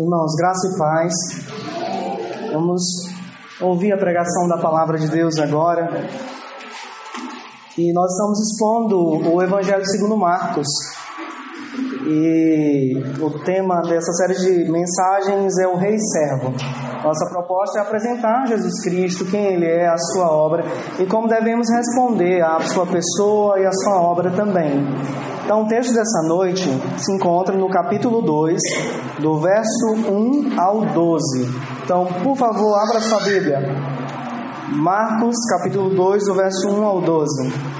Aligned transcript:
Irmãos, 0.00 0.34
graça 0.34 0.66
e 0.66 0.78
paz. 0.78 1.12
Vamos 2.54 2.82
ouvir 3.60 3.92
a 3.92 3.98
pregação 3.98 4.48
da 4.48 4.56
palavra 4.56 4.98
de 4.98 5.06
Deus 5.08 5.38
agora. 5.38 5.90
E 7.76 7.92
nós 7.92 8.10
estamos 8.10 8.40
expondo 8.40 9.30
o 9.30 9.42
Evangelho 9.42 9.84
segundo 9.84 10.16
Marcos. 10.16 10.66
E 12.06 12.94
o 13.20 13.44
tema 13.44 13.82
dessa 13.82 14.10
série 14.12 14.36
de 14.36 14.72
mensagens 14.72 15.58
é 15.58 15.68
o 15.68 15.76
Rei 15.76 15.98
Servo. 15.98 16.54
Nossa 17.04 17.28
proposta 17.28 17.80
é 17.80 17.82
apresentar 17.82 18.46
Jesus 18.46 18.82
Cristo, 18.82 19.26
quem 19.26 19.52
Ele 19.52 19.66
é, 19.66 19.86
a 19.86 19.98
sua 19.98 20.32
obra 20.32 20.64
e 20.98 21.04
como 21.04 21.28
devemos 21.28 21.68
responder 21.70 22.42
à 22.42 22.58
sua 22.60 22.86
pessoa 22.86 23.60
e 23.60 23.66
à 23.66 23.72
sua 23.72 24.00
obra 24.00 24.30
também. 24.30 24.82
Então, 25.50 25.64
o 25.64 25.66
texto 25.66 25.92
dessa 25.92 26.22
noite 26.28 26.62
se 26.96 27.12
encontra 27.12 27.56
no 27.56 27.68
capítulo 27.68 28.22
2, 28.22 28.56
do 29.18 29.40
verso 29.40 29.94
1 30.08 30.60
ao 30.60 30.86
12. 30.86 31.48
Então, 31.82 32.06
por 32.22 32.36
favor, 32.36 32.78
abra 32.78 33.00
sua 33.00 33.18
Bíblia. 33.18 33.58
Marcos, 34.76 35.34
capítulo 35.50 35.90
2, 35.90 36.26
do 36.26 36.34
verso 36.34 36.68
1 36.68 36.84
ao 36.84 37.00
12. 37.00 37.79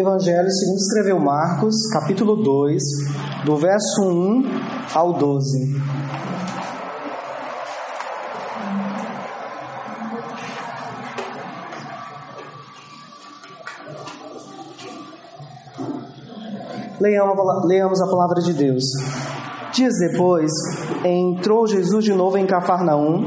Evangelho 0.00 0.50
segundo 0.50 0.78
escreveu 0.78 1.20
Marcos, 1.20 1.74
capítulo 1.92 2.36
2, 2.36 2.82
do 3.44 3.56
verso 3.56 4.02
1 4.02 4.44
ao 4.94 5.12
12. 5.12 5.80
Leamos 17.00 18.00
a 18.00 18.06
palavra 18.06 18.40
de 18.42 18.54
Deus. 18.54 18.84
Dias 19.72 19.94
depois, 19.98 20.50
entrou 21.04 21.66
Jesus 21.66 22.04
de 22.04 22.14
novo 22.14 22.38
em 22.38 22.46
Cafarnaum, 22.46 23.24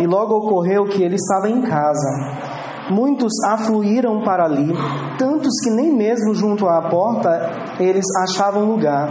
e 0.00 0.06
logo 0.06 0.34
ocorreu 0.36 0.86
que 0.86 1.02
ele 1.02 1.16
estava 1.16 1.48
em 1.48 1.60
casa. 1.62 2.43
Muitos 2.90 3.32
afluíram 3.46 4.22
para 4.22 4.44
ali, 4.44 4.70
tantos 5.18 5.52
que 5.62 5.70
nem 5.70 5.90
mesmo 5.90 6.34
junto 6.34 6.68
à 6.68 6.82
porta 6.90 7.50
eles 7.80 8.04
achavam 8.28 8.66
lugar, 8.66 9.08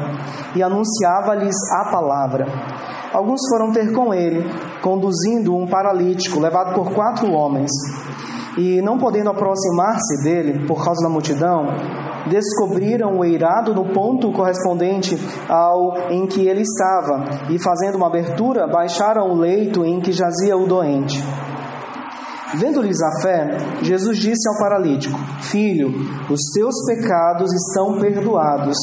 e 0.56 0.62
anunciava-lhes 0.62 1.56
a 1.80 1.90
palavra. 1.92 2.46
Alguns 3.12 3.42
foram 3.50 3.72
ter 3.72 3.92
com 3.92 4.14
ele, 4.14 4.48
conduzindo 4.82 5.56
um 5.56 5.68
paralítico 5.68 6.40
levado 6.40 6.76
por 6.76 6.94
quatro 6.94 7.32
homens. 7.32 7.72
E 8.58 8.82
não 8.84 9.00
podendo 9.00 9.32
aproximar-se 9.32 10.24
dele 10.24 10.68
por 10.68 10.84
causa 10.84 11.02
da 11.02 11.10
multidão, 11.10 11.66
descobriram 12.30 13.18
o 13.18 13.26
eirado 13.26 13.74
no 13.74 13.86
ponto 13.92 14.32
correspondente 14.32 15.18
ao 15.50 16.12
em 16.12 16.28
que 16.28 16.48
ele 16.48 16.62
estava, 16.62 17.26
e 17.50 17.58
fazendo 17.58 17.96
uma 17.96 18.08
abertura, 18.08 18.68
baixaram 18.68 19.32
o 19.32 19.36
leito 19.36 19.84
em 19.84 20.00
que 20.00 20.12
jazia 20.12 20.56
o 20.56 20.68
doente. 20.68 21.24
Vendo-lhes 22.56 23.02
a 23.02 23.22
fé, 23.22 23.58
Jesus 23.82 24.18
disse 24.18 24.48
ao 24.50 24.60
paralítico: 24.60 25.18
Filho, 25.42 25.90
os 26.30 26.42
teus 26.54 26.76
pecados 26.86 27.52
estão 27.54 28.00
perdoados. 28.00 28.78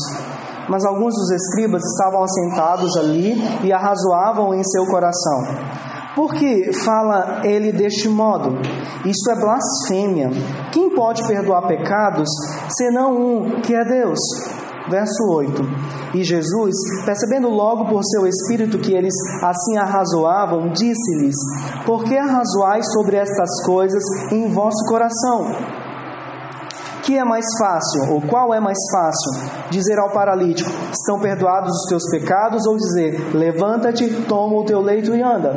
Mas 0.69 0.85
alguns 0.85 1.15
dos 1.15 1.31
escribas 1.33 1.83
estavam 1.85 2.23
assentados 2.23 2.97
ali 2.97 3.35
e 3.65 3.73
arrazoavam 3.73 4.55
em 4.55 4.63
seu 4.63 4.87
coração. 4.87 5.81
Por 6.15 6.35
que 6.35 6.73
fala 6.85 7.41
ele 7.45 7.73
deste 7.73 8.09
modo? 8.09 8.59
Isto 9.05 9.31
é 9.31 9.35
blasfêmia. 9.37 10.31
Quem 10.73 10.91
pode 10.95 11.27
perdoar 11.27 11.67
pecados 11.67 12.29
senão 12.77 13.17
um 13.17 13.61
que 13.61 13.75
é 13.75 13.85
Deus? 13.85 14.19
Verso 14.91 15.23
8: 15.31 15.63
E 16.15 16.25
Jesus, 16.25 16.75
percebendo 17.07 17.49
logo 17.49 17.87
por 17.87 18.03
seu 18.05 18.27
espírito 18.27 18.79
que 18.79 18.93
eles 18.93 19.15
assim 19.43 19.79
arrazoavam, 19.79 20.73
disse-lhes: 20.73 21.37
Por 21.87 22.03
que 22.03 22.17
arrazoais 22.17 22.85
sobre 22.93 23.17
estas 23.17 23.65
coisas 23.65 24.03
em 24.33 24.53
vosso 24.53 24.85
coração? 24.89 25.47
Que 27.05 27.17
é 27.17 27.25
mais 27.25 27.47
fácil, 27.59 28.13
ou 28.13 28.21
qual 28.21 28.53
é 28.53 28.61
mais 28.61 28.79
fácil, 28.93 29.71
dizer 29.71 29.99
ao 29.99 30.11
paralítico: 30.11 30.71
Estão 30.93 31.21
perdoados 31.21 31.73
os 31.73 31.89
teus 31.89 32.11
pecados, 32.11 32.67
ou 32.67 32.77
dizer: 32.77 33.33
Levanta-te, 33.33 34.25
toma 34.27 34.57
o 34.57 34.65
teu 34.65 34.81
leito 34.81 35.15
e 35.15 35.23
anda? 35.23 35.53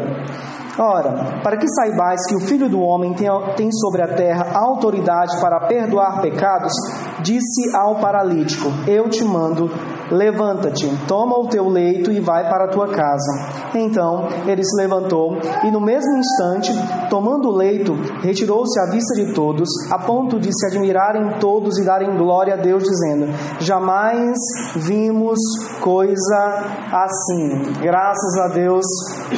Ora, 0.78 1.40
para 1.44 1.58
que 1.58 1.68
saibais 1.68 2.26
que 2.28 2.36
o 2.36 2.40
Filho 2.40 2.68
do 2.68 2.82
Homem 2.82 3.14
tem, 3.14 3.72
sobre 3.72 4.02
a 4.02 4.16
terra 4.16 4.58
autoridade 4.58 5.40
para 5.40 5.68
perdoar 5.68 6.20
pecados, 6.20 6.74
disse 7.22 7.76
ao 7.76 8.00
paralítico: 8.00 8.70
Eu 8.88 9.08
te 9.08 9.24
mando, 9.24 9.70
levanta-te, 10.14 10.88
toma 11.08 11.38
o 11.38 11.48
teu 11.48 11.68
leito 11.68 12.12
e 12.12 12.20
vai 12.20 12.48
para 12.50 12.66
a 12.66 12.68
tua 12.68 12.88
casa. 12.90 13.32
Então 13.76 14.28
ele 14.48 14.64
se 14.64 14.76
levantou 14.78 15.38
e, 15.64 15.72
no 15.72 15.82
mesmo 15.82 16.18
instante, 16.18 16.72
tomando 17.10 17.50
o 17.50 17.56
leito, 17.56 17.94
retirou-se 18.22 18.80
à 18.80 18.92
vista 18.92 19.16
de 19.16 19.34
todos, 19.34 19.70
a 19.92 20.00
ponto 20.00 20.40
de 20.40 20.50
se 20.54 20.68
admirarem 20.68 21.40
todos 21.40 21.78
e 21.80 21.86
darem 21.86 22.16
glória 22.18 22.54
a 22.54 22.58
Deus, 22.58 22.84
dizendo: 22.84 23.28
Jamais 23.60 24.38
vimos 24.76 25.40
coisa 25.82 26.64
assim. 26.92 27.74
Graças 27.82 28.38
a 28.42 28.48
Deus 28.50 28.86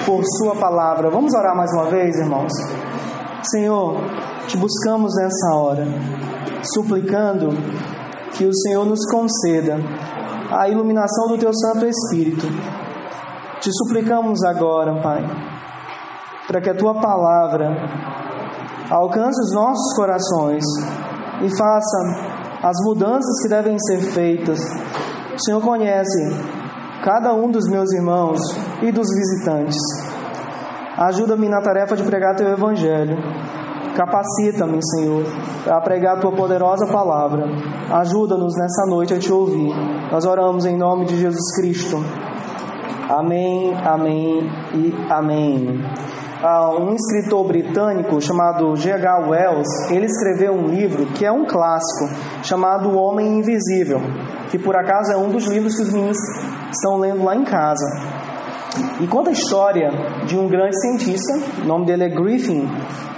por 0.06 0.22
Sua 0.38 0.56
palavra. 0.56 1.10
Vamos 1.10 1.34
orar 1.34 1.56
mais 1.56 1.72
uma 1.74 1.86
vez, 1.86 2.18
irmãos? 2.18 2.52
Senhor, 3.44 3.98
te 4.48 4.58
buscamos 4.58 5.14
nessa 5.16 5.56
hora, 5.56 5.86
suplicando 6.74 7.50
que 8.36 8.46
o 8.46 8.54
Senhor 8.54 8.86
nos 8.86 9.00
conceda 9.10 9.78
a 10.52 10.70
iluminação 10.70 11.28
do 11.28 11.38
Teu 11.38 11.52
Santo 11.54 11.86
Espírito. 11.86 12.48
Te 13.60 13.70
suplicamos 13.72 14.44
agora, 14.44 15.02
Pai, 15.02 15.24
para 16.48 16.62
que 16.62 16.70
a 16.70 16.76
Tua 16.76 16.94
palavra 17.00 17.70
alcance 18.90 19.42
os 19.42 19.54
nossos 19.54 19.96
corações 19.96 20.64
e 21.42 21.58
faça 21.58 22.36
as 22.64 22.76
mudanças 22.86 23.42
que 23.42 23.50
devem 23.50 23.78
ser 23.80 24.00
feitas. 24.12 24.60
O 25.34 25.44
Senhor 25.44 25.62
conhece 25.62 26.56
cada 27.04 27.34
um 27.34 27.50
dos 27.50 27.68
meus 27.70 27.92
irmãos 27.94 28.40
e 28.82 28.92
dos 28.92 29.08
visitantes. 29.08 29.78
Ajuda-me 30.98 31.50
na 31.50 31.62
tarefa 31.62 31.96
de 31.96 32.04
pregar 32.04 32.36
Teu 32.36 32.48
Evangelho. 32.48 33.18
Capacita-me, 33.96 34.80
Senhor, 34.86 35.24
a 35.68 35.80
pregar 35.80 36.18
a 36.18 36.20
tua 36.20 36.34
poderosa 36.34 36.86
palavra. 36.86 37.46
Ajuda-nos 37.92 38.54
nessa 38.58 38.86
noite 38.90 39.14
a 39.14 39.20
te 39.20 39.32
ouvir. 39.32 39.74
Nós 40.12 40.26
oramos 40.26 40.66
em 40.66 40.78
nome 40.78 41.06
de 41.06 41.18
Jesus 41.18 41.56
Cristo. 41.56 41.98
Amém, 43.10 43.74
amém 43.86 44.52
e 44.74 44.94
amém. 45.10 45.82
Ah, 46.44 46.72
um 46.72 46.94
escritor 46.94 47.48
britânico 47.48 48.20
chamado 48.20 48.76
G.H. 48.76 49.30
Wells, 49.30 49.90
ele 49.90 50.06
escreveu 50.06 50.54
um 50.54 50.68
livro 50.68 51.06
que 51.08 51.26
é 51.26 51.32
um 51.32 51.46
clássico, 51.46 52.14
chamado 52.44 52.90
O 52.90 52.98
Homem 52.98 53.40
Invisível, 53.40 54.02
que 54.52 54.60
por 54.60 54.76
acaso 54.76 55.14
é 55.14 55.18
um 55.18 55.30
dos 55.30 55.48
livros 55.48 55.76
que 55.76 55.84
os 55.84 55.94
meninos 55.94 56.18
estão 56.70 56.98
lendo 56.98 57.24
lá 57.24 57.36
em 57.36 57.46
casa. 57.46 57.86
E 59.02 59.08
conta 59.08 59.30
a 59.30 59.34
história 59.34 59.90
de 60.26 60.38
um 60.38 60.48
grande 60.48 60.80
cientista, 60.80 61.34
o 61.64 61.68
nome 61.68 61.86
dele 61.86 62.06
é 62.06 62.10
Griffin, 62.10 62.68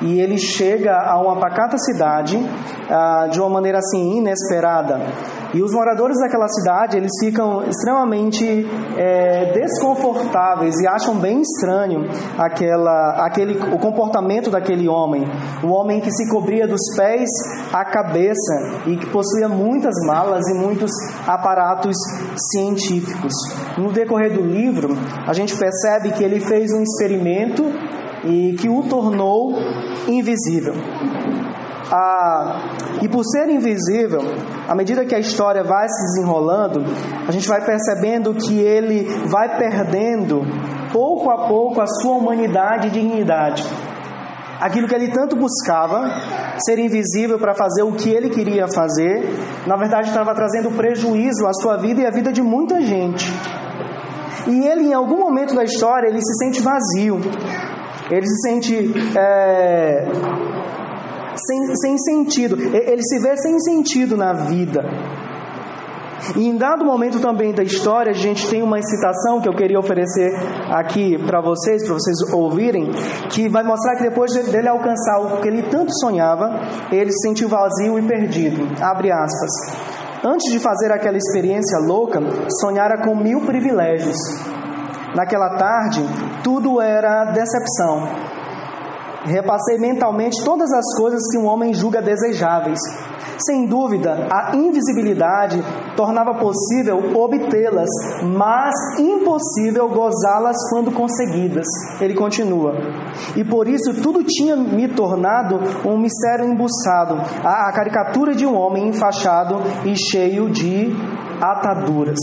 e 0.02 0.20
ele 0.20 0.38
chega 0.38 0.96
a 0.96 1.20
uma 1.22 1.40
pacata 1.40 1.78
cidade 1.78 2.38
ah, 2.90 3.28
de 3.32 3.40
uma 3.40 3.50
maneira 3.50 3.80
assim 3.80 4.18
inesperada. 4.18 5.00
E 5.54 5.62
os 5.62 5.72
moradores 5.72 6.18
daquela 6.20 6.48
cidade 6.48 6.98
eles 6.98 7.12
ficam 7.20 7.64
extremamente 7.64 8.68
é, 8.98 9.54
desconfortáveis 9.54 10.76
e 10.82 10.88
acham 10.88 11.16
bem 11.16 11.42
estranho 11.42 12.06
aquela, 12.38 13.26
aquele, 13.26 13.58
o 13.74 13.80
comportamento 13.80 14.52
daquele 14.52 14.88
homem, 14.88 15.24
o 15.64 15.68
homem 15.68 16.02
que 16.02 16.12
se 16.12 16.30
cobria 16.30 16.68
dos 16.68 16.82
pés 16.96 17.30
à 17.72 17.86
cabeça 17.86 18.82
e 18.86 18.98
que 18.98 19.06
possuía 19.08 19.48
muitas 19.48 19.96
malas 20.06 20.46
e 20.50 20.54
muitos 20.54 20.92
aparatos 21.26 21.96
científicos. 22.52 23.34
No 23.78 23.92
decorrer 23.92 24.34
do 24.34 24.42
livro, 24.42 24.90
a 25.26 25.34
gente 25.34 25.47
percebe 25.56 26.12
que 26.12 26.24
ele 26.24 26.40
fez 26.40 26.72
um 26.74 26.82
experimento 26.82 27.64
e 28.24 28.56
que 28.60 28.70
o 28.70 28.84
tornou 28.84 29.56
invisível. 30.08 30.74
Ah, 31.92 32.74
e 33.02 33.08
por 33.08 33.24
ser 33.24 33.50
invisível, 33.50 34.22
à 34.68 34.76
medida 34.76 35.06
que 35.06 35.16
a 35.16 35.20
história 35.20 35.64
vai 35.64 35.88
se 35.88 36.04
desenrolando, 36.04 36.84
a 37.28 37.32
gente 37.32 37.48
vai 37.48 37.64
percebendo 37.64 38.34
que 38.34 38.60
ele 38.60 39.06
vai 39.30 39.58
perdendo, 39.58 40.42
pouco 40.92 41.30
a 41.30 41.48
pouco, 41.48 41.80
a 41.80 41.88
sua 41.88 42.16
humanidade 42.16 42.88
e 42.88 42.92
dignidade. 42.92 43.64
Aquilo 44.60 44.88
que 44.88 44.96
ele 44.96 45.12
tanto 45.12 45.36
buscava, 45.36 46.10
ser 46.66 46.80
invisível 46.80 47.38
para 47.38 47.54
fazer 47.54 47.84
o 47.84 47.94
que 47.94 48.10
ele 48.10 48.30
queria 48.32 48.68
fazer, 48.68 49.24
na 49.68 49.78
verdade 49.78 50.10
estava 50.10 50.34
trazendo 50.34 50.72
prejuízo 50.72 51.46
à 51.46 51.54
sua 51.54 51.78
vida 51.78 52.02
e 52.02 52.06
à 52.06 52.10
vida 52.10 52.34
de 52.34 52.42
muita 52.42 52.82
gente. 52.82 53.32
E 54.48 54.66
ele, 54.66 54.88
em 54.88 54.94
algum 54.94 55.20
momento 55.20 55.54
da 55.56 55.64
história, 55.64 56.08
ele 56.08 56.22
se 56.22 56.34
sente 56.36 56.62
vazio. 56.62 57.20
Ele 58.10 58.26
se 58.26 58.50
sente 58.50 58.94
é, 59.18 60.06
sem, 61.36 61.76
sem 61.76 61.98
sentido. 61.98 62.58
Ele 62.58 63.02
se 63.02 63.20
vê 63.20 63.36
sem 63.38 63.60
sentido 63.60 64.16
na 64.16 64.34
vida. 64.34 64.84
E 66.36 66.48
em 66.48 66.58
dado 66.58 66.84
momento 66.84 67.20
também 67.20 67.54
da 67.54 67.64
história, 67.64 68.12
a 68.12 68.16
gente 68.16 68.50
tem 68.50 68.62
uma 68.62 68.82
citação 68.82 69.40
que 69.40 69.48
eu 69.48 69.56
queria 69.56 69.80
oferecer 69.80 70.32
aqui 70.70 71.18
para 71.26 71.42
vocês, 71.42 71.86
para 71.86 71.94
vocês 71.94 72.34
ouvirem, 72.34 72.92
que 73.30 73.48
vai 73.48 73.64
mostrar 73.64 73.96
que 73.96 74.04
depois 74.04 74.34
dele 74.34 74.68
alcançar 74.68 75.20
o 75.20 75.42
que 75.42 75.48
ele 75.48 75.64
tanto 75.64 75.92
sonhava, 76.00 76.60
ele 76.92 77.12
se 77.12 77.28
sentiu 77.28 77.48
vazio 77.48 77.98
e 77.98 78.02
perdido. 78.02 78.68
Abre 78.82 79.12
aspas. 79.12 79.97
Antes 80.24 80.52
de 80.52 80.60
fazer 80.60 80.92
aquela 80.92 81.18
experiência 81.18 81.78
louca, 81.80 82.20
sonhara 82.62 83.04
com 83.04 83.16
mil 83.16 83.42
privilégios. 83.46 84.18
Naquela 85.16 85.58
tarde, 85.58 86.02
tudo 86.44 86.82
era 86.82 87.32
decepção. 87.32 88.37
Repassei 89.28 89.78
mentalmente 89.78 90.44
todas 90.44 90.72
as 90.72 90.86
coisas 90.98 91.22
que 91.32 91.38
um 91.38 91.46
homem 91.46 91.74
julga 91.74 92.02
desejáveis 92.02 92.80
sem 93.46 93.68
dúvida, 93.68 94.28
a 94.32 94.56
invisibilidade 94.56 95.64
tornava 95.96 96.34
possível 96.36 96.98
obtê-las, 97.16 97.90
mas 98.24 98.74
impossível 99.00 99.88
gozá-las 99.90 100.58
quando 100.70 100.92
conseguidas. 100.92 101.66
Ele 102.02 102.16
continua. 102.16 102.74
E 103.36 103.44
por 103.44 103.68
isso 103.68 103.94
tudo 104.02 104.24
tinha 104.24 104.56
me 104.56 104.88
tornado 104.88 105.60
um 105.88 105.98
mistério 105.98 106.46
embuçado, 106.46 107.16
a, 107.44 107.72
caricatura 107.74 108.34
de 108.34 108.46
um 108.46 108.56
homem 108.56 108.90
enfaixado 108.90 109.62
e 109.86 109.96
cheio 109.96 110.50
de 110.50 110.96
ataduras. 111.42 112.20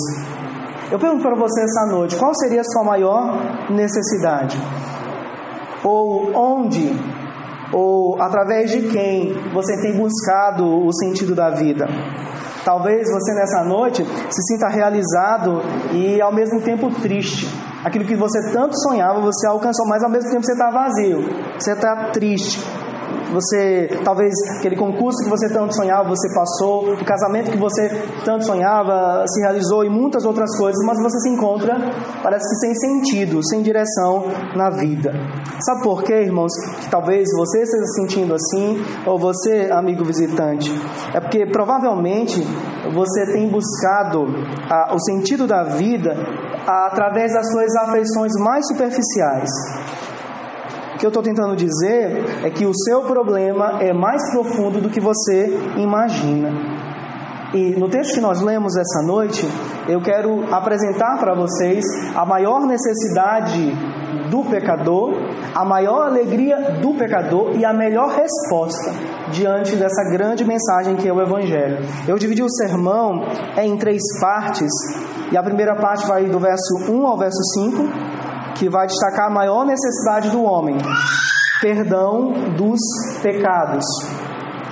Eu 0.90 0.98
pergunto 0.98 1.22
para 1.22 1.36
você 1.36 1.62
essa 1.62 1.86
noite, 1.90 2.16
qual 2.16 2.34
seria 2.34 2.60
a 2.60 2.64
sua 2.64 2.84
maior 2.84 3.70
necessidade? 3.70 4.56
Ou 5.84 6.34
onde 6.34 6.90
ou 7.72 8.20
através 8.22 8.70
de 8.70 8.88
quem 8.88 9.32
você 9.52 9.80
tem 9.82 9.96
buscado 9.96 10.86
o 10.86 10.92
sentido 10.92 11.34
da 11.34 11.50
vida. 11.50 11.86
Talvez 12.64 13.10
você 13.10 13.34
nessa 13.34 13.64
noite 13.64 14.04
se 14.04 14.42
sinta 14.54 14.68
realizado 14.68 15.60
e 15.92 16.20
ao 16.20 16.32
mesmo 16.32 16.60
tempo 16.62 16.88
triste. 17.02 17.46
Aquilo 17.84 18.06
que 18.06 18.16
você 18.16 18.52
tanto 18.52 18.74
sonhava, 18.78 19.20
você 19.20 19.46
alcançou, 19.46 19.86
mas 19.86 20.02
ao 20.02 20.08
mesmo 20.08 20.30
tempo 20.30 20.42
você 20.42 20.52
está 20.52 20.70
vazio, 20.70 21.18
você 21.58 21.72
está 21.72 22.10
triste. 22.12 22.64
Você, 23.32 23.88
talvez 24.04 24.32
aquele 24.58 24.76
concurso 24.76 25.24
que 25.24 25.30
você 25.30 25.48
tanto 25.52 25.74
sonhava, 25.74 26.08
você 26.08 26.28
passou, 26.34 26.92
o 26.92 27.04
casamento 27.04 27.50
que 27.50 27.58
você 27.58 27.88
tanto 28.24 28.44
sonhava 28.44 29.24
se 29.26 29.40
realizou 29.40 29.84
e 29.84 29.88
muitas 29.88 30.24
outras 30.24 30.56
coisas, 30.56 30.84
mas 30.86 31.02
você 31.02 31.18
se 31.20 31.30
encontra, 31.30 31.76
parece 32.22 32.48
que 32.48 32.66
sem 32.66 32.74
sentido, 32.74 33.40
sem 33.48 33.62
direção 33.62 34.24
na 34.54 34.70
vida. 34.70 35.12
Sabe 35.64 35.82
por 35.82 36.02
quê, 36.02 36.22
irmãos? 36.22 36.52
Que 36.80 36.90
talvez 36.90 37.28
você 37.36 37.62
esteja 37.62 37.84
se 37.84 38.00
sentindo 38.00 38.34
assim, 38.34 38.82
ou 39.06 39.18
você, 39.18 39.68
amigo 39.70 40.04
visitante. 40.04 40.72
É 41.12 41.20
porque 41.20 41.46
provavelmente 41.46 42.40
você 42.92 43.32
tem 43.32 43.48
buscado 43.48 44.26
a, 44.70 44.94
o 44.94 44.98
sentido 45.00 45.46
da 45.46 45.64
vida 45.64 46.14
através 46.66 47.32
das 47.32 47.50
suas 47.50 47.74
afeições 47.76 48.32
mais 48.38 48.66
superficiais. 48.66 49.50
O 50.94 50.98
que 50.98 51.06
eu 51.06 51.08
estou 51.08 51.22
tentando 51.22 51.56
dizer 51.56 52.24
é 52.44 52.50
que 52.50 52.64
o 52.64 52.72
seu 52.72 53.02
problema 53.02 53.82
é 53.82 53.92
mais 53.92 54.22
profundo 54.30 54.80
do 54.80 54.88
que 54.88 55.00
você 55.00 55.58
imagina. 55.76 56.50
E 57.52 57.78
no 57.78 57.88
texto 57.88 58.14
que 58.14 58.20
nós 58.20 58.40
lemos 58.40 58.76
essa 58.76 59.00
noite, 59.06 59.48
eu 59.88 60.00
quero 60.00 60.44
apresentar 60.52 61.18
para 61.18 61.34
vocês 61.34 61.84
a 62.14 62.24
maior 62.24 62.66
necessidade 62.66 63.72
do 64.28 64.44
pecador, 64.44 65.12
a 65.54 65.64
maior 65.64 66.06
alegria 66.06 66.78
do 66.80 66.94
pecador 66.94 67.56
e 67.56 67.64
a 67.64 67.72
melhor 67.72 68.10
resposta 68.10 68.90
diante 69.30 69.76
dessa 69.76 70.02
grande 70.10 70.44
mensagem 70.44 70.96
que 70.96 71.08
é 71.08 71.12
o 71.12 71.20
Evangelho. 71.20 71.78
Eu 72.08 72.18
dividi 72.18 72.42
o 72.42 72.48
sermão 72.48 73.24
em 73.56 73.76
três 73.76 74.02
partes, 74.20 74.72
e 75.30 75.36
a 75.36 75.42
primeira 75.42 75.76
parte 75.76 76.06
vai 76.06 76.24
do 76.26 76.38
verso 76.38 76.90
1 76.90 77.06
ao 77.06 77.18
verso 77.18 77.42
5, 77.54 78.23
que 78.54 78.68
vai 78.68 78.86
destacar 78.86 79.26
a 79.26 79.30
maior 79.30 79.64
necessidade 79.64 80.30
do 80.30 80.42
homem: 80.42 80.76
perdão 81.60 82.32
dos 82.56 82.80
pecados. 83.22 83.84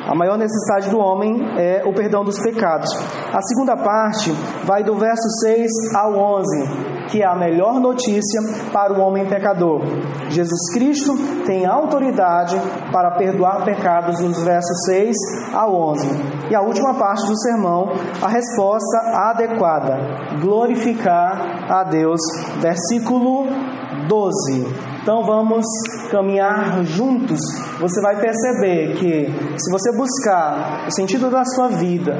A 0.07 0.17
maior 0.17 0.37
necessidade 0.37 0.91
do 0.91 0.99
homem 0.99 1.33
é 1.57 1.85
o 1.87 1.93
perdão 1.93 2.25
dos 2.25 2.37
pecados. 2.43 2.91
A 3.33 3.41
segunda 3.41 3.77
parte 3.77 4.33
vai 4.65 4.83
do 4.83 4.97
verso 4.97 5.29
6 5.43 5.71
ao 5.95 6.15
11, 6.15 7.09
que 7.09 7.23
é 7.23 7.27
a 7.27 7.37
melhor 7.37 7.81
notícia 7.81 8.41
para 8.73 8.93
o 8.93 9.01
homem 9.01 9.29
pecador. 9.29 9.81
Jesus 10.29 10.73
Cristo 10.75 11.15
tem 11.47 11.65
autoridade 11.65 12.57
para 12.93 13.13
perdoar 13.13 13.65
pecados 13.65 14.21
nos 14.21 14.43
versos 14.43 14.85
6 14.87 15.17
ao 15.55 15.73
11. 15.73 16.09
E 16.51 16.55
a 16.55 16.63
última 16.63 16.95
parte 16.95 17.25
do 17.27 17.39
sermão, 17.39 17.93
a 18.21 18.29
resposta 18.29 18.99
adequada: 19.31 19.99
glorificar 20.41 21.71
a 21.71 21.85
Deus. 21.85 22.21
Versículo 22.61 23.47
12. 24.09 24.93
Então 25.03 25.25
vamos 25.25 25.65
caminhar 26.11 26.85
juntos. 26.85 27.41
Você 27.81 28.01
vai 28.01 28.21
perceber 28.21 28.95
que 28.97 29.27
se 29.59 29.71
você 29.71 29.97
buscar 29.97 30.87
o 30.87 30.93
sentido 30.93 31.31
da 31.31 31.45
sua 31.45 31.69
vida, 31.69 32.17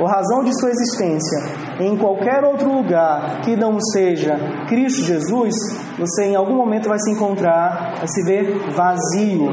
ou 0.00 0.06
razão 0.06 0.42
de 0.42 0.52
sua 0.58 0.70
existência, 0.70 1.38
em 1.80 1.96
qualquer 1.96 2.42
outro 2.44 2.72
lugar 2.72 3.40
que 3.42 3.56
não 3.56 3.78
seja 3.80 4.36
Cristo 4.68 5.02
Jesus, 5.02 5.54
você 5.98 6.24
em 6.24 6.36
algum 6.36 6.56
momento 6.56 6.88
vai 6.88 6.98
se 6.98 7.12
encontrar, 7.12 7.94
vai 7.98 8.08
se 8.08 8.24
ver 8.24 8.58
vazio, 8.74 9.48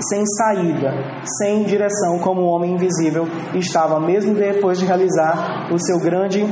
sem 0.00 0.24
saída, 0.26 0.92
sem 1.38 1.64
direção, 1.64 2.18
como 2.18 2.42
o 2.42 2.46
homem 2.46 2.74
invisível 2.74 3.26
estava, 3.54 3.98
mesmo 4.00 4.34
depois 4.34 4.78
de 4.78 4.86
realizar 4.86 5.68
o 5.72 5.78
seu 5.78 5.98
grande 5.98 6.46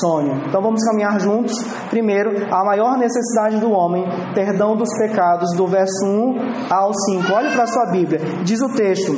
sonho. 0.00 0.42
Então 0.46 0.62
vamos 0.62 0.82
caminhar 0.84 1.20
juntos. 1.20 1.52
Primeiro, 1.90 2.30
a 2.52 2.64
maior 2.64 2.98
necessidade 2.98 3.58
do 3.60 3.70
homem, 3.70 4.04
perdão 4.34 4.76
dos 4.76 4.88
pecados, 4.98 5.54
do 5.56 5.66
verso 5.66 6.06
1 6.06 6.68
ao 6.70 6.92
5. 6.92 7.32
Olhe 7.32 7.52
para 7.52 7.64
a 7.64 7.66
sua 7.66 7.86
Bíblia, 7.90 8.20
diz 8.44 8.60
o 8.60 8.68
texto: 8.74 9.12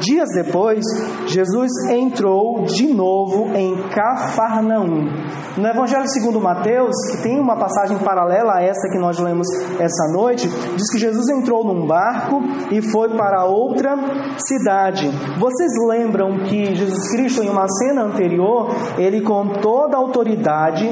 Dias 0.00 0.28
depois, 0.34 0.84
Jesus 1.26 1.70
entrou 1.90 2.64
de 2.64 2.92
novo 2.92 3.54
em 3.54 3.88
Cafarnaum. 3.88 5.08
No 5.56 5.66
Evangelho 5.66 6.08
segundo 6.08 6.40
Mateus, 6.40 6.94
que 7.10 7.22
tem 7.22 7.38
uma 7.38 7.56
passagem 7.56 7.98
paralela 7.98 8.58
a 8.58 8.62
essa 8.62 8.88
que 8.90 8.98
nós 8.98 9.18
lemos 9.18 9.46
essa 9.78 10.12
noite, 10.12 10.48
diz 10.48 10.90
que 10.92 10.98
Jesus 10.98 11.28
entrou 11.30 11.64
num 11.64 11.86
barco 11.86 12.40
e 12.70 12.80
foi 12.80 13.08
para 13.16 13.44
outra 13.44 13.96
cidade. 14.38 15.08
Vocês 15.38 15.72
lembram 15.88 16.44
que 16.44 16.74
Jesus 16.74 17.10
Cristo, 17.10 17.42
em 17.42 17.48
uma 17.48 17.66
cena 17.68 18.04
anterior, 18.04 18.70
ele 18.96 19.20
com 19.20 19.48
toda 19.60 19.96
a 19.96 20.00
autoridade 20.00 20.88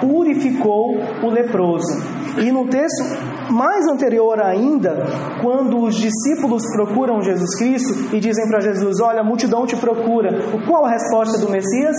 purificou 0.00 0.96
o 1.22 1.30
leproso. 1.30 2.18
E 2.38 2.52
no 2.52 2.68
texto 2.68 3.37
mais 3.50 3.86
anterior 3.88 4.40
ainda, 4.42 5.04
quando 5.42 5.78
os 5.78 5.96
discípulos 5.96 6.62
procuram 6.74 7.22
Jesus 7.22 7.56
Cristo 7.58 8.14
e 8.14 8.20
dizem 8.20 8.48
para 8.48 8.60
Jesus: 8.60 9.00
Olha, 9.00 9.20
a 9.20 9.24
multidão 9.24 9.66
te 9.66 9.76
procura. 9.76 10.30
Qual 10.66 10.84
a 10.84 10.90
resposta 10.90 11.38
do 11.38 11.50
Messias? 11.50 11.96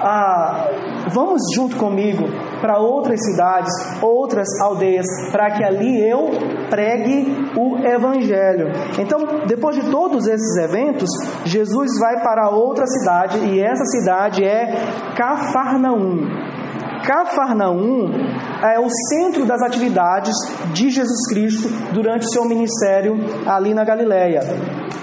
Ah, 0.00 0.68
vamos 1.12 1.42
junto 1.54 1.76
comigo 1.76 2.24
para 2.60 2.78
outras 2.78 3.20
cidades, 3.22 3.72
outras 4.02 4.48
aldeias, 4.60 5.06
para 5.30 5.50
que 5.52 5.64
ali 5.64 6.08
eu 6.08 6.30
pregue 6.68 7.50
o 7.56 7.78
Evangelho. 7.78 8.68
Então, 8.98 9.46
depois 9.46 9.76
de 9.76 9.90
todos 9.90 10.26
esses 10.26 10.56
eventos, 10.56 11.08
Jesus 11.44 11.98
vai 11.98 12.22
para 12.22 12.50
outra 12.50 12.86
cidade 12.86 13.38
e 13.38 13.60
essa 13.60 13.84
cidade 13.84 14.44
é 14.44 15.14
Cafarnaum. 15.16 16.59
Cafarnaum 17.04 18.10
é 18.62 18.78
o 18.78 18.88
centro 19.08 19.46
das 19.46 19.62
atividades 19.62 20.34
de 20.72 20.90
Jesus 20.90 21.28
Cristo 21.28 21.68
durante 21.92 22.30
seu 22.30 22.44
ministério 22.44 23.16
ali 23.46 23.74
na 23.74 23.84
Galileia. 23.84 24.40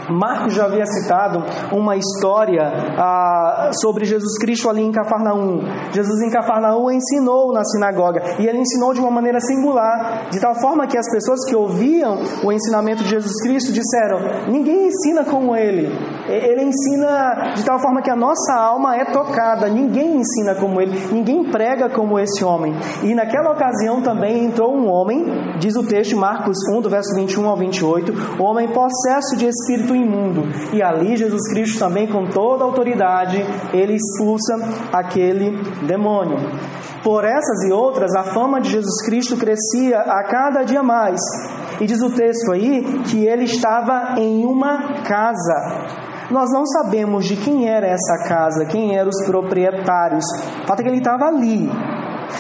Marcos 0.10 0.54
já 0.54 0.66
havia 0.66 0.86
citado 0.86 1.44
uma 1.76 1.98
história 1.98 2.64
ah, 2.98 3.72
sobre 3.82 4.06
Jesus 4.06 4.38
Cristo 4.40 4.70
ali 4.70 4.82
em 4.82 4.92
Cafarnaum. 4.92 5.62
Jesus 5.92 6.22
em 6.22 6.32
Cafarnaum 6.32 6.90
ensinou 6.92 7.52
na 7.52 7.64
sinagoga 7.64 8.22
e 8.40 8.48
ele 8.48 8.60
ensinou 8.60 8.94
de 8.94 9.02
uma 9.02 9.12
maneira 9.12 9.40
singular, 9.40 10.30
de 10.30 10.40
tal 10.40 10.56
forma 10.56 10.88
que 10.88 10.98
as 10.98 11.10
pessoas 11.12 11.44
que 11.48 11.56
ouviam 11.56 12.20
o 12.44 12.52
ensinamento 12.52 13.04
de 13.04 13.10
Jesus 13.10 13.42
Cristo 13.42 13.74
disseram: 13.74 14.48
ninguém 14.50 14.88
ensina 14.88 15.26
como 15.26 15.56
ele. 15.56 15.92
Ele 16.28 16.64
ensina 16.64 17.54
de 17.56 17.64
tal 17.64 17.80
forma 17.80 18.02
que 18.02 18.10
a 18.10 18.16
nossa 18.16 18.54
alma 18.54 18.96
é 18.96 19.06
tocada. 19.06 19.68
Ninguém 19.70 20.18
ensina 20.18 20.56
como 20.56 20.82
ele, 20.82 20.98
ninguém 21.12 21.50
prega 21.50 21.90
como 21.90 22.20
esse 22.20 22.44
homem. 22.44 22.74
E 23.04 23.16
naquela 23.16 23.52
ocasião 23.52 24.02
também 24.02 24.46
entrou 24.46 24.76
um 24.76 24.90
homem, 24.90 25.58
diz 25.60 25.76
o 25.76 25.84
texto, 25.84 26.18
Marcos 26.18 26.58
1, 26.74 26.82
do 26.82 26.90
verso 26.90 27.16
21 27.16 27.48
ao 27.48 27.58
28, 27.58 28.14
um 28.40 28.44
homem 28.44 28.68
possesso 28.68 29.38
de 29.38 29.48
espírito 29.48 29.96
imundo. 29.96 30.44
E 30.74 30.82
ali 30.82 31.16
Jesus 31.16 31.50
Cristo 31.52 31.80
também, 31.80 32.08
com 32.08 32.26
toda 32.26 32.64
a 32.64 32.68
autoridade, 32.68 33.38
ele 33.74 33.96
expulsa 33.96 34.56
aquele 34.92 35.58
demônio. 35.86 36.38
Por 37.04 37.24
essas 37.24 37.64
e 37.70 37.72
outras, 37.72 38.14
a 38.16 38.24
fama 38.24 38.60
de 38.60 38.70
Jesus 38.70 39.06
Cristo 39.06 39.38
crescia 39.38 40.00
a 40.00 40.24
cada 40.24 40.64
dia 40.64 40.84
mais. 40.84 41.20
E 41.80 41.86
diz 41.86 42.02
o 42.02 42.10
texto 42.10 42.52
aí 42.52 42.84
que 43.06 43.26
ele 43.26 43.46
estava 43.46 44.20
em 44.20 44.46
uma 44.46 45.04
casa. 45.04 46.17
Nós 46.30 46.52
não 46.52 46.66
sabemos 46.66 47.26
de 47.26 47.38
quem 47.38 47.70
era 47.70 47.88
essa 47.88 48.28
casa, 48.28 48.66
quem 48.66 48.98
eram 48.98 49.10
os 49.10 49.26
proprietários. 49.26 50.26
O 50.64 50.68
fato 50.68 50.82
é 50.82 50.84
que 50.84 50.90
ele 50.90 50.98
estava 50.98 51.26
ali. 51.26 51.70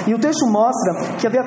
E 0.05 0.13
o 0.13 0.19
texto 0.19 0.45
mostra 0.47 1.15
que 1.17 1.25
havia 1.25 1.43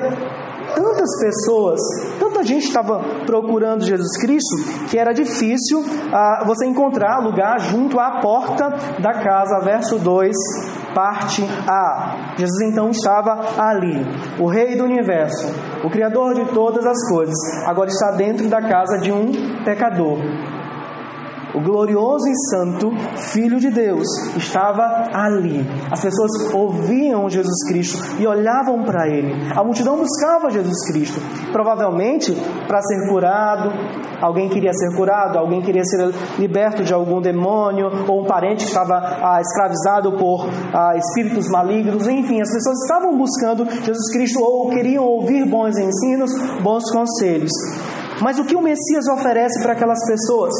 tantas 0.75 1.19
pessoas, 1.19 1.79
tanta 2.19 2.43
gente 2.43 2.65
estava 2.65 2.99
procurando 3.25 3.83
Jesus 3.83 4.17
Cristo 4.19 4.87
que 4.89 4.97
era 4.97 5.13
difícil 5.13 5.83
ah, 6.11 6.43
você 6.45 6.65
encontrar 6.65 7.19
lugar 7.19 7.59
junto 7.59 7.99
à 7.99 8.19
porta 8.21 8.69
da 8.99 9.13
casa. 9.13 9.59
Verso 9.63 9.99
2, 9.99 10.35
parte 10.95 11.43
A. 11.67 12.35
Jesus 12.37 12.71
então 12.71 12.89
estava 12.89 13.61
ali, 13.61 14.05
o 14.39 14.47
Rei 14.47 14.75
do 14.75 14.83
universo, 14.83 15.47
o 15.83 15.89
Criador 15.89 16.33
de 16.33 16.45
todas 16.53 16.85
as 16.85 17.09
coisas, 17.09 17.35
agora 17.67 17.89
está 17.89 18.11
dentro 18.11 18.49
da 18.49 18.61
casa 18.61 18.97
de 18.97 19.11
um 19.11 19.31
pecador 19.63 20.17
o 21.53 21.61
glorioso 21.61 22.27
e 22.27 22.35
santo 22.49 22.91
Filho 23.31 23.59
de 23.59 23.69
Deus 23.69 24.07
estava 24.37 25.09
ali. 25.13 25.65
As 25.91 26.01
pessoas 26.01 26.31
ouviam 26.53 27.29
Jesus 27.29 27.67
Cristo 27.67 28.01
e 28.19 28.27
olhavam 28.27 28.83
para 28.83 29.07
ele. 29.07 29.33
A 29.55 29.63
multidão 29.63 29.97
buscava 29.97 30.49
Jesus 30.49 30.85
Cristo, 30.87 31.19
provavelmente 31.51 32.33
para 32.67 32.81
ser 32.81 33.09
curado. 33.09 33.69
Alguém 34.21 34.49
queria 34.49 34.71
ser 34.71 34.95
curado, 34.95 35.37
alguém 35.37 35.61
queria 35.61 35.83
ser 35.83 36.13
liberto 36.37 36.83
de 36.83 36.93
algum 36.93 37.19
demônio, 37.19 37.89
ou 38.07 38.21
um 38.21 38.25
parente 38.25 38.63
que 38.63 38.69
estava 38.69 38.95
ah, 38.95 39.41
escravizado 39.41 40.11
por 40.13 40.47
ah, 40.73 40.95
espíritos 40.95 41.49
malignos. 41.49 42.07
Enfim, 42.07 42.39
as 42.39 42.51
pessoas 42.51 42.77
estavam 42.83 43.17
buscando 43.17 43.65
Jesus 43.65 44.11
Cristo 44.13 44.39
ou 44.41 44.69
queriam 44.69 45.03
ouvir 45.03 45.45
bons 45.45 45.77
ensinos, 45.77 46.31
bons 46.61 46.83
conselhos. 46.91 47.51
Mas 48.21 48.37
o 48.37 48.45
que 48.45 48.55
o 48.55 48.61
Messias 48.61 49.07
oferece 49.07 49.61
para 49.63 49.73
aquelas 49.73 50.05
pessoas? 50.05 50.53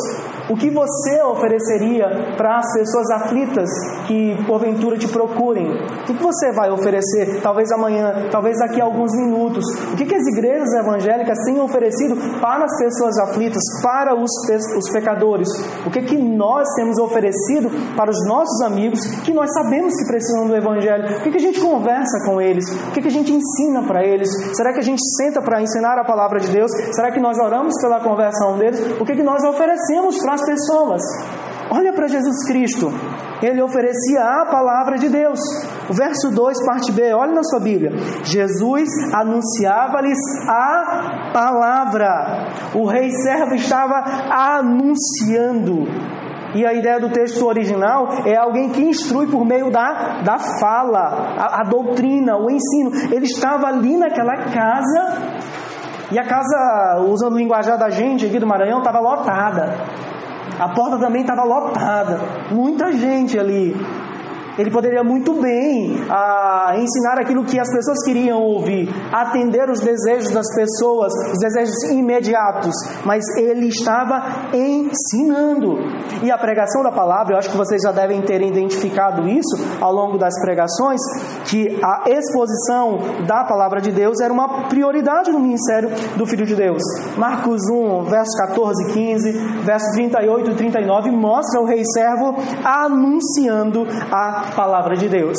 O 0.51 0.58
que 0.58 0.70
você 0.70 1.24
ofereceria 1.24 2.36
para 2.36 2.58
as 2.58 2.74
pessoas 2.74 3.10
aflitas 3.12 3.70
que 4.05 4.36
porventura 4.46 4.98
te 4.98 5.08
procurem? 5.08 5.65
O 5.65 6.03
que 6.03 6.22
você 6.22 6.51
vai 6.51 6.70
oferecer, 6.70 7.39
talvez 7.41 7.72
amanhã, 7.72 8.27
talvez 8.29 8.60
daqui 8.60 8.81
a 8.81 8.84
alguns 8.84 9.13
minutos? 9.15 9.63
O 9.93 9.96
que, 9.96 10.13
as 10.13 10.27
igrejas 10.27 10.74
evangélicas 10.74 11.38
têm 11.46 11.62
oferecido 11.62 12.17
para 12.41 12.65
as 12.65 12.77
pessoas 12.77 13.17
aflitas, 13.20 13.63
para 13.81 14.13
os, 14.13 14.29
os 14.77 14.91
pecadores? 14.91 15.48
O 15.86 15.89
que, 15.89 16.01
que 16.01 16.17
nós 16.17 16.67
temos 16.75 16.98
oferecido 17.00 17.70
para 17.96 18.12
os 18.12 18.27
nossos 18.27 18.62
amigos 18.63 19.00
que 19.24 19.34
nós 19.34 19.53
sabemos 19.53 19.96
que 19.96 20.05
precisam 20.05 20.48
do 20.48 20.55
Evangelho? 20.55 21.17
O 21.17 21.22
que, 21.22 21.31
que 21.31 21.38
a 21.38 21.41
gente 21.41 21.62
conversa 21.62 22.25
com 22.25 22.41
eles? 22.41 22.65
O 22.89 22.91
que, 22.91 23.01
que 23.01 23.08
a 23.08 23.12
gente 23.12 23.31
ensina 23.31 23.84
para 23.84 24.03
eles? 24.03 24.29
Será 24.53 24.74
que 24.74 24.79
a 24.79 24.84
gente 24.84 25.01
senta 25.15 25.41
para 25.41 25.62
ensinar 25.62 25.98
a 25.98 26.03
palavra 26.03 26.41
de 26.41 26.50
Deus? 26.50 26.72
Será 26.91 27.10
que 27.10 27.22
nós 27.22 27.39
oramos 27.39 27.74
pela 27.81 28.01
conversão 28.01 28.58
deles? 28.58 29.00
O 29.00 29.05
que, 29.05 29.15
que 29.15 29.24
nós 29.24 29.41
oferecemos 29.46 30.20
para 30.20 30.34
as 30.34 30.41
pessoas. 30.46 31.02
Olha 31.72 31.94
para 31.94 32.08
Jesus 32.08 32.46
Cristo. 32.46 32.92
Ele 33.42 33.62
oferecia 33.62 34.22
a 34.22 34.46
palavra 34.52 34.98
de 34.98 35.10
Deus. 35.10 35.40
O 35.90 35.94
verso 35.94 36.30
2, 36.30 36.66
parte 36.66 36.92
B, 36.92 37.14
olha 37.14 37.34
na 37.34 37.44
sua 37.44 37.60
Bíblia. 37.60 37.92
Jesus 38.24 38.90
anunciava-lhes 39.14 40.20
a 40.48 41.32
palavra. 41.34 42.10
O 42.76 42.86
rei 42.86 43.10
servo 43.10 43.56
estava 43.56 44.04
anunciando. 44.30 45.88
E 46.54 46.66
a 46.66 46.74
ideia 46.74 47.00
do 47.00 47.10
texto 47.10 47.46
original 47.46 48.10
é 48.26 48.36
alguém 48.36 48.70
que 48.70 48.82
instrui 48.82 49.28
por 49.28 49.46
meio 49.46 49.72
da, 49.72 50.22
da 50.24 50.38
fala, 50.38 51.36
a, 51.40 51.62
a 51.62 51.64
doutrina, 51.64 52.36
o 52.38 52.52
ensino. 52.52 52.92
Ele 53.12 53.26
estava 53.26 53.68
ali 53.68 53.96
naquela 53.98 54.36
casa 54.36 55.42
e 56.12 56.20
a 56.20 56.26
casa, 56.26 57.06
usando 57.08 57.36
o 57.36 57.38
linguajar 57.38 57.78
da 57.78 57.90
gente 57.90 58.26
aqui 58.26 58.38
do 58.38 58.46
Maranhão, 58.46 58.80
estava 58.80 59.00
lotada. 59.00 59.78
A 60.62 60.70
porta 60.70 61.00
também 61.00 61.22
estava 61.22 61.44
lotada, 61.44 62.20
muita 62.51 62.91
gente 62.94 63.39
ali. 63.39 63.75
Ele 64.58 64.70
poderia 64.70 65.03
muito 65.03 65.34
bem 65.34 65.96
ah, 66.10 66.74
ensinar 66.75 67.20
aquilo 67.20 67.43
que 67.46 67.60
as 67.60 67.72
pessoas 67.72 68.03
queriam 68.03 68.41
ouvir, 68.41 68.89
atender 69.12 69.70
os 69.70 69.79
desejos 69.79 70.31
das 70.31 70.48
pessoas, 70.53 71.13
os 71.31 71.39
desejos 71.39 71.84
imediatos, 71.91 72.75
mas 73.05 73.24
ele 73.38 73.67
estava 73.67 74.50
ensinando. 74.53 75.77
E 76.22 76.29
a 76.29 76.38
pregação 76.38 76.84
da 76.84 76.91
palavra, 76.91 77.34
eu 77.34 77.39
acho 77.39 77.50
que 77.50 77.58
vocês 77.58 77.81
já 77.81 77.91
devem 77.91 78.22
ter 78.22 78.41
identificado 78.41 79.27
isso 79.27 79.55
ao 79.79 79.93
longo 79.93 80.17
das 80.17 80.34
pregações, 80.41 81.00
que 81.46 81.79
a 81.84 82.10
exposição 82.10 83.25
da 83.25 83.43
palavra 83.46 83.81
de 83.81 83.91
Deus 83.91 84.20
era 84.22 84.34
uma 84.34 84.67
prioridade 84.67 85.31
no 85.31 85.39
ministério 85.39 85.89
do 86.17 86.25
Filho 86.25 86.46
de 86.46 86.55
Deus. 86.55 86.81
Marcos 87.17 87.62
1, 87.70 88.03
versos 88.05 88.36
14 88.48 88.89
e 88.89 88.93
15, 88.93 89.31
versos 89.63 89.91
38 89.93 90.51
e 90.51 90.55
39, 90.55 91.12
mostra 91.12 91.62
o 91.62 91.65
rei 91.65 91.84
servo 91.86 92.36
anunciando 92.63 93.88
a 94.12 94.41
palavra 94.56 94.96
de 94.96 95.08
Deus. 95.08 95.38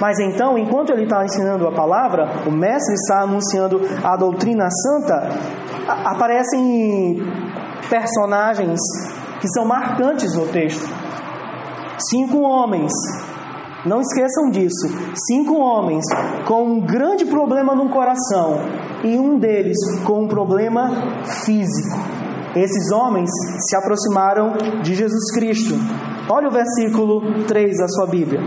Mas 0.00 0.18
então, 0.18 0.58
enquanto 0.58 0.90
ele 0.90 1.04
está 1.04 1.24
ensinando 1.24 1.66
a 1.66 1.72
palavra, 1.72 2.28
o 2.46 2.50
mestre 2.50 2.94
está 2.94 3.20
anunciando 3.20 3.80
a 4.02 4.16
doutrina 4.16 4.68
santa, 4.68 5.28
aparecem 5.86 7.22
personagens 7.88 8.80
que 9.40 9.48
são 9.48 9.64
marcantes 9.64 10.34
no 10.34 10.46
texto. 10.48 10.88
Cinco 12.10 12.40
homens, 12.40 12.90
não 13.86 14.00
esqueçam 14.00 14.50
disso, 14.50 14.88
cinco 15.28 15.54
homens 15.54 16.04
com 16.46 16.64
um 16.64 16.80
grande 16.80 17.24
problema 17.26 17.74
no 17.74 17.88
coração 17.88 18.60
e 19.04 19.16
um 19.16 19.38
deles 19.38 19.76
com 20.04 20.24
um 20.24 20.28
problema 20.28 20.90
físico. 21.44 21.96
Esses 22.56 22.92
homens 22.92 23.30
se 23.68 23.76
aproximaram 23.76 24.52
de 24.82 24.94
Jesus 24.94 25.32
Cristo 25.32 25.74
Olha 26.34 26.48
o 26.48 26.50
versículo 26.50 27.44
3 27.44 27.76
da 27.76 27.86
sua 27.88 28.06
Bíblia. 28.06 28.40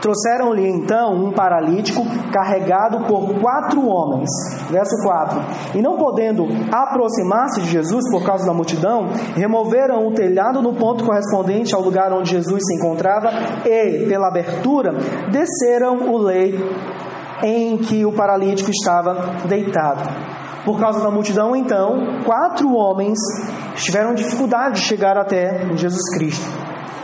Trouxeram-lhe 0.00 0.68
então 0.68 1.16
um 1.16 1.32
paralítico 1.32 2.02
carregado 2.32 3.08
por 3.08 3.34
quatro 3.40 3.88
homens. 3.88 4.30
Verso 4.70 4.94
4. 5.02 5.40
E 5.74 5.82
não 5.82 5.96
podendo 5.96 6.46
aproximar-se 6.70 7.60
de 7.62 7.70
Jesus 7.70 8.08
por 8.08 8.24
causa 8.24 8.46
da 8.46 8.54
multidão, 8.54 9.08
removeram 9.34 10.06
o 10.06 10.14
telhado 10.14 10.62
no 10.62 10.74
ponto 10.74 11.04
correspondente 11.04 11.74
ao 11.74 11.82
lugar 11.82 12.12
onde 12.12 12.30
Jesus 12.30 12.62
se 12.64 12.76
encontrava 12.76 13.28
e, 13.64 14.06
pela 14.06 14.28
abertura, 14.28 14.92
desceram 15.32 16.08
o 16.08 16.18
leito 16.18 16.62
em 17.42 17.76
que 17.78 18.06
o 18.06 18.12
paralítico 18.12 18.70
estava 18.70 19.44
deitado. 19.48 20.45
Por 20.66 20.80
causa 20.80 21.00
da 21.00 21.12
multidão, 21.12 21.54
então, 21.54 22.24
quatro 22.24 22.74
homens 22.74 23.16
tiveram 23.76 24.14
dificuldade 24.14 24.80
de 24.80 24.86
chegar 24.86 25.16
até 25.16 25.76
Jesus 25.76 26.12
Cristo. 26.18 26.44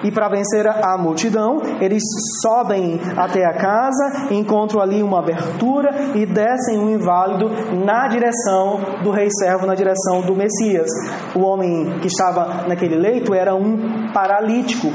E 0.02 0.10
para 0.10 0.28
vencer 0.28 0.66
a 0.66 0.98
multidão, 0.98 1.60
eles 1.80 2.02
sobem 2.42 3.00
até 3.16 3.44
a 3.44 3.52
casa, 3.52 4.32
encontram 4.32 4.80
ali 4.80 5.00
uma 5.00 5.20
abertura 5.20 6.16
e 6.16 6.26
descem 6.26 6.76
um 6.76 6.90
inválido 6.90 7.48
na 7.84 8.08
direção 8.08 8.80
do 9.04 9.12
rei 9.12 9.28
servo, 9.30 9.64
na 9.64 9.76
direção 9.76 10.22
do 10.22 10.34
Messias. 10.34 10.90
O 11.36 11.42
homem 11.42 12.00
que 12.00 12.08
estava 12.08 12.66
naquele 12.66 12.96
leito 12.96 13.32
era 13.32 13.54
um 13.54 14.10
paralítico, 14.12 14.88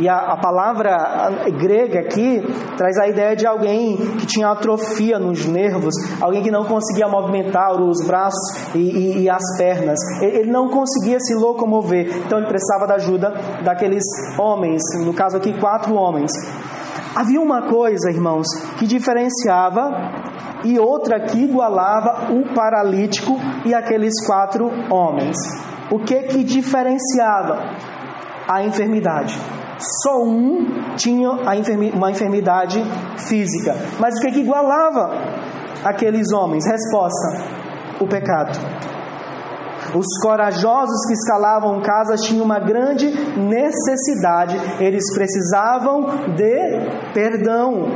e 0.00 0.08
a, 0.08 0.16
a, 0.16 0.36
palavra 0.36 1.50
grega 1.56 2.00
aqui 2.00 2.42
traz 2.76 2.98
a 2.98 3.08
ideia 3.08 3.36
de 3.36 3.46
alguém 3.46 3.96
que 4.18 4.26
tinha 4.26 4.48
atrofia 4.48 5.18
nos 5.20 5.46
nervos, 5.46 5.94
alguém 6.20 6.42
que 6.42 6.50
não 6.50 6.64
conseguia 6.64 7.06
movimentar 7.06 7.80
os 7.80 8.04
braços 8.04 8.74
e, 8.74 8.78
e, 8.78 9.22
e 9.22 9.30
as 9.30 9.42
pernas. 9.56 9.98
Ele, 10.20 10.38
ele 10.38 10.50
não 10.50 10.68
conseguia 10.68 11.20
se 11.20 11.34
locomover, 11.34 12.08
então 12.26 12.38
ele 12.38 12.48
precisava 12.48 12.86
da 12.86 12.94
ajuda 12.96 13.32
daqueles 13.62 14.02
homens, 14.38 14.82
no 15.04 15.14
caso 15.14 15.36
aqui, 15.36 15.52
quatro 15.60 15.94
homens. 15.94 16.32
Havia 17.14 17.40
uma 17.40 17.68
coisa, 17.68 18.10
irmãos, 18.10 18.46
que 18.76 18.86
diferenciava 18.88 19.92
e 20.64 20.78
outra 20.80 21.20
que 21.20 21.44
igualava 21.44 22.32
o 22.32 22.52
paralítico 22.52 23.38
e 23.64 23.72
aqueles 23.72 24.14
quatro 24.26 24.68
homens. 24.90 25.36
O 25.90 26.00
que 26.00 26.22
que 26.24 26.42
diferenciava? 26.42 27.58
A 28.48 28.64
enfermidade. 28.64 29.38
Só 29.78 30.22
um 30.22 30.94
tinha 30.96 31.30
uma 31.30 32.10
enfermidade 32.10 32.82
física. 33.28 33.74
Mas 33.98 34.14
o 34.16 34.20
que, 34.20 34.32
que 34.32 34.40
igualava 34.40 35.10
aqueles 35.84 36.32
homens? 36.32 36.64
Resposta: 36.66 37.44
o 38.00 38.06
pecado. 38.06 38.58
Os 39.94 40.06
corajosos 40.20 41.06
que 41.06 41.12
escalavam 41.12 41.80
casas 41.80 42.20
tinham 42.22 42.44
uma 42.44 42.58
grande 42.58 43.06
necessidade, 43.38 44.56
eles 44.80 45.04
precisavam 45.14 46.34
de 46.34 47.12
perdão. 47.14 47.86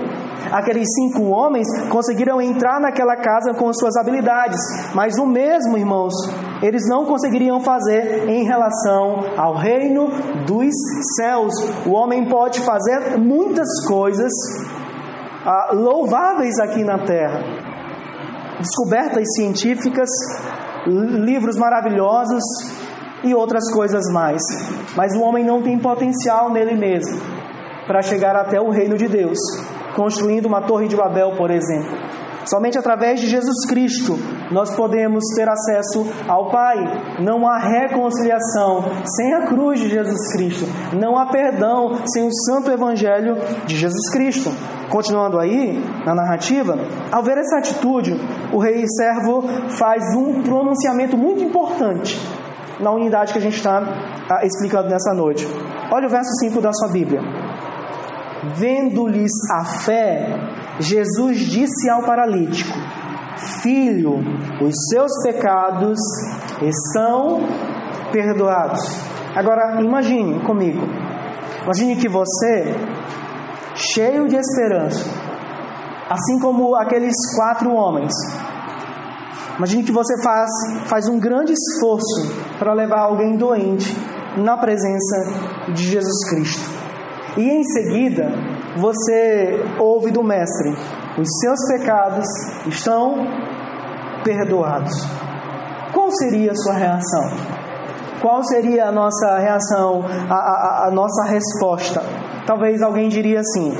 Aqueles 0.52 0.86
cinco 0.94 1.24
homens 1.24 1.66
conseguiram 1.90 2.40
entrar 2.40 2.80
naquela 2.80 3.16
casa 3.16 3.52
com 3.52 3.72
suas 3.72 3.96
habilidades, 3.96 4.60
mas 4.94 5.18
o 5.18 5.26
mesmo, 5.26 5.76
irmãos, 5.76 6.14
eles 6.62 6.88
não 6.88 7.04
conseguiriam 7.04 7.60
fazer 7.60 8.28
em 8.28 8.44
relação 8.44 9.24
ao 9.36 9.56
reino 9.56 10.08
dos 10.46 10.74
céus. 11.16 11.52
O 11.84 11.90
homem 11.90 12.28
pode 12.28 12.60
fazer 12.60 13.18
muitas 13.18 13.68
coisas, 13.86 14.32
ah, 15.44 15.70
louváveis 15.72 16.58
aqui 16.60 16.84
na 16.84 16.98
terra. 17.04 17.42
Descobertas 18.60 19.24
científicas, 19.34 20.08
livros 20.87 21.56
maravilhosos 21.56 22.42
e 23.25 23.35
outras 23.35 23.70
coisas 23.73 24.04
mais. 24.12 24.42
Mas 24.97 25.14
o 25.14 25.23
homem 25.23 25.44
não 25.44 25.62
tem 25.62 25.78
potencial 25.78 26.50
nele 26.50 26.75
mesmo 26.75 27.20
para 27.87 28.02
chegar 28.02 28.37
até 28.37 28.61
o 28.61 28.70
reino 28.70 28.97
de 28.97 29.08
Deus, 29.08 29.38
construindo 29.97 30.47
uma 30.47 30.62
torre 30.62 30.88
de 30.88 30.97
Babel, 30.97 31.32
por 31.37 31.50
exemplo. 31.50 31.97
Somente 32.44 32.78
através 32.78 33.20
de 33.20 33.26
Jesus 33.26 33.66
Cristo 33.66 34.18
nós 34.50 34.74
podemos 34.74 35.24
ter 35.34 35.48
acesso 35.48 36.06
ao 36.26 36.50
Pai. 36.50 36.76
Não 37.20 37.46
há 37.46 37.58
reconciliação 37.58 38.84
sem 39.16 39.34
a 39.34 39.46
cruz 39.46 39.80
de 39.80 39.88
Jesus 39.88 40.32
Cristo. 40.32 40.64
Não 40.96 41.18
há 41.18 41.26
perdão 41.26 41.98
sem 42.06 42.26
o 42.26 42.32
santo 42.32 42.70
evangelho 42.70 43.36
de 43.66 43.76
Jesus 43.76 44.10
Cristo. 44.10 44.50
Continuando 44.90 45.38
aí 45.38 45.78
na 46.06 46.14
narrativa, 46.14 46.78
ao 47.12 47.22
ver 47.22 47.36
essa 47.38 47.58
atitude, 47.58 48.14
o 48.52 48.58
rei 48.58 48.84
servo 48.86 49.42
faz 49.70 50.02
um 50.16 50.42
pronunciamento 50.42 51.16
muito 51.16 51.44
importante 51.44 52.18
na 52.80 52.90
unidade 52.90 53.32
que 53.32 53.38
a 53.38 53.42
gente 53.42 53.56
está 53.56 53.82
ah, 54.30 54.44
explicando 54.44 54.88
nessa 54.88 55.12
noite. 55.12 55.46
Olha 55.92 56.06
o 56.06 56.10
verso 56.10 56.30
5 56.40 56.60
da 56.60 56.72
sua 56.72 56.88
Bíblia. 56.88 57.20
Vendo-lhes 58.54 59.32
a 59.52 59.64
fé, 59.64 60.26
Jesus 60.78 61.40
disse 61.40 61.90
ao 61.90 62.02
paralítico: 62.02 62.78
Filho, 63.62 64.16
os 64.61 64.75
seus 64.90 65.11
pecados 65.23 65.99
estão 66.61 67.40
perdoados. 68.12 68.80
Agora 69.35 69.80
imagine 69.80 70.40
comigo. 70.40 70.85
Imagine 71.62 71.97
que 71.97 72.09
você, 72.09 72.75
cheio 73.75 74.26
de 74.26 74.37
esperança, 74.37 75.04
assim 76.09 76.38
como 76.40 76.75
aqueles 76.75 77.14
quatro 77.37 77.73
homens, 77.73 78.12
imagine 79.57 79.85
que 79.85 79.92
você 79.92 80.21
faz, 80.23 80.50
faz 80.87 81.09
um 81.09 81.21
grande 81.21 81.52
esforço 81.52 82.57
para 82.59 82.73
levar 82.73 83.00
alguém 83.00 83.37
doente 83.37 83.95
na 84.37 84.57
presença 84.57 85.73
de 85.73 85.85
Jesus 85.85 86.28
Cristo. 86.30 86.71
E 87.37 87.42
em 87.42 87.62
seguida, 87.62 88.33
você 88.76 89.64
ouve 89.78 90.11
do 90.11 90.25
Mestre: 90.25 90.75
os 91.18 91.28
seus 91.40 91.58
pecados 91.68 92.26
estão 92.66 93.26
perdoados. 94.25 94.92
Qual 95.92 96.10
seria 96.12 96.52
a 96.52 96.54
sua 96.54 96.75
reação? 96.75 97.58
Qual 98.20 98.42
seria 98.44 98.87
a 98.87 98.92
nossa 98.92 99.38
reação, 99.38 100.04
a, 100.28 100.34
a, 100.34 100.87
a 100.88 100.90
nossa 100.90 101.25
resposta? 101.25 102.02
Talvez 102.46 102.82
alguém 102.82 103.08
diria 103.08 103.40
assim: 103.40 103.72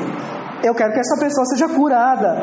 Eu 0.62 0.75
quero 0.75 0.92
que 0.92 1.00
essa 1.00 1.18
pessoa 1.18 1.45
seja 1.47 1.68
curada. 1.68 2.37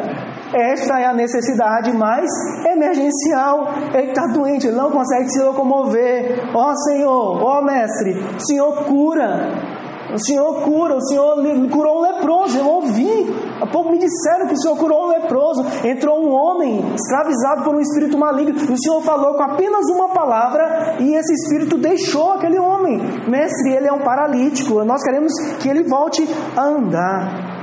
Esta 0.54 1.00
é 1.00 1.06
a 1.06 1.14
necessidade 1.14 1.92
mais 1.92 2.30
emergencial. 2.66 3.68
Ele 3.94 4.10
está 4.10 4.28
doente, 4.28 4.68
ele 4.68 4.75
não 4.75 4.92
consegue 4.92 5.30
se 5.30 5.42
locomover. 5.42 6.50
Ó 6.54 6.72
oh, 6.72 6.75
Senhor, 6.75 7.44
ó 7.44 7.60
oh, 7.60 7.64
Mestre, 7.64 8.14
Senhor 8.40 8.86
cura. 8.86 9.75
O 10.16 10.20
Senhor 10.20 10.64
cura, 10.64 10.96
o 10.96 11.02
Senhor 11.02 11.36
curou 11.70 11.98
um 11.98 12.02
leproso, 12.02 12.58
eu 12.58 12.66
ouvi. 12.66 13.28
Há 13.62 13.68
pouco 13.68 13.92
me 13.92 14.00
disseram 14.00 14.48
que 14.48 14.54
o 14.54 14.62
Senhor 14.62 14.78
curou 14.78 15.08
um 15.08 15.10
leproso. 15.10 15.62
Entrou 15.84 16.26
um 16.26 16.32
homem 16.32 16.94
escravizado 16.96 17.66
por 17.66 17.76
um 17.76 17.82
espírito 17.82 18.18
maligno. 18.18 18.58
E 18.58 18.72
o 18.72 18.82
Senhor 18.82 19.02
falou 19.02 19.36
com 19.36 19.44
apenas 19.44 19.86
uma 19.94 20.14
palavra 20.14 20.96
e 21.02 21.14
esse 21.14 21.34
espírito 21.34 21.78
deixou 21.78 22.32
aquele 22.32 22.58
homem. 22.58 22.98
Mestre, 23.28 23.74
ele 23.74 23.90
é 23.90 23.92
um 23.92 24.04
paralítico. 24.06 24.86
Nós 24.86 25.04
queremos 25.04 25.34
que 25.60 25.68
ele 25.68 25.84
volte 25.84 26.26
a 26.56 26.64
andar. 26.64 27.56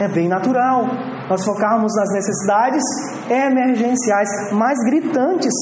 É 0.00 0.08
bem 0.08 0.28
natural 0.28 0.86
nós 1.28 1.44
focarmos 1.44 1.92
nas 1.94 2.12
necessidades 2.12 2.82
emergenciais 3.28 4.28
mais 4.52 4.78
gritantes 4.84 5.52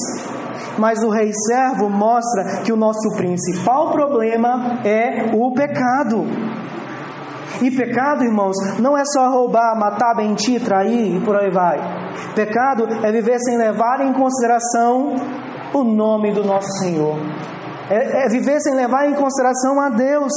mas 0.77 1.03
o 1.03 1.09
rei 1.09 1.31
servo 1.47 1.89
mostra 1.89 2.61
que 2.63 2.71
o 2.71 2.77
nosso 2.77 3.15
principal 3.15 3.91
problema 3.91 4.79
é 4.85 5.31
o 5.35 5.51
pecado. 5.53 6.25
E 7.61 7.69
pecado, 7.71 8.23
irmãos, 8.23 8.55
não 8.79 8.97
é 8.97 9.03
só 9.05 9.29
roubar, 9.29 9.77
matar, 9.77 10.15
mentir, 10.15 10.63
trair 10.63 11.17
e 11.17 11.19
por 11.19 11.35
aí 11.35 11.51
vai. 11.51 11.77
Pecado 12.33 12.87
é 13.03 13.11
viver 13.11 13.37
sem 13.39 13.57
levar 13.57 13.99
em 14.01 14.13
consideração 14.13 15.15
o 15.73 15.83
nome 15.83 16.31
do 16.31 16.43
nosso 16.43 16.71
Senhor. 16.79 17.17
É, 17.89 18.25
é 18.25 18.29
viver 18.29 18.61
sem 18.61 18.75
levar 18.75 19.09
em 19.09 19.15
consideração 19.15 19.79
a 19.81 19.89
Deus. 19.89 20.31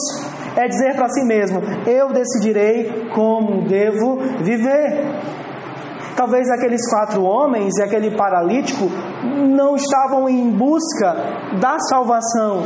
É 0.57 0.67
dizer 0.67 0.97
para 0.97 1.09
si 1.09 1.25
mesmo: 1.25 1.61
eu 1.87 2.13
decidirei 2.13 3.09
como 3.15 3.69
devo 3.69 4.17
viver. 4.43 5.21
Talvez 6.17 6.49
aqueles 6.51 6.89
quatro 6.89 7.23
homens 7.23 7.77
e 7.79 7.83
aquele 7.83 8.17
paralítico 8.17 8.87
não 9.49 9.75
estavam 9.77 10.29
em 10.29 10.51
busca 10.51 11.15
da 11.61 11.79
salvação, 11.89 12.63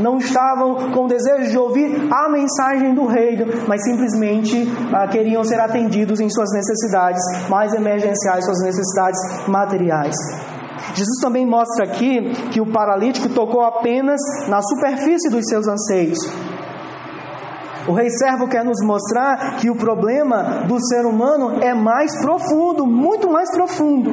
não 0.00 0.18
estavam 0.18 0.92
com 0.92 1.06
desejo 1.06 1.50
de 1.50 1.58
ouvir 1.58 2.08
a 2.12 2.28
mensagem 2.28 2.94
do 2.94 3.06
reino, 3.06 3.46
mas 3.66 3.82
simplesmente 3.84 4.68
ah, 4.92 5.08
queriam 5.08 5.44
ser 5.44 5.60
atendidos 5.60 6.20
em 6.20 6.30
suas 6.30 6.50
necessidades 6.52 7.22
mais 7.48 7.72
emergenciais, 7.74 8.44
suas 8.44 8.62
necessidades 8.62 9.48
materiais. 9.48 10.14
Jesus 10.94 11.18
também 11.20 11.44
mostra 11.44 11.84
aqui 11.84 12.32
que 12.52 12.60
o 12.60 12.66
paralítico 12.66 13.28
tocou 13.28 13.62
apenas 13.62 14.20
na 14.48 14.62
superfície 14.62 15.28
dos 15.28 15.44
seus 15.46 15.66
anseios. 15.66 16.18
O 17.86 17.92
rei 17.92 18.08
servo 18.08 18.48
quer 18.48 18.64
nos 18.64 18.82
mostrar 18.82 19.56
que 19.56 19.68
o 19.68 19.76
problema 19.76 20.64
do 20.66 20.80
ser 20.80 21.04
humano 21.04 21.62
é 21.62 21.74
mais 21.74 22.18
profundo, 22.22 22.86
muito 22.86 23.30
mais 23.30 23.50
profundo. 23.50 24.10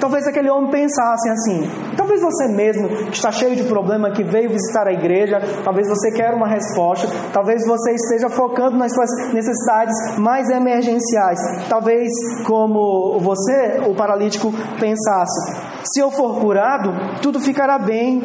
Talvez 0.00 0.26
aquele 0.26 0.50
homem 0.50 0.70
pensasse 0.70 1.28
assim. 1.28 1.62
Talvez 1.96 2.20
você 2.20 2.46
mesmo, 2.48 2.88
que 3.06 3.16
está 3.16 3.32
cheio 3.32 3.56
de 3.56 3.64
problema, 3.64 4.12
que 4.12 4.22
veio 4.22 4.50
visitar 4.50 4.86
a 4.86 4.92
igreja, 4.92 5.40
talvez 5.64 5.88
você 5.88 6.12
quer 6.12 6.34
uma 6.34 6.46
resposta, 6.46 7.08
talvez 7.32 7.66
você 7.66 7.92
esteja 7.92 8.28
focando 8.28 8.76
nas 8.76 8.92
suas 8.92 9.08
necessidades 9.32 9.94
mais 10.18 10.48
emergenciais. 10.50 11.38
Talvez, 11.68 12.08
como 12.46 13.18
você, 13.18 13.80
o 13.88 13.94
paralítico, 13.94 14.52
pensasse: 14.78 15.56
se 15.84 16.00
eu 16.00 16.10
for 16.10 16.38
curado, 16.40 16.92
tudo 17.22 17.40
ficará 17.40 17.78
bem, 17.78 18.22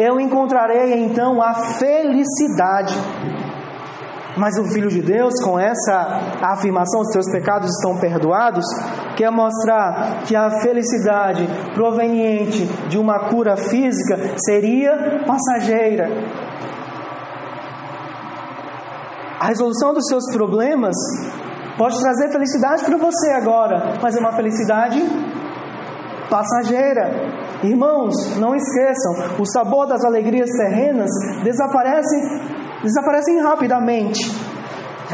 eu 0.00 0.18
encontrarei 0.18 0.94
então 1.04 1.42
a 1.42 1.54
felicidade. 1.54 2.94
Mas 4.38 4.56
o 4.56 4.64
Filho 4.72 4.88
de 4.88 5.02
Deus, 5.02 5.34
com 5.42 5.58
essa 5.58 6.20
afirmação, 6.40 7.00
os 7.00 7.10
seus 7.12 7.28
pecados 7.30 7.68
estão 7.70 7.98
perdoados, 7.98 8.64
quer 9.16 9.30
mostrar 9.30 10.22
que 10.26 10.36
a 10.36 10.48
felicidade 10.60 11.44
proveniente 11.74 12.64
de 12.88 12.96
uma 12.96 13.28
cura 13.28 13.56
física 13.56 14.38
seria 14.38 15.24
passageira. 15.26 16.08
A 19.40 19.46
resolução 19.46 19.92
dos 19.92 20.06
seus 20.06 20.24
problemas 20.32 20.94
pode 21.76 22.00
trazer 22.00 22.30
felicidade 22.30 22.84
para 22.84 22.96
você 22.96 23.30
agora, 23.30 23.94
mas 24.00 24.16
é 24.16 24.20
uma 24.20 24.32
felicidade 24.32 25.00
passageira. 26.30 27.10
Irmãos, 27.62 28.36
não 28.38 28.54
esqueçam, 28.54 29.40
o 29.40 29.46
sabor 29.46 29.86
das 29.86 30.04
alegrias 30.04 30.50
terrenas 30.50 31.10
desaparece 31.42 32.57
desaparecem 32.82 33.40
rapidamente. 33.40 34.20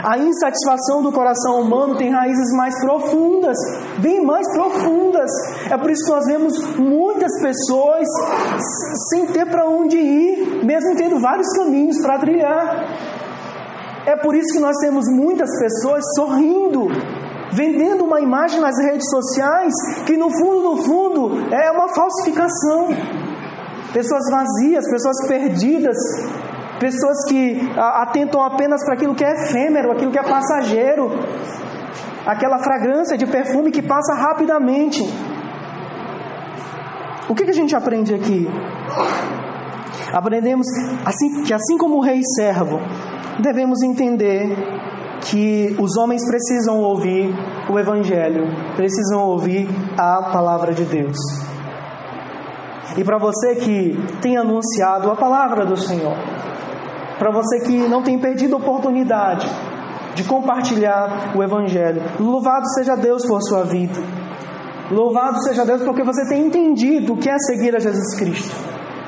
A 0.03 0.19
insatisfação 0.19 1.03
do 1.03 1.13
coração 1.13 1.61
humano 1.61 1.97
tem 1.97 2.11
raízes 2.11 2.53
mais 2.57 2.75
profundas, 2.81 3.57
bem 3.99 4.25
mais 4.25 4.45
profundas. 4.53 5.31
É 5.71 5.79
por 5.79 5.89
isso 5.89 6.05
que 6.05 6.11
nós 6.11 6.25
vemos 6.27 6.77
muitas 6.77 7.31
pessoas 7.41 8.09
sem 9.11 9.27
ter 9.27 9.47
para 9.47 9.69
onde 9.69 9.97
ir, 9.97 10.65
mesmo 10.65 10.97
tendo 10.97 11.21
vários 11.21 11.47
caminhos 11.57 12.01
para 12.03 12.19
trilhar. 12.19 12.89
É 14.07 14.17
por 14.17 14.35
isso 14.35 14.53
que 14.53 14.61
nós 14.61 14.77
temos 14.79 15.07
muitas 15.09 15.49
pessoas 15.59 16.05
sorrindo, 16.17 16.89
vendendo 17.53 18.05
uma 18.05 18.21
imagem 18.21 18.61
nas 18.61 18.77
redes 18.85 19.09
sociais 19.09 19.73
que 20.05 20.17
no 20.17 20.29
fundo, 20.29 20.63
no 20.63 20.77
fundo, 20.83 21.55
é 21.55 21.71
uma 21.71 21.89
falsificação. 21.95 22.89
Pessoas 23.93 24.25
vazias, 24.29 24.91
pessoas 24.91 25.29
perdidas, 25.29 25.97
pessoas 26.79 27.17
que 27.29 27.61
atentam 27.77 28.43
apenas 28.43 28.85
para 28.85 28.95
aquilo 28.95 29.15
que 29.15 29.25
é 29.25 29.33
efêmero, 29.33 29.93
aquilo 29.93 30.11
que 30.11 30.19
é 30.19 30.23
passageiro, 30.23 31.11
aquela 32.27 32.59
fragrância 32.59 33.17
de 33.17 33.27
perfume 33.27 33.71
que 33.71 33.83
passa 33.83 34.15
rapidamente. 34.15 35.03
O 37.29 37.35
que, 37.35 37.45
que 37.45 37.51
a 37.51 37.55
gente 37.55 37.75
aprende 37.75 38.15
aqui? 38.15 38.47
Aprendemos 40.13 40.67
assim, 41.05 41.43
que, 41.43 41.53
assim 41.53 41.79
como 41.79 41.97
o 41.97 42.01
rei 42.01 42.21
servo, 42.37 42.79
devemos 43.41 43.83
entender 43.83 44.57
que 45.23 45.75
os 45.81 45.97
homens 45.97 46.23
precisam 46.29 46.81
ouvir 46.81 47.35
o 47.71 47.79
Evangelho, 47.79 48.45
precisam 48.77 49.23
ouvir 49.23 49.69
a 49.97 50.31
palavra 50.31 50.75
de 50.75 50.85
Deus. 50.85 51.17
E 52.97 53.03
para 53.03 53.19
você 53.19 53.57
que 53.57 53.97
tem 54.21 54.37
anunciado 54.37 55.11
a 55.11 55.17
palavra 55.17 55.65
do 55.65 55.77
Senhor, 55.77 56.17
para 57.19 57.31
você 57.31 57.61
que 57.61 57.77
não 57.89 58.03
tem 58.03 58.19
perdido 58.19 58.55
a 58.55 58.59
oportunidade 58.59 59.47
de 60.15 60.25
compartilhar 60.25 61.33
o 61.37 61.43
Evangelho. 61.43 62.03
Louvado 62.21 62.67
seja 62.75 62.97
Deus 62.97 63.27
por 63.27 63.43
sua 63.43 63.65
vida. 63.65 64.01
Louvado 64.91 65.43
seja 65.43 65.65
Deus 65.65 65.83
porque 65.83 66.05
você 66.05 66.29
tem 66.29 66.47
entendido 66.47 67.15
o 67.15 67.17
que 67.17 67.29
é 67.29 67.39
seguir 67.39 67.75
a 67.75 67.81
Jesus 67.81 68.17
Cristo. 68.19 68.55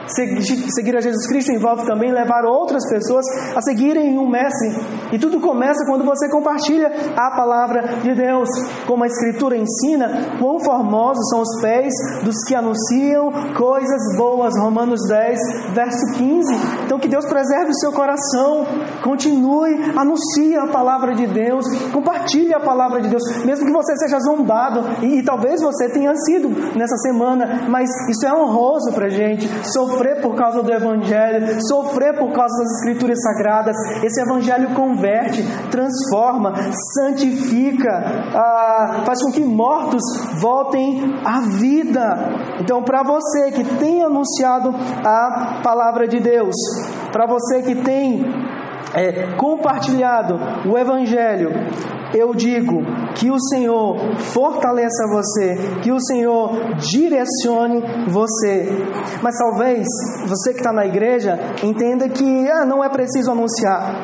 Seguir 0.07 0.97
a 0.97 1.01
Jesus 1.01 1.27
Cristo 1.27 1.53
envolve 1.53 1.85
também 1.85 2.13
levar 2.13 2.45
outras 2.45 2.89
pessoas 2.89 3.25
a 3.55 3.61
seguirem 3.61 4.19
um 4.19 4.29
mestre. 4.29 4.71
E 5.13 5.19
tudo 5.19 5.41
começa 5.41 5.85
quando 5.87 6.05
você 6.05 6.31
compartilha 6.31 6.89
a 7.17 7.37
palavra 7.37 7.99
de 8.03 8.15
Deus. 8.15 8.49
Como 8.87 9.03
a 9.03 9.07
Escritura 9.07 9.57
ensina, 9.57 10.39
quão 10.39 10.61
formosos 10.61 11.29
são 11.29 11.41
os 11.41 11.61
pés 11.61 11.93
dos 12.23 12.37
que 12.47 12.55
anunciam 12.55 13.33
coisas 13.57 14.17
boas. 14.17 14.55
Romanos 14.61 15.01
10, 15.09 15.39
verso 15.75 16.19
15. 16.19 16.55
Então 16.85 16.99
que 16.99 17.09
Deus 17.09 17.27
preserve 17.27 17.71
o 17.71 17.81
seu 17.81 17.93
coração. 17.93 18.67
Continue, 19.03 19.93
anuncie 19.97 20.57
a 20.57 20.69
palavra 20.69 21.15
de 21.15 21.27
Deus. 21.27 21.65
Compartilhe 21.93 22.55
a 22.55 22.61
palavra 22.61 23.01
de 23.01 23.09
Deus. 23.09 23.23
Mesmo 23.45 23.67
que 23.67 23.73
você 23.73 23.97
seja 23.97 24.19
zombado. 24.21 25.05
E, 25.05 25.19
e 25.19 25.25
talvez 25.25 25.61
você 25.61 25.89
tenha 25.89 26.15
sido 26.15 26.49
nessa 26.77 26.97
semana. 26.99 27.67
Mas 27.69 27.91
isso 28.09 28.25
é 28.27 28.33
honroso 28.33 28.93
para 28.93 29.09
gente. 29.09 29.47
Sofrer 29.73 29.96
sofrer 29.97 30.21
por 30.21 30.35
causa 30.35 30.63
do 30.63 30.73
Evangelho, 30.73 31.59
sofrer 31.67 32.15
por 32.19 32.33
causa 32.33 32.55
das 32.59 32.73
Escrituras 32.79 33.19
Sagradas. 33.23 33.77
Esse 34.05 34.21
Evangelho 34.21 34.75
converte, 34.75 35.43
transforma, 35.71 36.55
santifica, 36.95 37.91
ah, 38.35 39.03
faz 39.05 39.23
com 39.23 39.33
que 39.33 39.41
mortos 39.41 40.03
voltem 40.41 41.19
à 41.25 41.41
vida. 41.41 42.59
Então, 42.61 42.83
para 42.83 43.03
você 43.03 43.51
que 43.53 43.65
tem 43.79 44.03
anunciado 44.03 44.75
a 45.05 45.61
palavra 45.63 46.07
de 46.07 46.21
Deus, 46.21 46.55
para 47.11 47.27
você 47.27 47.63
que 47.63 47.77
tem 47.77 48.25
é, 48.95 49.37
compartilhado 49.37 50.39
o 50.69 50.77
Evangelho, 50.77 51.51
eu 52.15 52.35
digo 52.35 52.83
que 53.15 53.31
o 53.31 53.39
Senhor 53.39 53.99
fortaleça 54.19 55.07
você, 55.09 55.57
que 55.83 55.93
o 55.93 56.01
Senhor 56.01 56.77
direcione 56.77 57.83
você. 58.09 58.69
Mas 59.23 59.37
talvez 59.39 59.87
você 60.27 60.53
que 60.53 60.59
está 60.59 60.73
na 60.73 60.87
igreja 60.87 61.39
entenda 61.63 62.09
que 62.09 62.49
ah, 62.49 62.65
não 62.65 62.83
é 62.83 62.89
preciso 62.89 63.31
anunciar. 63.31 63.95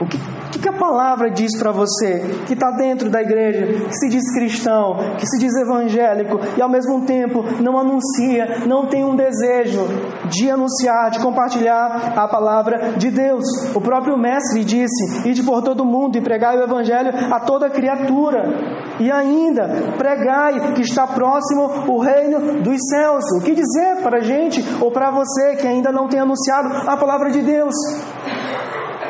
O 0.00 0.06
que, 0.06 0.18
que, 0.54 0.58
que 0.60 0.68
a 0.68 0.72
palavra 0.72 1.30
diz 1.30 1.56
para 1.58 1.72
você 1.72 2.20
que 2.46 2.54
está 2.54 2.70
dentro 2.70 3.10
da 3.10 3.20
igreja, 3.20 3.86
que 3.86 3.94
se 3.94 4.08
diz 4.08 4.32
cristão, 4.32 4.96
que 5.18 5.26
se 5.26 5.38
diz 5.38 5.54
evangélico 5.56 6.38
e 6.56 6.62
ao 6.62 6.68
mesmo 6.68 7.04
tempo 7.04 7.42
não 7.60 7.78
anuncia, 7.78 8.66
não 8.66 8.86
tem 8.86 9.04
um 9.04 9.16
desejo 9.16 9.86
de 10.30 10.50
anunciar, 10.50 11.10
de 11.10 11.20
compartilhar 11.20 12.14
a 12.16 12.28
palavra 12.28 12.92
de 12.96 13.10
Deus? 13.10 13.44
O 13.74 13.80
próprio 13.80 14.16
Mestre 14.16 14.64
disse: 14.64 15.28
Ide 15.28 15.42
por 15.42 15.62
todo 15.62 15.84
mundo 15.84 16.16
e 16.16 16.20
pregai 16.20 16.56
o 16.58 16.62
evangelho 16.62 17.12
a 17.32 17.40
toda 17.40 17.70
criatura. 17.70 18.84
E 19.00 19.10
ainda, 19.10 19.68
pregai 19.98 20.72
que 20.74 20.82
está 20.82 21.06
próximo 21.06 21.92
o 21.92 21.98
reino 21.98 22.62
dos 22.62 22.78
céus. 22.88 23.24
O 23.36 23.42
que 23.42 23.54
dizer 23.54 24.02
para 24.02 24.18
a 24.18 24.22
gente 24.22 24.62
ou 24.80 24.90
para 24.90 25.10
você 25.10 25.56
que 25.56 25.66
ainda 25.66 25.90
não 25.90 26.08
tem 26.08 26.20
anunciado 26.20 26.88
a 26.88 26.96
palavra 26.96 27.30
de 27.30 27.42
Deus? 27.42 27.74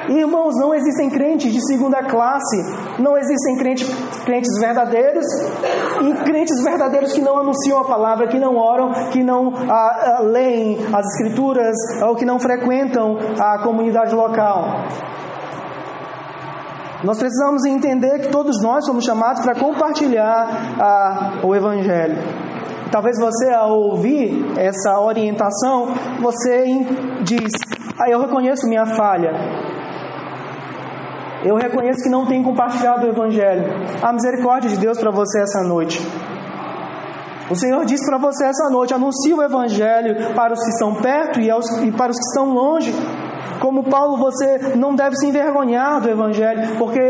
Irmãos, 0.08 0.54
não 0.60 0.74
existem 0.74 1.08
crentes 1.08 1.52
de 1.52 1.60
segunda 1.66 2.02
classe, 2.04 2.56
não 2.98 3.16
existem 3.16 3.56
crentes, 3.56 3.88
crentes 4.24 4.58
verdadeiros 4.60 5.24
e 6.02 6.24
crentes 6.24 6.62
verdadeiros 6.62 7.12
que 7.12 7.22
não 7.22 7.38
anunciam 7.38 7.78
a 7.78 7.84
palavra, 7.84 8.28
que 8.28 8.38
não 8.38 8.56
oram, 8.56 8.92
que 9.10 9.22
não 9.22 9.52
ah, 9.68 10.18
ah, 10.18 10.22
leem 10.22 10.78
as 10.92 11.06
escrituras 11.06 11.74
ou 12.06 12.14
que 12.14 12.24
não 12.24 12.38
frequentam 12.38 13.16
a 13.38 13.62
comunidade 13.62 14.14
local. 14.14 14.84
Nós 17.02 17.18
precisamos 17.18 17.64
entender 17.66 18.20
que 18.20 18.28
todos 18.28 18.62
nós 18.62 18.84
somos 18.86 19.04
chamados 19.04 19.42
para 19.42 19.54
compartilhar 19.54 20.48
ah, 20.80 21.40
o 21.42 21.54
Evangelho. 21.54 22.16
Talvez 22.90 23.18
você, 23.18 23.50
ao 23.50 23.72
ouvir 23.72 24.58
essa 24.58 25.00
orientação, 25.00 25.88
você 26.22 26.64
diz: 27.22 27.50
ah, 27.98 28.08
Eu 28.08 28.20
reconheço 28.20 28.68
minha 28.68 28.86
falha, 28.86 29.32
eu 31.44 31.57
reconheço 31.57 32.02
que 32.02 32.09
não 32.09 32.26
tenho 32.26 32.42
compartilhado 32.42 33.07
o 33.07 33.11
Evangelho. 33.11 33.64
A 34.02 34.12
misericórdia 34.12 34.70
de 34.70 34.78
Deus 34.78 34.98
para 34.98 35.11
você 35.11 35.40
essa 35.40 35.62
noite. 35.62 36.00
O 37.50 37.54
Senhor 37.54 37.85
diz 37.85 38.04
para 38.07 38.16
você 38.16 38.46
essa 38.46 38.70
noite: 38.70 38.94
anuncie 38.94 39.35
o 39.35 39.42
Evangelho 39.42 40.35
para 40.35 40.54
os 40.54 40.61
que 40.61 40.70
estão 40.70 40.94
perto 40.94 41.40
e, 41.40 41.50
aos, 41.50 41.66
e 41.83 41.92
para 41.92 42.11
os 42.11 42.16
que 42.16 42.24
estão 42.24 42.54
longe. 42.54 42.92
Como 43.61 43.85
Paulo, 43.85 44.16
você 44.16 44.74
não 44.76 44.94
deve 44.94 45.16
se 45.16 45.26
envergonhar 45.26 46.00
do 46.00 46.09
Evangelho, 46.09 46.76
porque 46.78 47.00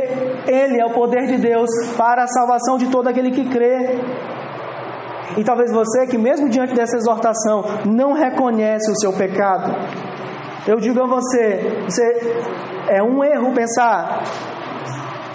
ele 0.47 0.81
é 0.81 0.85
o 0.85 0.91
poder 0.91 1.27
de 1.27 1.39
Deus 1.39 1.71
para 1.97 2.25
a 2.25 2.27
salvação 2.27 2.77
de 2.77 2.89
todo 2.89 3.09
aquele 3.09 3.31
que 3.31 3.49
crê. 3.49 4.01
E 5.37 5.43
talvez 5.43 5.73
você, 5.73 6.07
que 6.07 6.19
mesmo 6.19 6.49
diante 6.49 6.75
dessa 6.75 6.97
exortação, 6.97 7.65
não 7.87 8.13
reconhece 8.13 8.91
o 8.91 9.01
seu 9.01 9.13
pecado, 9.13 9.73
eu 10.67 10.77
digo 10.77 11.03
a 11.03 11.07
você, 11.07 11.85
você 11.85 12.03
é 12.89 13.03
um 13.03 13.23
erro 13.23 13.53
pensar 13.53 14.23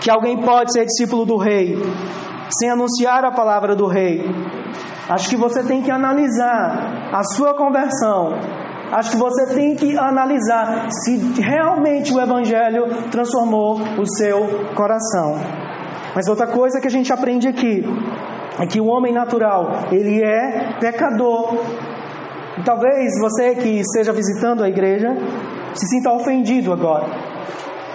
que 0.02 0.10
alguém 0.10 0.42
pode 0.42 0.72
ser 0.72 0.86
discípulo 0.86 1.26
do 1.26 1.38
rei 1.38 1.78
sem 2.60 2.70
anunciar 2.70 3.24
a 3.24 3.32
palavra 3.32 3.76
do 3.76 3.86
rei. 3.86 4.26
Acho 5.08 5.30
que 5.30 5.36
você 5.36 5.64
tem 5.64 5.82
que 5.82 5.92
analisar 5.92 7.12
a 7.14 7.24
sua 7.24 7.54
conversão. 7.54 8.34
Acho 8.92 9.12
que 9.12 9.18
você 9.18 9.54
tem 9.54 9.76
que 9.76 9.98
analisar 9.98 10.88
se 10.90 11.18
realmente 11.40 12.12
o 12.14 12.20
evangelho 12.20 12.86
transformou 13.12 13.80
o 14.00 14.06
seu 14.18 14.48
coração. 14.76 15.36
Mas 16.16 16.28
outra 16.28 16.48
coisa 16.48 16.82
que 16.82 16.88
a 16.88 16.92
gente 16.92 17.14
aprende 17.14 17.48
aqui 17.48 17.84
é 18.60 18.66
que 18.66 18.82
o 18.82 18.88
homem 18.88 19.14
natural, 19.14 19.86
ele 19.92 20.24
é 20.24 20.74
pecador. 20.80 21.56
E 22.60 22.64
talvez 22.64 23.18
você 23.20 23.56
que 23.56 23.80
esteja 23.80 24.12
visitando 24.12 24.64
a 24.64 24.70
igreja 24.70 25.16
se 25.74 25.88
sinta 25.88 26.12
ofendido 26.12 26.74
agora. 26.74 27.06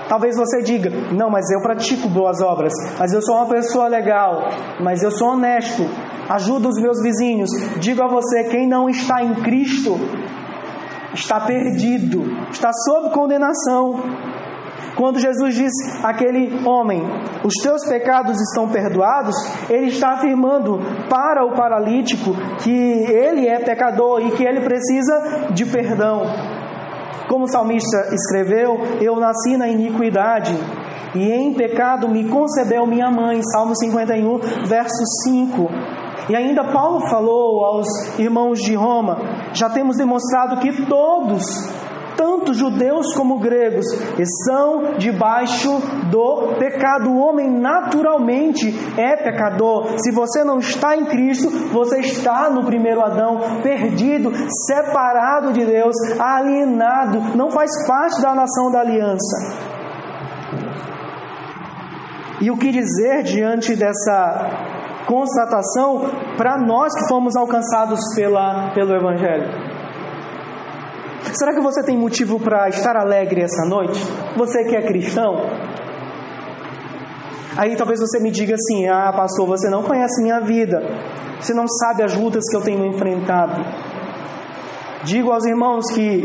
Talvez 0.09 0.37
você 0.37 0.63
diga: 0.63 0.91
Não, 1.13 1.31
mas 1.31 1.51
eu 1.51 1.61
pratico 1.61 2.09
boas 2.09 2.41
obras, 2.41 2.73
mas 2.99 3.13
eu 3.13 3.23
sou 3.23 3.37
uma 3.37 3.47
pessoa 3.47 3.89
legal, 3.89 4.49
mas 4.81 5.03
eu 5.03 5.11
sou 5.11 5.29
honesto, 5.33 5.83
ajudo 6.29 6.69
os 6.69 6.81
meus 6.81 7.03
vizinhos. 7.03 7.51
Digo 7.79 8.03
a 8.03 8.09
você: 8.09 8.45
quem 8.45 8.67
não 8.67 8.89
está 8.89 9.23
em 9.23 9.35
Cristo 9.43 9.99
está 11.13 11.41
perdido, 11.41 12.25
está 12.51 12.71
sob 12.73 13.11
condenação. 13.11 14.03
Quando 14.97 15.19
Jesus 15.19 15.55
diz 15.55 15.73
àquele 16.03 16.67
homem: 16.67 17.03
Os 17.45 17.55
teus 17.63 17.85
pecados 17.87 18.41
estão 18.41 18.69
perdoados, 18.69 19.35
ele 19.69 19.89
está 19.89 20.15
afirmando 20.15 20.79
para 21.09 21.45
o 21.45 21.55
paralítico 21.55 22.33
que 22.63 22.71
ele 22.71 23.49
é 23.49 23.59
pecador 23.59 24.21
e 24.21 24.31
que 24.33 24.45
ele 24.45 24.61
precisa 24.61 25.49
de 25.53 25.67
perdão. 25.67 26.23
Como 27.29 27.45
o 27.45 27.49
salmista 27.49 28.15
escreveu, 28.15 28.79
eu 29.01 29.17
nasci 29.17 29.57
na 29.57 29.69
iniquidade 29.69 30.55
e 31.15 31.31
em 31.31 31.55
pecado 31.55 32.09
me 32.09 32.29
concebeu 32.29 32.87
minha 32.87 33.11
mãe. 33.11 33.41
Salmo 33.43 33.75
51, 33.77 34.39
verso 34.67 35.05
5. 35.25 35.69
E 36.29 36.35
ainda 36.35 36.65
Paulo 36.73 37.07
falou 37.09 37.65
aos 37.65 37.87
irmãos 38.19 38.59
de 38.61 38.75
Roma: 38.75 39.19
já 39.53 39.71
temos 39.71 39.97
demonstrado 39.97 40.59
que 40.61 40.87
todos 40.87 41.45
tanto 42.17 42.55
judeus 42.55 43.15
como 43.15 43.39
gregos, 43.39 43.87
estão 44.19 44.97
debaixo 44.99 45.71
do 46.11 46.55
pecado. 46.59 47.11
O 47.11 47.19
homem 47.19 47.51
naturalmente 47.51 48.75
é 48.97 49.17
pecador. 49.17 49.99
Se 49.99 50.11
você 50.13 50.45
não 50.45 50.59
está 50.59 50.97
em 50.97 51.05
Cristo, 51.07 51.51
você 51.73 52.01
está 52.01 52.51
no 52.51 52.65
primeiro 52.65 53.01
Adão, 53.01 53.61
perdido, 53.63 54.33
separado 54.67 55.53
de 55.53 55.65
Deus, 55.65 55.95
alienado, 56.19 57.37
não 57.37 57.51
faz 57.51 57.71
parte 57.87 58.21
da 58.21 58.35
nação 58.35 58.71
da 58.71 58.81
aliança. 58.81 59.75
E 62.41 62.51
o 62.51 62.57
que 62.57 62.71
dizer 62.71 63.23
diante 63.23 63.77
dessa 63.77 64.51
constatação 65.07 66.11
para 66.37 66.59
nós 66.59 66.93
que 66.95 67.09
fomos 67.09 67.37
alcançados 67.37 68.01
pela, 68.15 68.71
pelo 68.75 68.95
Evangelho? 68.95 69.84
Será 71.33 71.55
que 71.55 71.61
você 71.61 71.83
tem 71.83 71.97
motivo 71.97 72.39
para 72.39 72.69
estar 72.69 72.97
alegre 72.97 73.43
essa 73.43 73.65
noite? 73.67 74.01
Você 74.37 74.65
que 74.65 74.77
é 74.77 74.83
cristão? 74.83 75.35
Aí 77.57 77.77
talvez 77.77 78.01
você 78.01 78.21
me 78.21 78.31
diga 78.31 78.55
assim: 78.55 78.89
ah, 78.89 79.13
pastor, 79.13 79.47
você 79.47 79.71
não 79.71 79.83
conhece 79.83 80.23
minha 80.23 80.41
vida, 80.41 80.83
você 81.41 81.55
não 81.55 81.67
sabe 81.67 82.03
as 82.03 82.15
lutas 82.15 82.45
que 82.51 82.57
eu 82.57 82.61
tenho 82.61 82.85
enfrentado. 82.87 83.65
Digo 85.05 85.33
aos 85.33 85.45
irmãos 85.45 85.85
que 85.93 86.23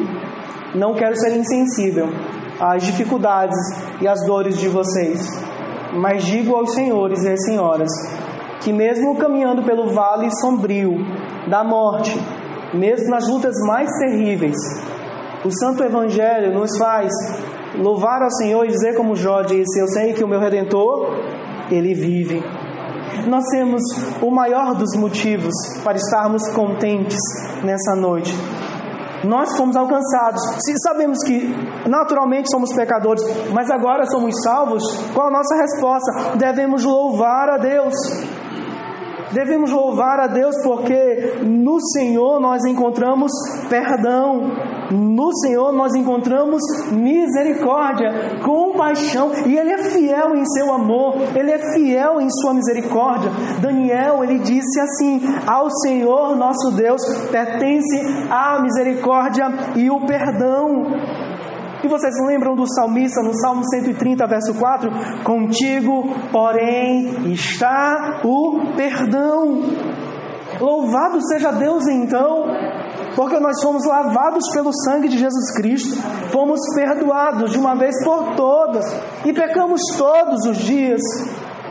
não 0.75 0.93
quero 0.95 1.15
ser 1.15 1.35
insensível 1.35 2.07
às 2.59 2.83
dificuldades 2.83 3.57
e 4.01 4.07
às 4.07 4.25
dores 4.25 4.57
de 4.57 4.67
vocês, 4.67 5.19
mas 5.93 6.23
digo 6.23 6.55
aos 6.55 6.73
senhores 6.73 7.23
e 7.23 7.31
às 7.31 7.43
senhoras 7.45 7.89
que, 8.61 8.73
mesmo 8.73 9.15
caminhando 9.17 9.63
pelo 9.63 9.89
vale 9.93 10.29
sombrio 10.39 10.97
da 11.47 11.63
morte, 11.63 12.17
mesmo 12.73 13.09
nas 13.09 13.27
lutas 13.27 13.55
mais 13.65 13.89
terríveis, 13.99 14.57
o 15.43 15.51
Santo 15.51 15.83
Evangelho 15.83 16.53
nos 16.53 16.77
faz 16.77 17.11
louvar 17.77 18.21
ao 18.21 18.31
Senhor 18.31 18.65
e 18.65 18.69
dizer 18.69 18.95
como 18.95 19.15
Jó 19.15 19.41
disse: 19.41 19.79
Eu 19.79 19.87
sei 19.87 20.13
que 20.13 20.23
o 20.23 20.27
meu 20.27 20.39
redentor, 20.39 21.15
ele 21.71 21.93
vive. 21.93 22.43
Nós 23.27 23.43
temos 23.51 23.81
o 24.21 24.31
maior 24.31 24.75
dos 24.75 24.95
motivos 24.97 25.53
para 25.83 25.97
estarmos 25.97 26.47
contentes 26.49 27.19
nessa 27.63 27.95
noite. 27.95 28.33
Nós 29.23 29.55
fomos 29.57 29.75
alcançados. 29.75 30.41
Se 30.65 30.77
sabemos 30.79 31.17
que 31.25 31.53
naturalmente 31.89 32.49
somos 32.49 32.73
pecadores, 32.73 33.21
mas 33.53 33.69
agora 33.69 34.05
somos 34.05 34.33
salvos, 34.41 34.83
qual 35.13 35.27
a 35.27 35.31
nossa 35.31 35.55
resposta? 35.55 36.37
Devemos 36.37 36.83
louvar 36.85 37.49
a 37.49 37.57
Deus. 37.57 37.93
Devemos 39.31 39.71
louvar 39.71 40.19
a 40.19 40.27
Deus 40.27 40.55
porque 40.63 41.39
no 41.43 41.79
Senhor 41.79 42.39
nós 42.39 42.65
encontramos 42.65 43.31
perdão, 43.69 44.51
no 44.91 45.31
Senhor 45.37 45.71
nós 45.71 45.93
encontramos 45.93 46.61
misericórdia, 46.91 48.39
compaixão, 48.43 49.31
e 49.45 49.55
Ele 49.55 49.73
é 49.73 49.83
fiel 49.83 50.35
em 50.35 50.45
seu 50.45 50.73
amor, 50.73 51.15
Ele 51.35 51.51
é 51.51 51.73
fiel 51.73 52.19
em 52.19 52.29
sua 52.29 52.53
misericórdia. 52.53 53.29
Daniel, 53.61 54.23
ele 54.23 54.39
disse 54.39 54.79
assim: 54.79 55.21
Ao 55.45 55.69
Senhor 55.69 56.35
nosso 56.35 56.71
Deus 56.75 57.01
pertence 57.31 57.99
a 58.29 58.61
misericórdia 58.61 59.45
e 59.75 59.89
o 59.89 60.05
perdão. 60.05 60.87
E 61.81 61.87
vocês 61.87 62.13
lembram 62.27 62.55
do 62.55 62.65
salmista 62.67 63.21
no 63.21 63.33
Salmo 63.33 63.61
130, 63.63 64.27
verso 64.27 64.53
4? 64.53 64.91
Contigo, 65.23 66.13
porém, 66.29 67.31
está 67.31 68.19
o 68.23 68.75
perdão. 68.75 69.61
Louvado 70.59 71.25
seja 71.25 71.53
Deus 71.53 71.87
então, 71.87 72.47
porque 73.15 73.39
nós 73.39 73.61
fomos 73.61 73.85
lavados 73.85 74.43
pelo 74.53 74.71
sangue 74.73 75.07
de 75.07 75.17
Jesus 75.17 75.55
Cristo, 75.55 75.95
fomos 76.33 76.59
perdoados 76.75 77.51
de 77.51 77.57
uma 77.57 77.75
vez 77.75 77.95
por 78.03 78.35
todas 78.35 78.85
e 79.25 79.31
pecamos 79.31 79.81
todos 79.97 80.45
os 80.47 80.57
dias. 80.57 81.01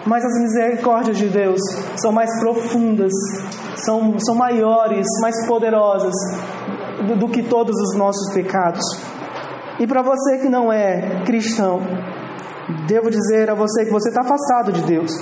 Mas 0.07 0.25
as 0.25 0.41
misericórdias 0.41 1.19
de 1.19 1.29
Deus 1.29 1.61
são 1.97 2.11
mais 2.13 2.31
profundas, 2.41 3.13
são, 3.85 4.19
são 4.19 4.35
maiores, 4.35 5.07
mais 5.21 5.47
poderosas 5.47 6.15
do, 7.07 7.15
do 7.15 7.29
que 7.29 7.43
todos 7.43 7.77
os 7.77 7.99
nossos 7.99 8.33
pecados. 8.33 8.83
E 9.79 9.87
para 9.87 10.03
você 10.03 10.39
que 10.39 10.49
não 10.49 10.73
é 10.73 11.23
cristão, 11.25 11.81
devo 12.87 13.11
dizer 13.11 13.49
a 13.51 13.55
você 13.55 13.85
que 13.85 13.93
você 13.93 14.09
está 14.09 14.23
afastado 14.23 14.73
de 14.73 14.83
Deus. 14.83 15.13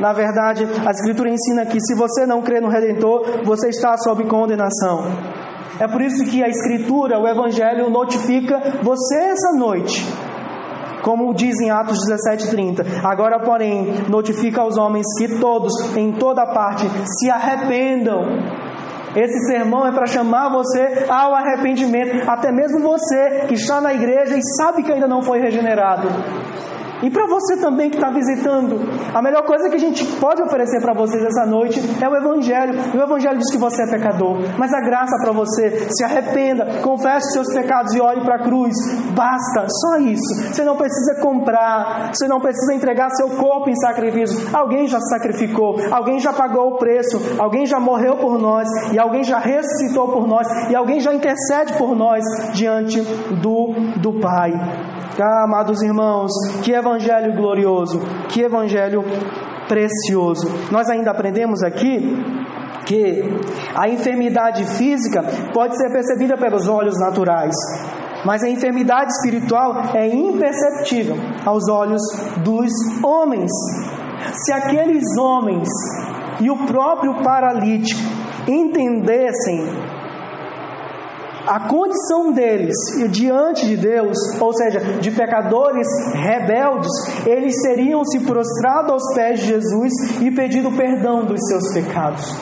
Na 0.00 0.12
verdade, 0.12 0.66
a 0.84 0.90
Escritura 0.90 1.30
ensina 1.30 1.64
que 1.64 1.78
se 1.80 1.94
você 1.94 2.26
não 2.26 2.42
crê 2.42 2.60
no 2.60 2.68
Redentor, 2.68 3.44
você 3.44 3.68
está 3.68 3.96
sob 3.96 4.24
condenação. 4.24 5.04
É 5.78 5.86
por 5.86 6.02
isso 6.02 6.24
que 6.24 6.42
a 6.42 6.48
Escritura, 6.48 7.20
o 7.20 7.28
Evangelho, 7.28 7.88
notifica 7.88 8.80
você 8.82 9.16
essa 9.16 9.52
noite. 9.56 10.04
Como 11.02 11.34
diz 11.34 11.60
em 11.60 11.70
Atos 11.70 11.98
17:30, 12.08 12.84
agora, 13.04 13.40
porém, 13.40 13.92
notifica 14.08 14.60
aos 14.60 14.76
homens 14.76 15.06
que 15.18 15.38
todos, 15.40 15.72
em 15.96 16.12
toda 16.12 16.46
parte, 16.46 16.84
se 17.04 17.30
arrependam 17.30 18.22
esse 19.16 19.46
sermão 19.46 19.86
é 19.86 19.92
para 19.92 20.06
chamar 20.06 20.48
você 20.48 21.06
ao 21.08 21.34
arrependimento, 21.34 22.28
até 22.28 22.50
mesmo 22.50 22.80
você 22.80 23.46
que 23.46 23.54
está 23.54 23.80
na 23.80 23.92
igreja 23.92 24.36
e 24.36 24.42
sabe 24.56 24.82
que 24.82 24.92
ainda 24.92 25.06
não 25.06 25.22
foi 25.22 25.40
regenerado. 25.40 26.08
E 27.02 27.10
para 27.10 27.26
você 27.26 27.56
também 27.56 27.90
que 27.90 27.96
está 27.96 28.10
visitando, 28.10 28.78
a 29.12 29.20
melhor 29.20 29.42
coisa 29.44 29.68
que 29.68 29.74
a 29.74 29.78
gente 29.78 30.06
pode 30.20 30.40
oferecer 30.40 30.80
para 30.80 30.94
vocês 30.94 31.22
essa 31.24 31.44
noite 31.44 31.80
é 32.00 32.08
o 32.08 32.14
Evangelho. 32.14 32.74
O 32.94 33.02
Evangelho 33.02 33.38
diz 33.38 33.50
que 33.50 33.58
você 33.58 33.82
é 33.82 33.90
pecador, 33.90 34.38
mas 34.56 34.72
a 34.72 34.80
graça 34.80 35.16
para 35.20 35.32
você, 35.32 35.88
se 35.90 36.04
arrependa, 36.04 36.80
confesse 36.80 37.32
seus 37.32 37.52
pecados 37.52 37.92
e 37.94 38.00
olhe 38.00 38.20
para 38.20 38.36
a 38.36 38.38
cruz. 38.38 38.72
Basta, 39.16 39.66
só 39.68 39.96
isso. 39.98 40.54
Você 40.54 40.62
não 40.62 40.76
precisa 40.76 41.20
comprar, 41.20 42.12
você 42.14 42.28
não 42.28 42.40
precisa 42.40 42.72
entregar 42.72 43.10
seu 43.10 43.30
corpo 43.30 43.68
em 43.68 43.74
sacrifício. 43.74 44.48
Alguém 44.56 44.86
já 44.86 45.00
sacrificou, 45.00 45.76
alguém 45.90 46.20
já 46.20 46.32
pagou 46.32 46.68
o 46.68 46.76
preço, 46.76 47.18
alguém 47.36 47.66
já 47.66 47.80
morreu 47.80 48.16
por 48.18 48.38
nós 48.38 48.68
e 48.92 48.98
alguém 48.98 49.24
já 49.24 49.38
ressuscitou 49.38 50.08
por 50.12 50.28
nós 50.28 50.46
e 50.70 50.76
alguém 50.76 51.00
já 51.00 51.12
intercede 51.12 51.72
por 51.76 51.96
nós 51.96 52.22
diante 52.52 53.00
do, 53.42 53.72
do 53.98 54.20
Pai. 54.20 54.52
Ah, 55.20 55.44
amados 55.44 55.82
irmãos, 55.82 56.30
que 56.62 56.72
evangelho 56.72 56.91
glorioso, 57.34 58.00
que 58.28 58.42
evangelho 58.42 59.02
precioso. 59.68 60.48
Nós 60.70 60.88
ainda 60.88 61.10
aprendemos 61.10 61.62
aqui 61.62 62.00
que 62.86 63.22
a 63.74 63.88
enfermidade 63.88 64.64
física 64.76 65.22
pode 65.52 65.76
ser 65.76 65.90
percebida 65.90 66.36
pelos 66.36 66.68
olhos 66.68 66.98
naturais, 66.98 67.54
mas 68.24 68.42
a 68.42 68.48
enfermidade 68.48 69.10
espiritual 69.12 69.94
é 69.94 70.06
imperceptível 70.08 71.16
aos 71.44 71.68
olhos 71.68 72.02
dos 72.44 72.70
homens. 73.04 73.50
Se 74.44 74.52
aqueles 74.52 75.04
homens 75.18 75.68
e 76.40 76.50
o 76.50 76.66
próprio 76.66 77.22
paralítico 77.22 78.00
entendessem 78.48 79.91
a 81.46 81.68
condição 81.68 82.32
deles 82.32 82.76
diante 83.10 83.66
de 83.66 83.76
Deus, 83.76 84.16
ou 84.40 84.52
seja, 84.52 84.78
de 85.00 85.10
pecadores 85.10 85.86
rebeldes, 86.14 86.90
eles 87.26 87.60
seriam 87.62 88.04
se 88.04 88.20
prostrado 88.20 88.92
aos 88.92 89.02
pés 89.14 89.40
de 89.40 89.46
Jesus 89.46 89.92
e 90.20 90.30
pedido 90.30 90.70
perdão 90.72 91.24
dos 91.24 91.40
seus 91.48 91.72
pecados. 91.74 92.36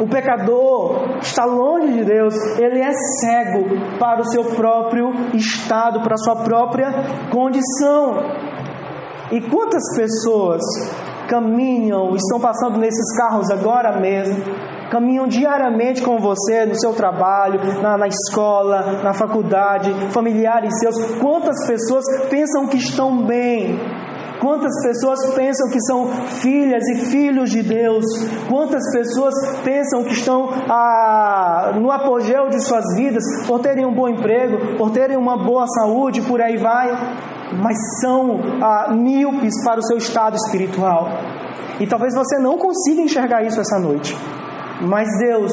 O 0.00 0.08
pecador 0.08 1.18
está 1.20 1.44
longe 1.44 1.92
de 1.92 2.04
Deus, 2.04 2.34
ele 2.58 2.80
é 2.80 2.92
cego 3.20 3.98
para 4.00 4.22
o 4.22 4.24
seu 4.24 4.44
próprio 4.44 5.12
estado, 5.34 6.02
para 6.02 6.14
a 6.14 6.18
sua 6.18 6.42
própria 6.42 6.90
condição. 7.30 8.18
E 9.30 9.40
quantas 9.42 9.82
pessoas 9.96 10.60
caminham, 11.28 12.14
estão 12.16 12.40
passando 12.40 12.78
nesses 12.78 13.16
carros 13.16 13.50
agora 13.50 14.00
mesmo, 14.00 14.36
caminham 14.90 15.26
diariamente 15.26 16.02
com 16.02 16.18
você 16.18 16.64
no 16.66 16.74
seu 16.74 16.92
trabalho, 16.92 17.60
na, 17.82 17.96
na 17.96 18.06
escola, 18.06 19.02
na 19.02 19.12
faculdade, 19.12 19.92
familiares 20.12 20.78
seus. 20.78 21.16
Quantas 21.20 21.66
pessoas 21.66 22.04
pensam 22.28 22.66
que 22.66 22.76
estão 22.76 23.24
bem, 23.24 23.78
Quantas 24.44 24.74
pessoas 24.82 25.34
pensam 25.34 25.70
que 25.70 25.80
são 25.80 26.06
filhas 26.42 26.82
e 26.88 27.06
filhos 27.06 27.50
de 27.50 27.62
Deus? 27.62 28.04
Quantas 28.46 28.82
pessoas 28.92 29.32
pensam 29.64 30.04
que 30.04 30.12
estão 30.12 30.50
ah, 30.68 31.72
no 31.80 31.90
apogeu 31.90 32.50
de 32.50 32.60
suas 32.60 32.84
vidas 32.94 33.24
por 33.46 33.60
terem 33.60 33.86
um 33.86 33.94
bom 33.94 34.06
emprego, 34.06 34.76
por 34.76 34.90
terem 34.90 35.16
uma 35.16 35.36
boa 35.36 35.66
saúde, 35.66 36.20
por 36.20 36.42
aí 36.42 36.58
vai, 36.58 36.90
mas 37.62 37.76
são 38.02 38.38
ah, 38.62 38.92
míopes 38.94 39.54
para 39.64 39.80
o 39.80 39.82
seu 39.82 39.96
estado 39.96 40.36
espiritual? 40.36 41.08
E 41.80 41.86
talvez 41.86 42.14
você 42.14 42.38
não 42.38 42.58
consiga 42.58 43.00
enxergar 43.00 43.42
isso 43.44 43.58
essa 43.58 43.78
noite. 43.78 44.14
Mas 44.82 45.08
Deus, 45.18 45.52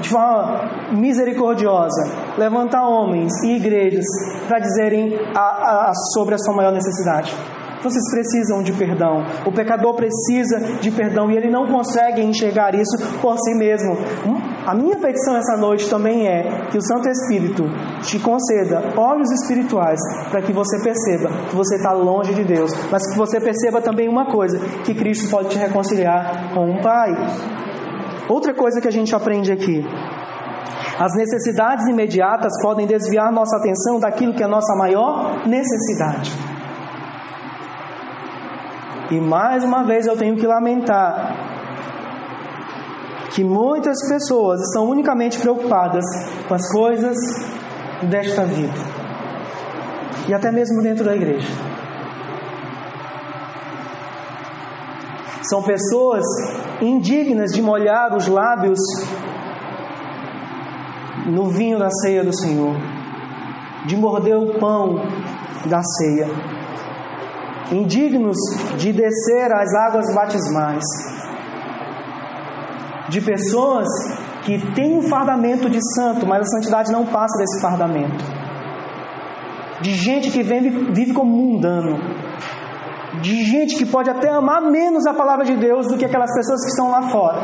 de 0.00 0.08
forma 0.08 0.92
misericordiosa, 0.92 2.04
levanta 2.36 2.82
homens 2.82 3.32
e 3.44 3.56
igrejas 3.56 4.04
para 4.46 4.58
dizerem 4.58 5.18
a, 5.34 5.88
a, 5.88 5.92
sobre 6.14 6.34
a 6.34 6.38
sua 6.38 6.54
maior 6.54 6.72
necessidade. 6.72 7.34
Vocês 7.82 8.10
precisam 8.10 8.62
de 8.62 8.72
perdão. 8.72 9.24
O 9.46 9.52
pecador 9.52 9.94
precisa 9.94 10.58
de 10.80 10.90
perdão 10.90 11.30
e 11.30 11.36
ele 11.36 11.48
não 11.48 11.66
consegue 11.66 12.22
enxergar 12.22 12.74
isso 12.74 12.98
por 13.20 13.38
si 13.38 13.54
mesmo. 13.54 13.96
A 14.66 14.74
minha 14.74 14.96
petição 14.96 15.36
essa 15.36 15.56
noite 15.56 15.88
também 15.88 16.26
é 16.26 16.66
que 16.70 16.76
o 16.76 16.82
Santo 16.82 17.08
Espírito 17.08 17.64
te 18.02 18.18
conceda 18.18 18.82
olhos 18.96 19.30
espirituais 19.30 20.00
para 20.28 20.42
que 20.42 20.52
você 20.52 20.82
perceba 20.82 21.30
que 21.48 21.56
você 21.56 21.76
está 21.76 21.92
longe 21.92 22.34
de 22.34 22.44
Deus, 22.44 22.72
mas 22.90 23.08
que 23.10 23.16
você 23.16 23.40
perceba 23.40 23.80
também 23.80 24.08
uma 24.08 24.26
coisa: 24.26 24.58
que 24.84 24.94
Cristo 24.94 25.30
pode 25.30 25.50
te 25.50 25.58
reconciliar 25.58 26.52
com 26.52 26.70
o 26.72 26.82
Pai. 26.82 27.10
Outra 28.28 28.54
coisa 28.54 28.80
que 28.80 28.88
a 28.88 28.90
gente 28.90 29.14
aprende 29.14 29.50
aqui. 29.50 29.84
As 30.98 31.14
necessidades 31.14 31.86
imediatas 31.86 32.52
podem 32.60 32.86
desviar 32.86 33.32
nossa 33.32 33.56
atenção 33.56 33.98
daquilo 34.00 34.34
que 34.34 34.42
é 34.42 34.46
a 34.46 34.48
nossa 34.48 34.74
maior 34.76 35.46
necessidade. 35.46 36.32
E 39.10 39.20
mais 39.20 39.64
uma 39.64 39.84
vez 39.84 40.06
eu 40.06 40.16
tenho 40.16 40.36
que 40.36 40.46
lamentar 40.46 41.34
que 43.30 43.42
muitas 43.44 43.96
pessoas 44.08 44.60
estão 44.60 44.90
unicamente 44.90 45.38
preocupadas 45.38 46.04
com 46.46 46.54
as 46.54 46.70
coisas 46.72 47.16
desta 48.10 48.44
vida. 48.44 48.74
E 50.28 50.34
até 50.34 50.50
mesmo 50.50 50.82
dentro 50.82 51.04
da 51.04 51.14
igreja. 51.14 51.48
São 55.48 55.62
pessoas 55.62 56.24
indignas 56.80 57.52
de 57.52 57.62
molhar 57.62 58.14
os 58.14 58.26
lábios 58.26 58.78
no 61.26 61.48
vinho 61.48 61.78
da 61.78 61.88
ceia 61.90 62.22
do 62.22 62.36
Senhor, 62.36 62.76
de 63.86 63.96
morder 63.96 64.36
o 64.36 64.58
pão 64.58 65.00
da 65.66 65.80
ceia, 65.82 66.28
indignos 67.72 68.36
de 68.76 68.92
descer 68.92 69.50
as 69.52 69.74
águas 69.74 70.14
batismais, 70.14 70.84
de 73.08 73.20
pessoas 73.22 73.88
que 74.44 74.58
têm 74.74 74.98
um 74.98 75.02
fardamento 75.08 75.70
de 75.70 75.78
santo, 75.94 76.26
mas 76.26 76.40
a 76.42 76.44
santidade 76.44 76.92
não 76.92 77.06
passa 77.06 77.38
desse 77.38 77.60
fardamento. 77.60 78.24
de 79.80 79.94
gente 79.94 80.30
que 80.32 80.42
vive, 80.42 80.70
vive 80.92 81.12
como 81.12 81.30
mundano, 81.30 82.00
de 83.20 83.44
gente 83.44 83.76
que 83.76 83.86
pode 83.86 84.10
até 84.10 84.28
amar 84.28 84.62
menos 84.62 85.06
a 85.06 85.14
palavra 85.14 85.44
de 85.44 85.56
Deus 85.56 85.86
do 85.86 85.96
que 85.96 86.04
aquelas 86.04 86.32
pessoas 86.34 86.60
que 86.62 86.70
estão 86.70 86.90
lá 86.90 87.02
fora. 87.10 87.40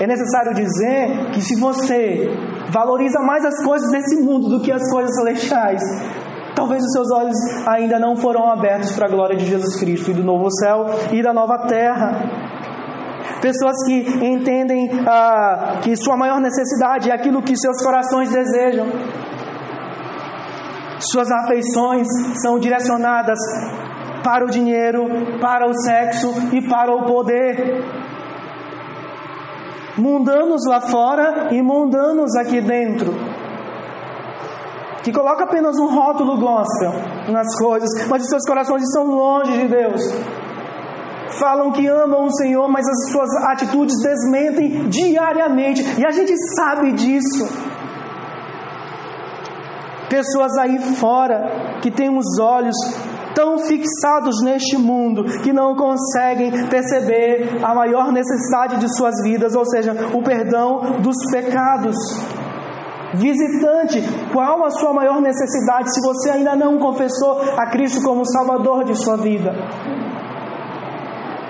É 0.00 0.06
necessário 0.06 0.52
dizer 0.54 1.30
que 1.32 1.40
se 1.40 1.54
você 1.60 2.28
valoriza 2.70 3.20
mais 3.20 3.44
as 3.44 3.64
coisas 3.64 3.90
desse 3.90 4.20
mundo 4.20 4.48
do 4.48 4.60
que 4.60 4.72
as 4.72 4.90
coisas 4.90 5.14
celestiais, 5.14 5.80
talvez 6.56 6.82
os 6.82 6.92
seus 6.92 7.10
olhos 7.12 7.36
ainda 7.66 7.98
não 7.98 8.16
foram 8.16 8.50
abertos 8.50 8.90
para 8.92 9.06
a 9.06 9.08
glória 9.08 9.36
de 9.36 9.44
Jesus 9.44 9.76
Cristo 9.76 10.10
e 10.10 10.14
do 10.14 10.24
novo 10.24 10.50
céu 10.50 10.86
e 11.12 11.22
da 11.22 11.32
nova 11.32 11.66
terra. 11.68 12.20
Pessoas 13.40 13.74
que 13.86 14.24
entendem 14.24 14.90
ah, 15.06 15.78
que 15.82 15.94
sua 15.96 16.16
maior 16.16 16.40
necessidade 16.40 17.10
é 17.10 17.14
aquilo 17.14 17.42
que 17.42 17.56
seus 17.56 17.82
corações 17.82 18.30
desejam. 18.30 18.86
Suas 21.10 21.30
afeições 21.30 22.06
são 22.42 22.58
direcionadas 22.58 23.38
para 24.22 24.44
o 24.44 24.50
dinheiro, 24.50 25.04
para 25.40 25.68
o 25.68 25.74
sexo 25.74 26.32
e 26.52 26.66
para 26.68 26.94
o 26.94 27.04
poder 27.06 27.82
mundanos 29.96 30.64
lá 30.66 30.80
fora 30.80 31.48
e 31.52 31.62
mundanos 31.62 32.34
aqui 32.36 32.60
dentro. 32.60 33.12
Que 35.02 35.12
coloca 35.12 35.44
apenas 35.44 35.76
um 35.78 35.88
rótulo 35.88 36.38
gospel 36.38 36.92
nas 37.28 37.58
coisas, 37.58 37.88
mas 38.08 38.22
os 38.22 38.28
seus 38.28 38.44
corações 38.46 38.82
estão 38.82 39.04
longe 39.04 39.52
de 39.52 39.68
Deus. 39.68 40.00
Falam 41.38 41.72
que 41.72 41.86
amam 41.88 42.24
o 42.24 42.30
Senhor, 42.30 42.68
mas 42.68 42.86
as 42.86 43.10
suas 43.10 43.30
atitudes 43.50 43.96
desmentem 44.00 44.88
diariamente, 44.88 45.82
e 45.98 46.06
a 46.06 46.10
gente 46.10 46.32
sabe 46.56 46.92
disso. 46.92 47.71
Pessoas 50.12 50.58
aí 50.58 50.78
fora 50.96 51.80
que 51.80 51.90
têm 51.90 52.14
os 52.14 52.38
olhos 52.38 52.76
tão 53.34 53.56
fixados 53.60 54.42
neste 54.44 54.76
mundo 54.76 55.24
que 55.42 55.54
não 55.54 55.74
conseguem 55.74 56.66
perceber 56.68 57.64
a 57.64 57.74
maior 57.74 58.12
necessidade 58.12 58.76
de 58.76 58.94
suas 58.94 59.14
vidas, 59.22 59.54
ou 59.54 59.64
seja, 59.64 60.10
o 60.12 60.22
perdão 60.22 61.00
dos 61.00 61.16
pecados. 61.30 61.96
Visitante, 63.14 64.02
qual 64.30 64.62
a 64.66 64.70
sua 64.70 64.92
maior 64.92 65.18
necessidade 65.22 65.90
se 65.94 66.00
você 66.02 66.30
ainda 66.32 66.54
não 66.54 66.78
confessou 66.78 67.40
a 67.56 67.70
Cristo 67.70 68.02
como 68.02 68.26
Salvador 68.26 68.84
de 68.84 68.94
sua 68.94 69.16
vida? 69.16 69.54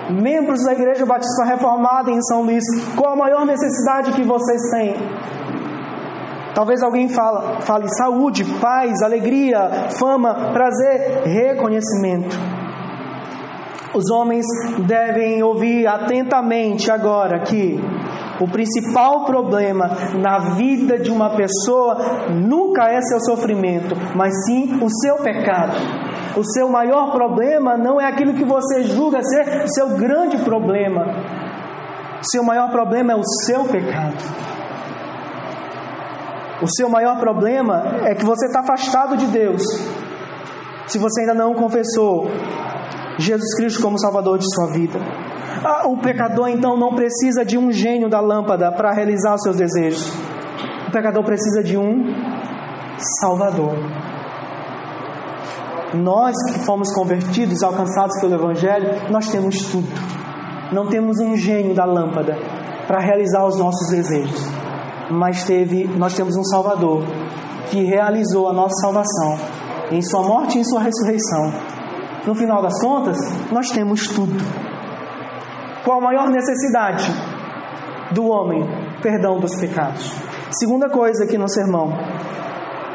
Membros 0.09 0.63
da 0.65 0.73
Igreja 0.73 1.05
Batista 1.05 1.45
Reformada 1.47 2.13
em 2.13 2.23
São 2.23 2.43
Luís, 2.43 2.63
qual 2.95 3.15
a 3.15 3.17
maior 3.17 3.45
necessidade 3.45 4.13
que 4.13 4.23
vocês 4.23 4.61
têm? 4.71 4.95
Talvez 6.55 6.83
alguém 6.83 7.09
fala, 7.09 7.61
fale 7.63 7.89
saúde, 7.89 8.45
paz, 8.61 9.03
alegria, 9.03 9.89
fama, 9.99 10.53
prazer, 10.53 11.23
reconhecimento. 11.25 12.37
Os 13.95 14.11
homens 14.11 14.47
devem 14.87 15.43
ouvir 15.43 15.87
atentamente 15.87 16.91
agora 16.91 17.41
que 17.41 17.79
o 18.41 18.49
principal 18.49 19.25
problema 19.25 19.91
na 20.19 20.55
vida 20.57 20.99
de 20.99 21.11
uma 21.11 21.37
pessoa 21.37 22.29
nunca 22.31 22.89
é 22.89 23.01
seu 23.03 23.21
sofrimento, 23.21 23.95
mas 24.17 24.33
sim 24.47 24.79
o 24.83 24.89
seu 24.89 25.17
pecado. 25.17 25.77
O 26.37 26.43
seu 26.43 26.69
maior 26.69 27.13
problema 27.13 27.77
não 27.77 28.01
é 28.01 28.07
aquilo 28.07 28.33
que 28.33 28.45
você 28.45 28.85
julga 28.85 29.23
ser 29.23 29.69
seu 29.69 29.91
grande 29.91 30.39
problema. 30.39 31.05
Seu 32.23 32.43
maior 32.43 32.71
problema 32.71 33.13
é 33.13 33.17
o 33.17 33.25
seu 33.45 33.65
pecado. 33.65 34.52
O 36.63 36.69
seu 36.69 36.89
maior 36.89 37.19
problema 37.19 37.83
é 38.05 38.15
que 38.15 38.25
você 38.25 38.47
está 38.47 38.61
afastado 38.61 39.17
de 39.17 39.27
Deus. 39.27 39.63
Se 40.87 40.97
você 40.97 41.23
ainda 41.23 41.35
não 41.35 41.55
confessou 41.55 42.29
Jesus 43.19 43.55
Cristo 43.57 43.83
como 43.83 43.99
Salvador 43.99 44.39
de 44.39 44.47
sua 44.55 44.73
vida. 44.73 45.01
Ah, 45.65 45.89
o 45.89 45.99
pecador 45.99 46.49
então 46.49 46.77
não 46.77 46.95
precisa 46.95 47.45
de 47.45 47.59
um 47.59 47.73
gênio 47.73 48.09
da 48.09 48.21
lâmpada 48.21 48.71
para 48.71 48.93
realizar 48.93 49.35
os 49.35 49.43
seus 49.43 49.57
desejos. 49.57 50.09
O 50.89 50.93
pecador 50.93 51.25
precisa 51.25 51.65
de 51.65 51.77
um 51.77 52.15
Salvador. 53.21 53.75
Nós 55.95 56.37
que 56.49 56.61
fomos 56.61 56.95
convertidos, 56.95 57.63
alcançados 57.63 58.21
pelo 58.21 58.35
Evangelho, 58.35 59.11
nós 59.11 59.29
temos 59.29 59.67
tudo. 59.67 59.89
Não 60.73 60.87
temos 60.87 61.19
um 61.19 61.37
gênio 61.37 61.75
da 61.75 61.85
lâmpada 61.85 62.39
para 62.87 63.01
realizar 63.01 63.45
os 63.45 63.59
nossos 63.59 63.91
desejos 63.91 64.52
mas 65.13 65.45
teve, 65.45 65.85
nós 65.85 66.15
temos 66.15 66.37
um 66.37 66.45
Salvador 66.45 67.05
que 67.71 67.85
realizou 67.85 68.49
a 68.49 68.53
nossa 68.53 68.75
salvação 68.81 69.39
em 69.91 70.01
Sua 70.01 70.23
morte 70.23 70.57
e 70.57 70.61
em 70.61 70.65
Sua 70.65 70.81
ressurreição. 70.81 71.53
No 72.27 72.35
final 72.35 72.63
das 72.63 72.81
contas, 72.81 73.19
nós 73.51 73.71
temos 73.71 74.07
tudo. 74.09 74.35
Qual 75.85 75.99
a 75.99 76.05
maior 76.05 76.31
necessidade 76.31 77.05
do 78.13 78.27
homem? 78.27 78.65
Perdão 79.03 79.39
dos 79.39 79.55
pecados. 79.57 80.13
Segunda 80.51 80.89
coisa 80.89 81.25
aqui 81.25 81.37
no 81.37 81.49
sermão. 81.49 81.93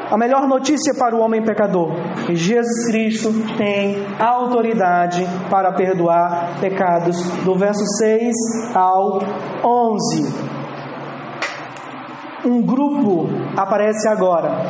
A 0.10 0.18
melhor 0.18 0.48
notícia 0.48 0.94
para 0.94 1.16
o 1.16 1.20
homem 1.20 1.44
pecador: 1.44 1.92
Jesus 2.30 2.88
Cristo 2.90 3.30
tem 3.58 3.98
autoridade 4.18 5.26
para 5.50 5.74
perdoar 5.74 6.60
pecados. 6.62 7.22
Do 7.44 7.56
verso 7.56 7.84
6 8.00 8.34
ao 8.74 9.20
11 9.64 10.57
um 12.48 12.62
grupo 12.62 13.28
aparece 13.56 14.08
agora. 14.08 14.66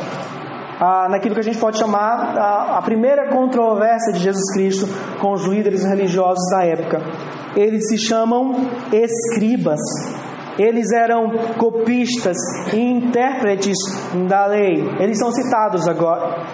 Ah, 0.80 1.08
naquilo 1.10 1.34
que 1.34 1.40
a 1.40 1.44
gente 1.44 1.58
pode 1.58 1.76
chamar 1.76 2.38
a, 2.38 2.78
a 2.78 2.82
primeira 2.82 3.28
controvérsia 3.30 4.12
de 4.12 4.20
Jesus 4.20 4.52
Cristo 4.52 4.86
com 5.20 5.32
os 5.32 5.44
líderes 5.44 5.84
religiosos 5.84 6.48
da 6.50 6.64
época. 6.64 7.00
Eles 7.56 7.88
se 7.88 7.98
chamam 7.98 8.52
escribas. 8.92 9.80
Eles 10.56 10.92
eram 10.92 11.30
copistas 11.56 12.36
e 12.72 12.78
intérpretes 12.78 13.76
da 14.28 14.46
lei. 14.46 14.88
Eles 15.00 15.18
são 15.18 15.32
citados 15.32 15.88
agora. 15.88 16.44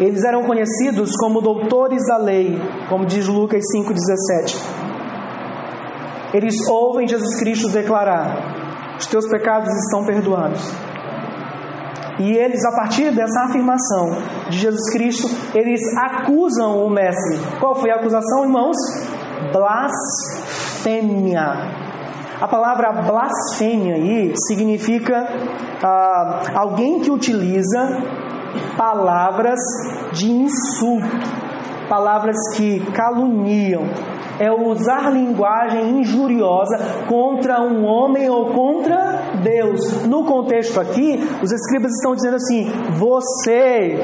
Eles 0.00 0.24
eram 0.24 0.42
conhecidos 0.44 1.16
como 1.16 1.40
doutores 1.40 2.04
da 2.06 2.16
lei, 2.16 2.56
como 2.88 3.06
diz 3.06 3.28
Lucas 3.28 3.62
5,17. 3.76 4.94
Eles 6.34 6.56
ouvem 6.68 7.06
Jesus 7.06 7.38
Cristo 7.38 7.68
declarar: 7.68 8.63
os 8.98 9.06
teus 9.06 9.28
pecados 9.28 9.68
estão 9.68 10.04
perdoados. 10.04 10.62
E 12.18 12.32
eles, 12.32 12.64
a 12.64 12.72
partir 12.72 13.10
dessa 13.10 13.44
afirmação 13.44 14.10
de 14.48 14.58
Jesus 14.58 14.90
Cristo, 14.92 15.28
eles 15.54 15.80
acusam 15.96 16.86
o 16.86 16.90
Mestre. 16.90 17.38
Qual 17.58 17.74
foi 17.74 17.90
a 17.90 17.96
acusação, 17.96 18.44
irmãos? 18.44 18.76
Blasfêmia. 19.52 21.42
A 22.40 22.48
palavra 22.48 22.92
blasfêmia 23.02 23.94
aí 23.94 24.32
significa 24.46 25.26
ah, 25.82 26.42
alguém 26.54 27.00
que 27.00 27.10
utiliza 27.10 28.02
palavras 28.76 29.58
de 30.12 30.30
insulto, 30.30 31.06
palavras 31.88 32.36
que 32.56 32.80
caluniam, 32.92 33.84
é 34.38 34.50
usar 34.50 35.10
linguagem 35.12 36.00
injuriosa 36.00 36.76
contra 37.08 37.60
um 37.62 37.84
homem 37.84 38.28
ou 38.28 38.52
contra 38.52 39.38
Deus. 39.42 40.04
No 40.06 40.24
contexto 40.24 40.80
aqui, 40.80 41.18
os 41.42 41.52
escribas 41.52 41.92
estão 41.92 42.14
dizendo 42.14 42.36
assim: 42.36 42.68
você, 42.98 44.00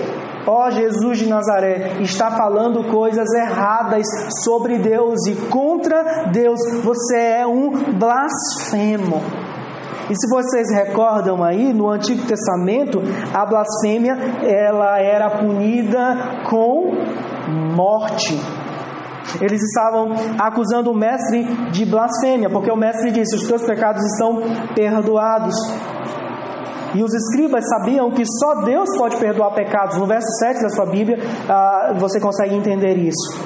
ó 0.47 0.71
Jesus 0.71 1.19
de 1.19 1.29
Nazaré, 1.29 2.01
está 2.01 2.31
falando 2.31 2.85
coisas 2.85 3.29
erradas 3.33 4.07
sobre 4.45 4.79
Deus 4.79 5.27
e 5.27 5.35
contra 5.49 6.27
Deus. 6.31 6.61
Você 6.83 7.17
é 7.17 7.47
um 7.47 7.71
blasfemo. 7.99 9.21
E 10.11 10.15
se 10.17 10.29
vocês 10.29 10.67
recordam 10.73 11.45
aí, 11.45 11.73
no 11.73 11.89
Antigo 11.89 12.27
Testamento, 12.27 13.01
a 13.33 13.47
blasfêmia 13.47 14.15
ela 14.43 14.99
era 14.99 15.39
punida 15.39 16.43
com 16.51 16.91
morte. 17.77 18.37
Eles 19.41 19.63
estavam 19.63 20.09
acusando 20.37 20.91
o 20.91 20.97
mestre 20.97 21.45
de 21.71 21.87
blasfêmia, 21.87 22.51
porque 22.51 22.73
o 22.73 22.77
mestre 22.77 23.13
disse: 23.13 23.37
Os 23.37 23.47
teus 23.47 23.63
pecados 23.63 24.03
estão 24.05 24.43
perdoados. 24.75 25.55
E 26.93 27.05
os 27.05 27.15
escribas 27.15 27.65
sabiam 27.69 28.11
que 28.11 28.25
só 28.27 28.65
Deus 28.65 28.89
pode 28.99 29.17
perdoar 29.17 29.55
pecados. 29.55 29.97
No 29.97 30.07
verso 30.07 30.27
7 30.41 30.61
da 30.61 30.71
sua 30.71 30.87
Bíblia, 30.87 31.19
ah, 31.49 31.95
você 31.97 32.19
consegue 32.19 32.57
entender 32.57 32.97
isso. 32.97 33.39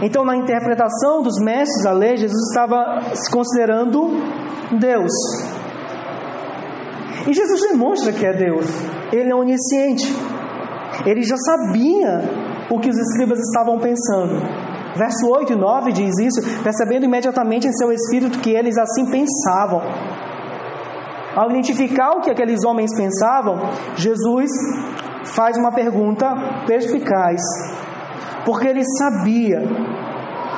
Então, 0.00 0.24
na 0.24 0.36
interpretação 0.36 1.20
dos 1.20 1.34
mestres 1.44 1.82
da 1.82 1.92
lei, 1.92 2.16
Jesus 2.16 2.50
estava 2.50 3.00
se 3.12 3.28
considerando 3.28 4.10
Deus. 4.78 5.12
E 7.26 7.32
Jesus 7.32 7.60
demonstra 7.70 8.12
que 8.12 8.26
é 8.26 8.32
Deus. 8.32 8.66
Ele 9.12 9.30
é 9.30 9.34
onisciente. 9.34 10.12
Ele 11.06 11.22
já 11.22 11.36
sabia 11.36 12.22
o 12.70 12.78
que 12.80 12.90
os 12.90 12.96
escribas 12.96 13.38
estavam 13.38 13.78
pensando. 13.78 14.34
Verso 14.96 15.26
8 15.26 15.52
e 15.52 15.56
9 15.56 15.92
diz 15.92 16.18
isso, 16.18 16.62
percebendo 16.62 17.04
imediatamente 17.04 17.66
em 17.66 17.72
seu 17.72 17.92
espírito 17.92 18.40
que 18.40 18.50
eles 18.50 18.76
assim 18.76 19.06
pensavam. 19.10 19.80
Ao 21.34 21.50
identificar 21.50 22.10
o 22.12 22.20
que 22.20 22.30
aqueles 22.30 22.62
homens 22.64 22.94
pensavam, 22.94 23.58
Jesus 23.96 24.50
faz 25.24 25.56
uma 25.56 25.72
pergunta 25.72 26.26
perspicaz, 26.66 27.40
porque 28.44 28.68
ele 28.68 28.82
sabia 28.98 29.62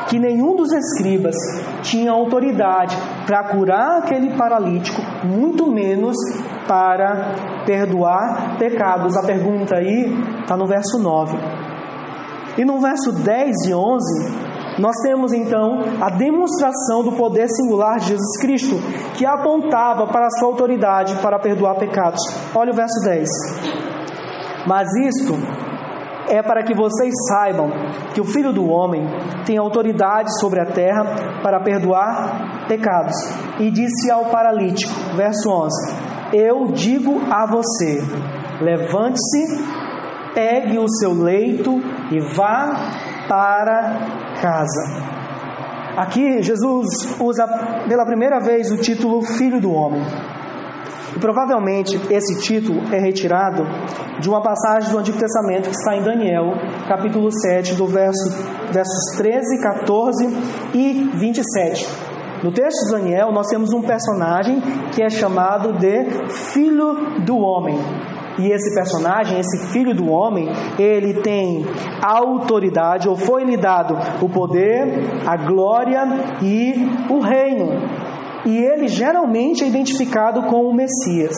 que 0.09 0.19
nenhum 0.19 0.55
dos 0.55 0.73
escribas 0.73 1.35
tinha 1.83 2.13
autoridade 2.13 2.97
para 3.27 3.51
curar 3.51 3.99
aquele 3.99 4.37
paralítico, 4.37 5.01
muito 5.25 5.67
menos 5.71 6.17
para 6.67 7.65
perdoar 7.67 8.57
pecados. 8.59 9.17
A 9.17 9.23
pergunta 9.23 9.77
aí 9.77 10.13
está 10.41 10.57
no 10.57 10.67
verso 10.67 10.99
9. 10.99 11.37
E 12.57 12.65
no 12.65 12.81
verso 12.81 13.13
10 13.13 13.67
e 13.67 13.75
11, 13.75 14.55
nós 14.79 14.97
temos 15.03 15.33
então 15.33 15.81
a 16.01 16.11
demonstração 16.11 17.03
do 17.03 17.13
poder 17.13 17.49
singular 17.49 17.99
de 17.99 18.09
Jesus 18.09 18.41
Cristo, 18.41 18.77
que 19.17 19.25
apontava 19.25 20.07
para 20.07 20.27
a 20.27 20.31
sua 20.31 20.49
autoridade 20.49 21.15
para 21.17 21.39
perdoar 21.39 21.77
pecados. 21.77 22.21
Olha 22.55 22.73
o 22.73 22.75
verso 22.75 23.05
10. 23.05 23.29
Mas 24.67 24.89
isto 25.07 25.35
é 26.29 26.43
para 26.43 26.63
que 26.63 26.75
vocês 26.75 27.13
saibam 27.29 27.71
que 28.15 28.21
o 28.21 28.25
Filho 28.25 28.53
do 28.53 28.67
Homem 28.67 29.07
tem 29.45 29.59
autoridade 29.59 30.39
sobre 30.39 30.61
a 30.61 30.67
terra 30.67 31.41
para 31.43 31.61
perdoar 31.61 32.67
pecados. 32.67 33.17
E 33.59 33.71
disse 33.71 34.11
ao 34.11 34.27
paralítico, 34.27 34.93
verso 35.17 35.51
11: 35.51 35.97
Eu 36.33 36.73
digo 36.73 37.21
a 37.31 37.47
você: 37.47 38.01
levante-se, 38.61 39.65
pegue 40.35 40.79
o 40.79 40.89
seu 40.89 41.13
leito 41.13 41.81
e 42.11 42.21
vá 42.35 42.75
para 43.29 43.99
casa. 44.41 45.15
Aqui 45.97 46.43
Jesus 46.43 46.87
usa 47.21 47.47
pela 47.89 48.05
primeira 48.05 48.41
vez 48.41 48.71
o 48.73 48.77
título 48.77 49.23
Filho 49.23 49.61
do 49.61 49.73
Homem. 49.73 50.03
E 51.15 51.19
provavelmente 51.21 52.01
esse 52.11 52.41
título 52.41 52.83
é 52.93 52.99
retirado 52.99 53.63
de 54.21 54.29
uma 54.29 54.43
passagem 54.43 54.91
do 54.91 54.99
Antigo 54.99 55.19
Testamento 55.19 55.69
que 55.69 55.77
está 55.77 55.97
em 55.97 56.03
Daniel, 56.03 56.55
capítulo 56.89 57.31
7, 57.31 57.75
do 57.75 57.87
verso, 57.87 58.31
versos 58.73 59.17
13, 59.17 59.63
14 59.63 60.27
e 60.75 61.11
27. 61.15 61.89
No 62.43 62.53
texto 62.53 62.87
de 62.87 62.93
Daniel, 62.93 63.33
nós 63.33 63.47
temos 63.47 63.73
um 63.73 63.81
personagem 63.81 64.61
que 64.93 65.03
é 65.03 65.09
chamado 65.09 65.73
de 65.79 66.05
Filho 66.29 67.21
do 67.21 67.39
Homem. 67.39 67.79
E 68.39 68.51
esse 68.51 68.75
personagem, 68.75 69.39
esse 69.39 69.69
filho 69.69 69.95
do 69.95 70.11
homem, 70.11 70.49
ele 70.77 71.23
tem 71.23 71.65
autoridade, 72.03 73.09
ou 73.09 73.17
foi-lhe 73.17 73.57
dado 73.57 73.97
o 74.21 74.29
poder, 74.29 75.23
a 75.25 75.37
glória 75.37 76.03
e 76.43 76.75
o 77.09 77.21
reino 77.21 78.04
e 78.47 78.57
ele 78.59 78.89
geralmente 78.89 79.65
é 79.65 79.69
identificado 79.69 80.43
com 80.45 80.65
o 80.67 80.75
Messias. 80.75 81.37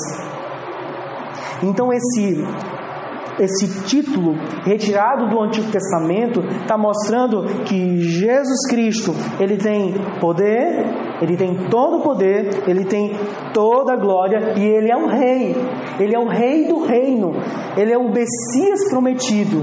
Então 1.62 1.92
esse 1.92 2.44
esse 3.38 3.82
título 3.84 4.34
retirado 4.64 5.28
do 5.28 5.40
Antigo 5.40 5.70
Testamento 5.70 6.40
está 6.62 6.78
mostrando 6.78 7.44
que 7.64 7.98
Jesus 7.98 8.66
Cristo 8.68 9.12
ele 9.38 9.58
tem 9.58 9.92
poder, 10.18 10.86
ele 11.20 11.36
tem 11.36 11.68
todo 11.68 11.98
o 11.98 12.02
poder, 12.02 12.62
ele 12.66 12.84
tem 12.84 13.12
toda 13.52 13.92
a 13.92 13.96
glória 13.96 14.54
e 14.56 14.62
ele 14.62 14.90
é 14.90 14.96
o 14.96 15.06
rei. 15.06 15.54
Ele 15.98 16.14
é 16.14 16.18
o 16.18 16.28
rei 16.28 16.66
do 16.66 16.84
reino. 16.84 17.32
Ele 17.76 17.92
é 17.92 17.98
o 17.98 18.08
Messias 18.08 18.88
prometido. 18.88 19.62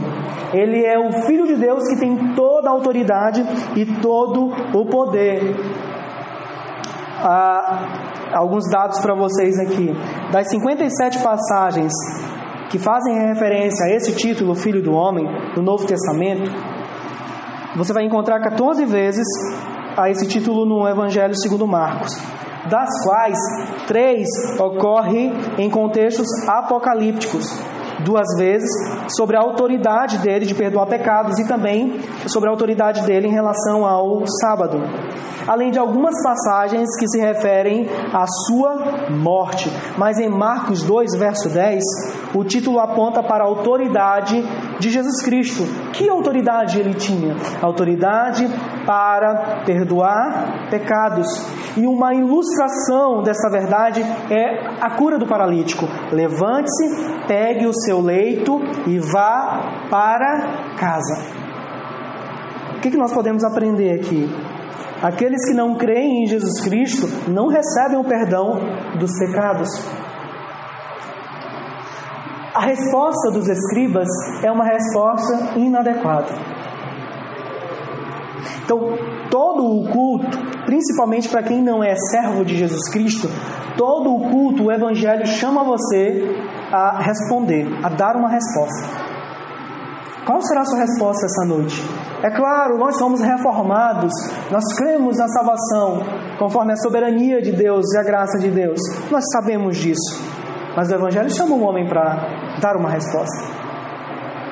Ele 0.54 0.86
é 0.86 0.98
o 1.00 1.12
Filho 1.26 1.48
de 1.48 1.56
Deus 1.56 1.84
que 1.90 2.00
tem 2.00 2.36
toda 2.36 2.70
a 2.70 2.72
autoridade 2.72 3.44
e 3.76 3.86
todo 4.02 4.52
o 4.74 4.86
poder 4.86 5.56
ah, 7.24 8.34
alguns 8.34 8.70
dados 8.70 9.00
para 9.00 9.16
vocês 9.16 9.58
aqui. 9.60 9.92
Das 10.32 10.50
57 10.50 11.20
passagens 11.20 11.94
que 12.70 12.80
fazem 12.80 13.28
referência 13.28 13.86
a 13.86 13.96
esse 13.96 14.16
título, 14.16 14.56
Filho 14.56 14.82
do 14.82 14.94
Homem, 14.94 15.26
no 15.56 15.62
Novo 15.62 15.86
Testamento, 15.86 16.52
você 17.76 17.94
vai 17.94 18.04
encontrar 18.04 18.40
14 18.40 18.86
vezes 18.86 19.28
a 19.98 20.10
esse 20.10 20.28
título 20.28 20.66
no 20.66 20.88
Evangelho 20.88 21.36
segundo 21.36 21.68
Marcos, 21.68 22.14
das 22.70 22.90
quais 23.04 23.38
três 23.88 24.28
ocorre 24.60 25.32
em 25.58 25.70
contextos 25.70 26.28
apocalípticos, 26.48 27.48
duas 28.00 28.28
vezes 28.38 28.70
sobre 29.16 29.38
a 29.38 29.42
autoridade 29.42 30.18
dele 30.20 30.46
de 30.46 30.56
perdoar 30.56 30.88
pecados 30.88 31.38
e 31.40 31.48
também 31.48 32.00
sobre 32.28 32.50
a 32.50 32.52
autoridade 32.52 33.04
dele 33.04 33.28
em 33.28 33.34
relação 33.34 33.86
ao 33.86 34.26
sábado 34.42 34.82
além 35.48 35.72
de 35.72 35.80
algumas 35.80 36.16
passagens 36.24 36.88
que 36.98 37.08
se 37.08 37.20
referem 37.20 37.88
à 38.14 38.26
sua 38.48 39.10
morte. 39.10 39.70
Mas 39.98 40.18
em 40.18 40.30
Marcos 40.30 40.84
2, 40.84 41.18
verso 41.18 41.50
10, 41.50 41.84
o 42.36 42.44
título 42.44 42.80
aponta 42.80 43.22
para 43.22 43.44
a 43.44 43.48
autoridade 43.48 44.44
de 44.80 44.90
Jesus 44.90 45.22
Cristo. 45.24 45.64
Que 45.94 46.10
autoridade 46.10 46.80
ele 46.80 46.96
tinha? 46.96 47.36
Autoridade 47.62 48.48
para 48.86 49.64
perdoar 49.66 50.70
pecados. 50.70 51.28
E 51.78 51.86
uma 51.86 52.14
ilustração 52.14 53.22
dessa 53.22 53.50
verdade 53.50 54.02
é 54.32 54.68
a 54.82 54.92
cura 54.98 55.18
do 55.18 55.28
paralítico. 55.28 55.86
Levante-se, 56.12 57.28
pegue 57.28 57.68
o 57.68 57.74
seu 57.74 58.02
leito 58.02 58.60
e 58.88 59.00
vá 59.00 59.88
para 59.90 60.76
casa. 60.78 61.44
O 62.78 62.80
que, 62.80 62.98
nós 62.98 63.14
podemos 63.14 63.44
aprender 63.44 63.94
aqui? 63.94 64.30
Aqueles 65.02 65.46
que 65.48 65.54
não 65.54 65.76
creem 65.76 66.24
em 66.24 66.28
Jesus 66.28 66.62
Cristo 66.62 67.08
não 67.30 67.48
recebem 67.48 67.98
o 67.98 68.04
perdão 68.04 68.60
dos 69.00 69.12
pecados. 69.20 69.70
A 72.54 72.66
resposta 72.66 73.32
dos 73.32 73.48
escribas 73.48 74.08
é 74.44 74.52
uma 74.52 74.64
resposta 74.64 75.58
inadequada. 75.58 76.34
Então, 78.64 78.80
todo 79.32 79.64
o 79.66 79.90
culto, 79.92 80.38
principalmente 80.66 81.30
para 81.30 81.42
quem 81.42 81.64
não 81.64 81.84
é 81.84 81.96
servo 81.96 82.46
de 82.46 82.56
Jesus 82.56 82.90
Cristo, 82.92 83.28
todo 83.76 84.14
o 84.14 84.30
culto, 84.30 84.66
o 84.66 84.72
Evangelho 84.72 85.26
chama 85.26 85.64
você 85.64 86.38
a 86.72 87.02
responder, 87.02 87.68
a 87.84 87.90
dar 87.90 88.16
uma 88.16 88.30
resposta. 88.30 89.04
Qual 90.26 90.42
será 90.42 90.62
a 90.62 90.66
sua 90.66 90.80
resposta 90.80 91.26
essa 91.26 91.46
noite? 91.46 91.84
É 92.22 92.30
claro, 92.30 92.78
nós 92.78 92.96
somos 92.98 93.20
reformados, 93.20 94.14
nós 94.50 94.64
cremos 94.78 95.18
na 95.18 95.28
salvação, 95.28 96.02
conforme 96.40 96.72
a 96.72 96.78
soberania 96.78 97.42
de 97.42 97.52
Deus 97.52 97.86
e 97.94 97.98
a 97.98 98.04
graça 98.04 98.38
de 98.40 98.50
Deus. 98.50 98.80
Nós 99.12 99.24
sabemos 99.34 99.76
disso. 99.76 100.33
Mas 100.76 100.90
o 100.90 100.96
Evangelho 100.96 101.30
chama 101.30 101.56
um 101.56 101.64
homem 101.64 101.88
para 101.88 102.60
dar 102.60 102.76
uma 102.76 102.90
resposta. 102.90 103.46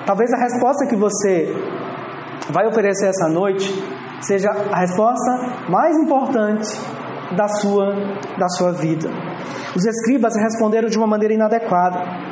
Talvez 0.06 0.32
a 0.34 0.38
resposta 0.38 0.86
que 0.88 0.96
você 0.96 1.56
vai 2.52 2.68
oferecer 2.68 3.08
essa 3.08 3.28
noite 3.30 3.72
seja 4.22 4.50
a 4.50 4.80
resposta 4.80 5.32
mais 5.70 5.98
importante 5.98 6.68
da 7.36 7.48
sua, 7.48 7.96
da 8.38 8.48
sua 8.50 8.72
vida. 8.74 9.10
Os 9.76 9.86
escribas 9.86 10.34
responderam 10.36 10.90
de 10.90 10.98
uma 10.98 11.08
maneira 11.08 11.34
inadequada. 11.34 12.31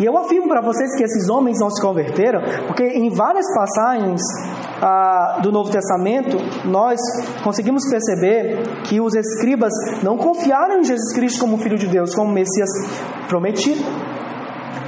E 0.00 0.04
eu 0.06 0.16
afirmo 0.16 0.48
para 0.48 0.62
vocês 0.62 0.96
que 0.96 1.04
esses 1.04 1.28
homens 1.28 1.58
não 1.60 1.68
se 1.70 1.80
converteram, 1.82 2.40
porque 2.66 2.84
em 2.84 3.10
várias 3.10 3.44
passagens 3.54 4.18
ah, 4.80 5.40
do 5.42 5.52
Novo 5.52 5.70
Testamento 5.70 6.38
nós 6.64 6.98
conseguimos 7.44 7.82
perceber 7.90 8.62
que 8.84 8.98
os 8.98 9.14
escribas 9.14 9.72
não 10.02 10.16
confiaram 10.16 10.80
em 10.80 10.84
Jesus 10.84 11.12
Cristo 11.12 11.40
como 11.40 11.58
Filho 11.58 11.76
de 11.76 11.86
Deus, 11.86 12.14
como 12.14 12.32
Messias 12.32 12.70
prometido. 13.28 13.82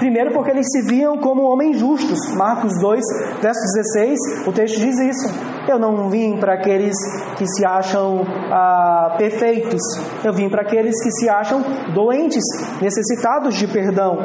Primeiro, 0.03 0.33
porque 0.33 0.51
eles 0.51 0.67
se 0.69 0.83
viam 0.83 1.17
como 1.17 1.45
homens 1.45 1.79
justos. 1.79 2.19
Marcos 2.35 2.73
2, 2.81 3.01
verso 3.41 3.61
16, 3.95 4.49
o 4.49 4.53
texto 4.53 4.81
diz 4.81 4.99
isso. 4.99 5.29
Eu 5.69 5.79
não 5.79 6.11
vim 6.11 6.37
para 6.39 6.55
aqueles 6.55 6.97
que 7.37 7.47
se 7.47 7.65
acham 7.65 8.25
ah, 8.51 9.15
perfeitos, 9.17 9.81
eu 10.25 10.33
vim 10.33 10.49
para 10.49 10.63
aqueles 10.63 11.01
que 11.01 11.11
se 11.13 11.29
acham 11.29 11.63
doentes, 11.95 12.43
necessitados 12.81 13.55
de 13.55 13.69
perdão. 13.69 14.19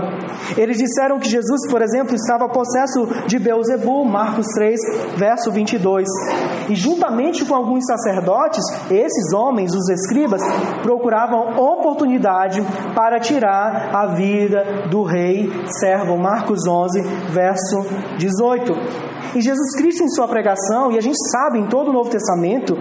Eles 0.57 0.80
disseram 0.80 1.19
que 1.19 1.30
Jesus, 1.30 1.69
por 1.69 1.84
exemplo, 1.84 2.15
estava 2.15 2.49
possesso 2.49 3.28
de 3.28 3.38
Beuzebu, 3.38 4.03
Marcos 4.03 4.47
3, 4.55 4.80
verso 5.15 5.51
22. 5.51 6.07
E 6.69 6.75
juntamente 6.75 7.45
com 7.45 7.53
alguns 7.53 7.86
sacerdotes, 7.86 8.63
esses 8.89 9.32
homens, 9.32 9.75
os 9.75 9.88
escribas, 9.89 10.41
procuravam 10.82 11.55
oportunidade 11.55 12.63
para 12.95 13.19
tirar 13.19 13.95
a 13.95 14.07
vida 14.15 14.88
do 14.89 15.03
rei 15.03 15.66
servo, 15.74 16.18
Marcos 16.18 16.68
11, 16.68 17.01
verso 17.32 17.86
18. 18.18 18.74
E 19.36 19.41
Jesus 19.41 19.76
Cristo, 19.76 20.03
em 20.03 20.09
sua 20.09 20.28
pregação, 20.28 20.91
e 20.91 20.97
a 20.97 21.01
gente 21.01 21.18
sabe 21.32 21.59
em 21.59 21.68
todo 21.68 21.89
o 21.89 21.93
Novo 21.93 22.09
Testamento, 22.09 22.76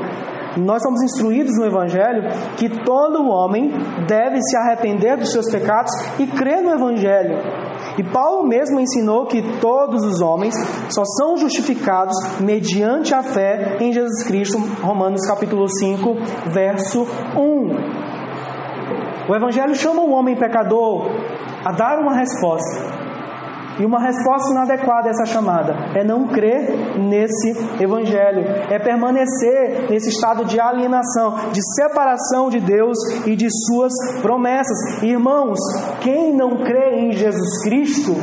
nós 0.57 0.83
somos 0.83 1.03
instruídos 1.03 1.53
no 1.59 1.67
Evangelho 1.67 2.31
que 2.57 2.69
todo 2.85 3.29
homem 3.29 3.71
deve 4.09 4.41
se 4.41 4.57
arrepender 4.57 5.19
dos 5.19 5.31
seus 5.31 5.51
pecados 5.51 5.93
e 6.19 6.27
crer 6.27 6.63
no 6.63 6.71
Evangelho. 6.71 7.37
E 7.99 8.05
Paulo 8.05 8.47
mesmo 8.47 8.81
ensinou 8.81 9.27
que 9.27 9.43
todos 9.61 10.05
os 10.05 10.21
homens 10.21 10.55
só 10.91 11.03
são 11.05 11.37
justificados 11.37 12.15
mediante 12.41 13.15
a 13.15 13.23
fé 13.23 13.79
em 13.81 13.93
Jesus 13.93 14.23
Cristo, 14.25 14.59
Romanos 14.83 15.27
capítulo 15.27 15.69
5, 15.69 16.15
verso 16.53 17.07
1. 17.37 18.07
O 19.29 19.35
Evangelho 19.35 19.75
chama 19.75 20.03
o 20.03 20.13
homem 20.13 20.37
pecador 20.37 21.11
a 21.67 21.73
dar 21.73 21.99
uma 21.99 22.15
resposta. 22.15 22.95
E 23.81 23.85
uma 23.85 24.01
resposta 24.01 24.53
inadequada 24.53 25.09
a 25.09 25.11
essa 25.11 25.27
chamada 25.27 25.75
é 25.99 26.05
não 26.05 26.29
crer 26.29 26.97
nesse 26.97 27.83
Evangelho, 27.83 28.41
é 28.71 28.79
permanecer 28.79 29.91
nesse 29.91 30.11
estado 30.11 30.45
de 30.45 30.61
alienação, 30.61 31.51
de 31.53 31.61
separação 31.75 32.49
de 32.49 32.61
Deus 32.61 32.97
e 33.27 33.35
de 33.35 33.49
Suas 33.51 33.93
promessas. 34.23 35.03
Irmãos, 35.03 35.59
quem 36.01 36.33
não 36.33 36.65
crê 36.65 37.01
em 37.01 37.13
Jesus 37.13 37.65
Cristo 37.65 38.15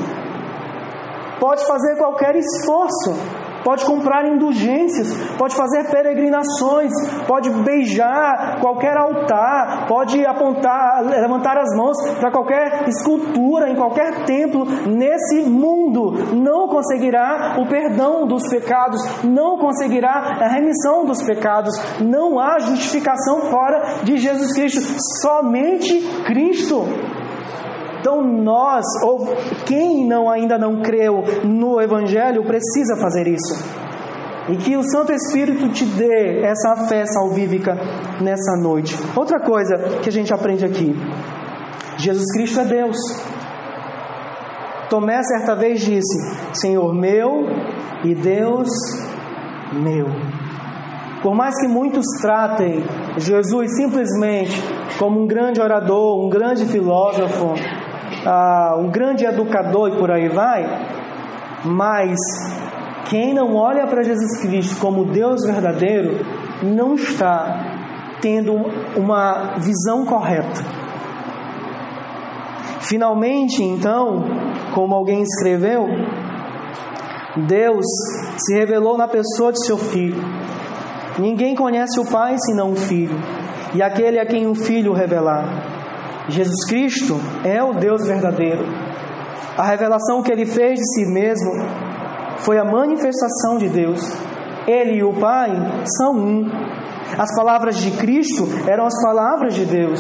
pode 1.38 1.68
fazer 1.68 1.98
qualquer 1.98 2.38
esforço 2.38 3.43
pode 3.64 3.86
comprar 3.86 4.26
indulgências, 4.26 5.14
pode 5.38 5.56
fazer 5.56 5.90
peregrinações, 5.90 6.92
pode 7.28 7.50
beijar 7.64 8.60
qualquer 8.62 8.98
altar, 8.98 9.88
pode 9.88 10.26
apontar, 10.26 11.04
levantar 11.04 11.58
as 11.58 11.76
mãos 11.76 11.98
para 12.20 12.32
qualquer 12.32 12.88
escultura 12.88 13.70
em 13.70 13.76
qualquer 13.76 14.26
templo 14.26 14.66
nesse 14.66 15.44
mundo, 15.44 16.36
não 16.36 16.68
conseguirá 16.68 17.56
o 17.60 17.68
perdão 17.68 18.28
dos 18.28 18.48
pecados, 18.50 19.02
não 19.24 19.58
conseguirá 19.58 20.38
a 20.42 20.48
remissão 20.48 21.06
dos 21.06 21.22
pecados, 21.24 21.74
não 22.02 22.40
há 22.40 22.60
justificação 22.60 23.42
fora 23.50 24.04
de 24.04 24.18
Jesus 24.18 24.54
Cristo, 24.54 24.82
somente 25.22 26.02
Cristo. 26.26 26.84
Então 28.04 28.22
nós, 28.22 28.84
ou 29.02 29.34
quem 29.66 30.06
não 30.06 30.30
ainda 30.30 30.58
não 30.58 30.82
creu 30.82 31.24
no 31.46 31.80
Evangelho, 31.80 32.44
precisa 32.44 32.98
fazer 32.98 33.30
isso. 33.30 33.64
E 34.50 34.58
que 34.58 34.76
o 34.76 34.84
Santo 34.84 35.14
Espírito 35.14 35.70
te 35.70 35.86
dê 35.86 36.42
essa 36.44 36.86
fé 36.90 37.06
salvífica 37.06 37.78
nessa 38.20 38.62
noite. 38.62 38.94
Outra 39.16 39.40
coisa 39.40 40.02
que 40.02 40.10
a 40.10 40.12
gente 40.12 40.34
aprende 40.34 40.66
aqui: 40.66 40.94
Jesus 41.96 42.30
Cristo 42.34 42.60
é 42.60 42.66
Deus. 42.66 42.98
Tomé 44.90 45.24
certa 45.24 45.56
vez 45.56 45.80
disse: 45.80 46.20
Senhor 46.52 46.94
meu 46.94 47.46
e 48.04 48.14
Deus 48.14 48.68
meu. 49.72 50.08
Por 51.22 51.34
mais 51.34 51.58
que 51.62 51.70
muitos 51.70 52.06
tratem 52.22 52.84
Jesus 53.16 53.78
simplesmente 53.78 54.62
como 55.00 55.22
um 55.22 55.26
grande 55.26 55.62
orador, 55.62 56.26
um 56.26 56.28
grande 56.28 56.66
filósofo, 56.66 57.54
ah, 58.26 58.76
um 58.78 58.90
grande 58.90 59.26
educador 59.26 59.90
e 59.90 59.98
por 59.98 60.12
aí 60.12 60.30
vai, 60.30 60.66
mas 61.66 62.18
quem 63.10 63.34
não 63.34 63.56
olha 63.56 63.86
para 63.88 64.04
Jesus 64.04 64.42
Cristo 64.42 64.80
como 64.80 65.06
Deus 65.06 65.46
verdadeiro 65.46 66.26
não 66.64 66.96
está 66.96 67.74
tendo 68.22 68.54
uma 68.96 69.58
visão 69.58 70.06
correta. 70.06 70.62
Finalmente, 72.80 73.62
então, 73.64 74.24
como 74.74 74.96
alguém 74.96 75.22
escreveu, 75.22 75.88
Deus 77.48 77.86
se 78.38 78.54
revelou 78.54 78.98
na 78.98 79.08
pessoa 79.08 79.52
de 79.52 79.66
seu 79.66 79.78
filho. 79.78 80.22
Ninguém 81.18 81.56
conhece 81.56 82.00
o 82.00 82.10
Pai 82.10 82.36
senão 82.38 82.72
o 82.72 82.76
Filho, 82.76 83.18
e 83.74 83.82
aquele 83.82 84.20
a 84.20 84.26
quem 84.26 84.48
o 84.48 84.56
Filho 84.56 84.94
revelar. 84.94 85.73
Jesus 86.30 86.66
Cristo 86.68 87.16
é 87.44 87.62
o 87.64 87.74
Deus 87.74 88.06
verdadeiro. 88.08 88.64
A 89.58 89.64
revelação 89.64 90.24
que 90.24 90.32
ele 90.32 90.46
fez 90.46 90.80
de 90.80 90.94
si 90.94 91.06
mesmo 91.12 91.52
foi 92.38 92.58
a 92.58 92.66
manifestação 92.66 93.58
de 93.58 93.70
Deus. 93.70 94.02
Ele 94.68 95.00
e 95.00 95.04
o 95.04 95.14
Pai 95.20 95.52
são 95.98 96.16
um. 96.16 96.50
As 97.18 97.36
palavras 97.36 97.78
de 97.78 97.92
Cristo 97.92 98.46
eram 98.68 98.86
as 98.86 99.02
palavras 99.04 99.54
de 99.54 99.66
Deus. 99.66 100.00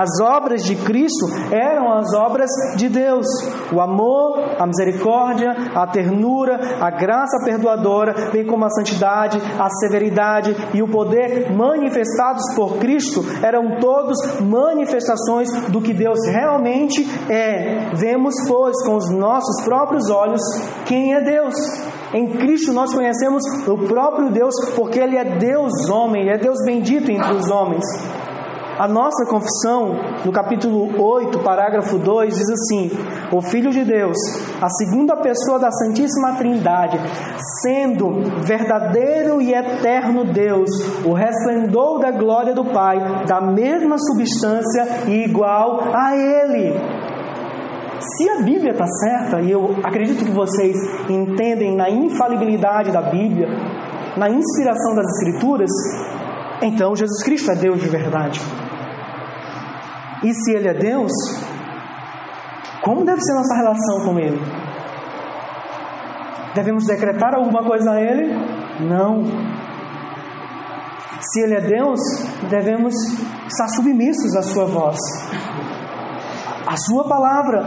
As 0.00 0.18
obras 0.18 0.64
de 0.64 0.76
Cristo 0.76 1.26
eram 1.52 1.92
as 1.92 2.14
obras 2.14 2.48
de 2.74 2.88
Deus. 2.88 3.26
O 3.70 3.82
amor, 3.82 4.56
a 4.58 4.66
misericórdia, 4.66 5.50
a 5.74 5.86
ternura, 5.86 6.58
a 6.80 6.90
graça 6.90 7.44
perdoadora, 7.44 8.30
bem 8.32 8.46
como 8.46 8.64
a 8.64 8.70
santidade, 8.70 9.38
a 9.58 9.68
severidade 9.68 10.56
e 10.72 10.82
o 10.82 10.88
poder 10.88 11.52
manifestados 11.54 12.42
por 12.56 12.78
Cristo 12.78 13.20
eram 13.44 13.78
todos 13.78 14.16
manifestações 14.40 15.50
do 15.68 15.82
que 15.82 15.92
Deus 15.92 16.18
realmente 16.26 17.06
é. 17.30 17.94
Vemos, 17.94 18.32
pois, 18.48 18.82
com 18.86 18.96
os 18.96 19.10
nossos 19.10 19.62
próprios 19.66 20.08
olhos 20.08 20.40
quem 20.86 21.12
é 21.12 21.20
Deus. 21.20 21.54
Em 22.14 22.38
Cristo 22.38 22.72
nós 22.72 22.94
conhecemos 22.94 23.42
o 23.68 23.76
próprio 23.86 24.30
Deus, 24.30 24.54
porque 24.74 24.98
Ele 24.98 25.18
é 25.18 25.36
Deus 25.36 25.90
homem, 25.90 26.30
é 26.30 26.38
Deus 26.38 26.56
bendito 26.64 27.10
entre 27.10 27.34
os 27.34 27.50
homens. 27.50 27.84
A 28.80 28.88
nossa 28.88 29.26
confissão, 29.26 29.92
no 30.24 30.32
capítulo 30.32 30.98
8, 30.98 31.40
parágrafo 31.40 31.98
2, 31.98 32.34
diz 32.34 32.48
assim: 32.48 32.90
O 33.30 33.42
Filho 33.42 33.70
de 33.70 33.84
Deus, 33.84 34.16
a 34.58 34.70
segunda 34.70 35.18
pessoa 35.18 35.58
da 35.58 35.70
Santíssima 35.70 36.36
Trindade, 36.38 36.98
sendo 37.60 38.08
verdadeiro 38.42 39.42
e 39.42 39.52
eterno 39.52 40.24
Deus, 40.32 40.70
o 41.04 41.12
resplendor 41.12 41.98
da 41.98 42.10
glória 42.10 42.54
do 42.54 42.64
Pai, 42.64 43.26
da 43.26 43.38
mesma 43.42 43.98
substância 43.98 44.86
e 45.08 45.24
igual 45.26 45.80
a 45.94 46.16
Ele. 46.16 46.72
Se 48.00 48.30
a 48.30 48.42
Bíblia 48.42 48.72
está 48.72 48.86
certa, 48.86 49.42
e 49.42 49.50
eu 49.50 49.76
acredito 49.84 50.24
que 50.24 50.30
vocês 50.30 50.74
entendem 51.06 51.76
na 51.76 51.90
infalibilidade 51.90 52.90
da 52.90 53.02
Bíblia, 53.02 53.46
na 54.16 54.30
inspiração 54.30 54.94
das 54.94 55.04
Escrituras, 55.18 55.70
então 56.62 56.96
Jesus 56.96 57.22
Cristo 57.22 57.50
é 57.50 57.56
Deus 57.56 57.78
de 57.78 57.88
verdade. 57.90 58.40
E 60.22 60.34
se 60.34 60.52
Ele 60.52 60.68
é 60.68 60.74
Deus, 60.74 61.12
como 62.82 63.04
deve 63.04 63.20
ser 63.20 63.34
nossa 63.34 63.54
relação 63.54 64.04
com 64.04 64.18
Ele? 64.18 64.40
Devemos 66.54 66.84
decretar 66.86 67.34
alguma 67.34 67.62
coisa 67.62 67.92
a 67.92 68.00
Ele? 68.00 68.34
Não. 68.80 69.22
Se 71.20 71.40
Ele 71.40 71.54
é 71.54 71.60
Deus, 71.60 72.00
devemos 72.48 72.94
estar 73.46 73.68
submissos 73.68 74.34
à 74.36 74.42
Sua 74.42 74.64
voz, 74.64 74.98
à 76.66 76.76
Sua 76.76 77.04
palavra. 77.04 77.64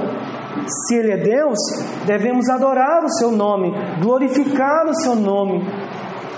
Se 0.67 0.95
Ele 0.95 1.11
é 1.11 1.17
Deus, 1.17 1.57
devemos 2.05 2.49
adorar 2.49 3.03
o 3.03 3.09
Seu 3.09 3.31
nome, 3.31 3.71
glorificar 4.01 4.85
o 4.87 4.93
Seu 4.95 5.15
nome. 5.15 5.61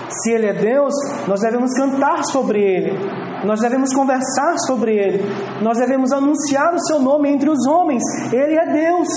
Se 0.08 0.30
Ele 0.32 0.46
é 0.46 0.52
Deus, 0.52 0.94
nós 1.26 1.40
devemos 1.40 1.72
cantar 1.74 2.24
sobre 2.24 2.60
Ele, 2.60 2.98
nós 3.44 3.60
devemos 3.60 3.92
conversar 3.92 4.56
sobre 4.66 4.96
Ele, 4.96 5.24
nós 5.62 5.78
devemos 5.78 6.12
anunciar 6.12 6.74
o 6.74 6.80
Seu 6.80 7.00
nome 7.00 7.30
entre 7.30 7.50
os 7.50 7.66
homens. 7.66 8.02
Ele 8.32 8.56
é 8.56 8.72
Deus. 8.72 9.08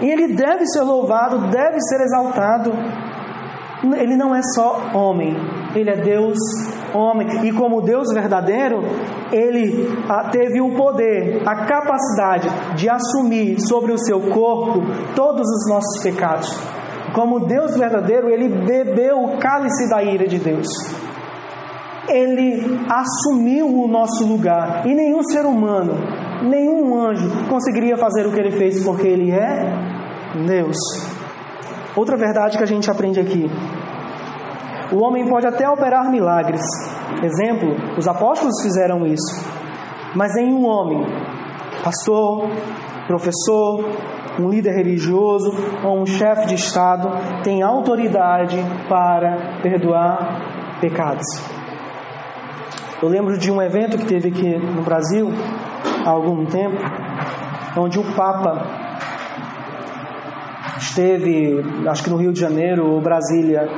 E 0.00 0.10
Ele 0.10 0.34
deve 0.34 0.66
ser 0.66 0.82
louvado, 0.82 1.50
deve 1.50 1.80
ser 1.80 2.00
exaltado. 2.02 2.72
Ele 3.96 4.16
não 4.16 4.34
é 4.34 4.40
só 4.54 4.90
homem, 4.94 5.36
Ele 5.74 5.90
é 5.90 5.96
Deus 5.96 6.38
homem. 6.94 7.44
E 7.44 7.52
como 7.52 7.82
Deus 7.82 8.12
verdadeiro, 8.14 8.80
Ele 9.32 9.88
ah, 10.08 10.28
teve 10.30 10.60
o 10.60 10.74
poder, 10.76 11.42
a 11.46 11.66
capacidade 11.66 12.48
de 12.76 12.88
assumir 12.88 13.60
sobre 13.60 13.92
o 13.92 13.98
seu 13.98 14.20
corpo 14.20 14.82
todos 15.16 15.48
os 15.48 15.68
nossos 15.68 16.02
pecados. 16.02 16.48
Como 17.12 17.40
Deus 17.40 17.76
verdadeiro, 17.76 18.28
Ele 18.28 18.48
bebeu 18.48 19.18
o 19.18 19.38
cálice 19.38 19.90
da 19.90 20.02
ira 20.02 20.28
de 20.28 20.38
Deus 20.38 20.68
ele 22.08 22.80
assumiu 22.88 23.66
o 23.66 23.88
nosso 23.88 24.26
lugar. 24.26 24.86
E 24.86 24.94
nenhum 24.94 25.22
ser 25.22 25.44
humano, 25.46 25.94
nenhum 26.42 26.98
anjo 27.00 27.28
conseguiria 27.48 27.96
fazer 27.96 28.26
o 28.26 28.32
que 28.32 28.40
ele 28.40 28.52
fez, 28.52 28.84
porque 28.84 29.06
ele 29.06 29.30
é 29.30 29.72
Deus. 30.46 30.76
Outra 31.96 32.16
verdade 32.16 32.56
que 32.56 32.64
a 32.64 32.66
gente 32.66 32.90
aprende 32.90 33.20
aqui: 33.20 33.50
o 34.92 35.02
homem 35.02 35.28
pode 35.28 35.46
até 35.46 35.68
operar 35.68 36.10
milagres. 36.10 36.62
Exemplo, 37.22 37.76
os 37.96 38.08
apóstolos 38.08 38.62
fizeram 38.62 39.06
isso. 39.06 39.44
Mas 40.14 40.34
nenhum 40.34 40.66
homem, 40.66 41.06
pastor, 41.82 42.50
professor, 43.06 43.88
um 44.38 44.48
líder 44.48 44.72
religioso 44.72 45.50
ou 45.84 46.00
um 46.00 46.06
chefe 46.06 46.46
de 46.46 46.54
Estado 46.54 47.08
tem 47.42 47.62
autoridade 47.62 48.58
para 48.88 49.60
perdoar 49.62 50.78
pecados. 50.80 51.51
Eu 53.02 53.08
lembro 53.08 53.36
de 53.36 53.50
um 53.50 53.60
evento 53.60 53.98
que 53.98 54.04
teve 54.04 54.28
aqui 54.28 54.56
no 54.56 54.82
Brasil 54.82 55.28
há 56.06 56.10
algum 56.10 56.46
tempo, 56.46 56.76
onde 57.76 57.98
o 57.98 58.14
Papa 58.14 58.64
esteve, 60.78 61.64
acho 61.88 62.04
que 62.04 62.10
no 62.10 62.16
Rio 62.16 62.32
de 62.32 62.38
Janeiro 62.38 62.88
ou 62.88 63.00
Brasília. 63.00 63.68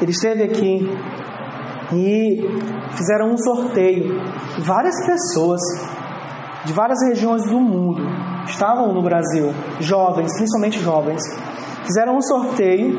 Ele 0.00 0.10
esteve 0.10 0.42
aqui 0.42 0.98
e 1.92 2.40
fizeram 2.96 3.30
um 3.30 3.38
sorteio. 3.38 4.20
Várias 4.58 5.06
pessoas 5.06 5.60
de 6.64 6.72
várias 6.72 6.98
regiões 7.06 7.44
do 7.44 7.60
mundo 7.60 8.02
estavam 8.46 8.92
no 8.92 9.00
Brasil, 9.00 9.54
jovens, 9.78 10.34
principalmente 10.34 10.80
jovens. 10.80 11.22
Fizeram 11.84 12.16
um 12.16 12.20
sorteio 12.20 12.98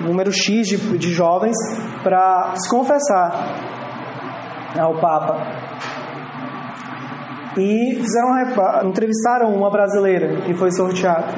número 0.00 0.32
X 0.32 0.66
de, 0.66 0.98
de 0.98 1.12
jovens 1.12 1.56
para 2.02 2.54
se 2.56 2.68
confessar 2.68 3.30
né, 4.74 4.82
ao 4.82 4.94
Papa. 5.00 5.36
E 7.56 7.96
fizeram 7.96 8.88
entrevistaram 8.88 9.54
uma 9.54 9.70
brasileira 9.70 10.40
que 10.42 10.54
foi 10.54 10.70
sorteada 10.70 11.28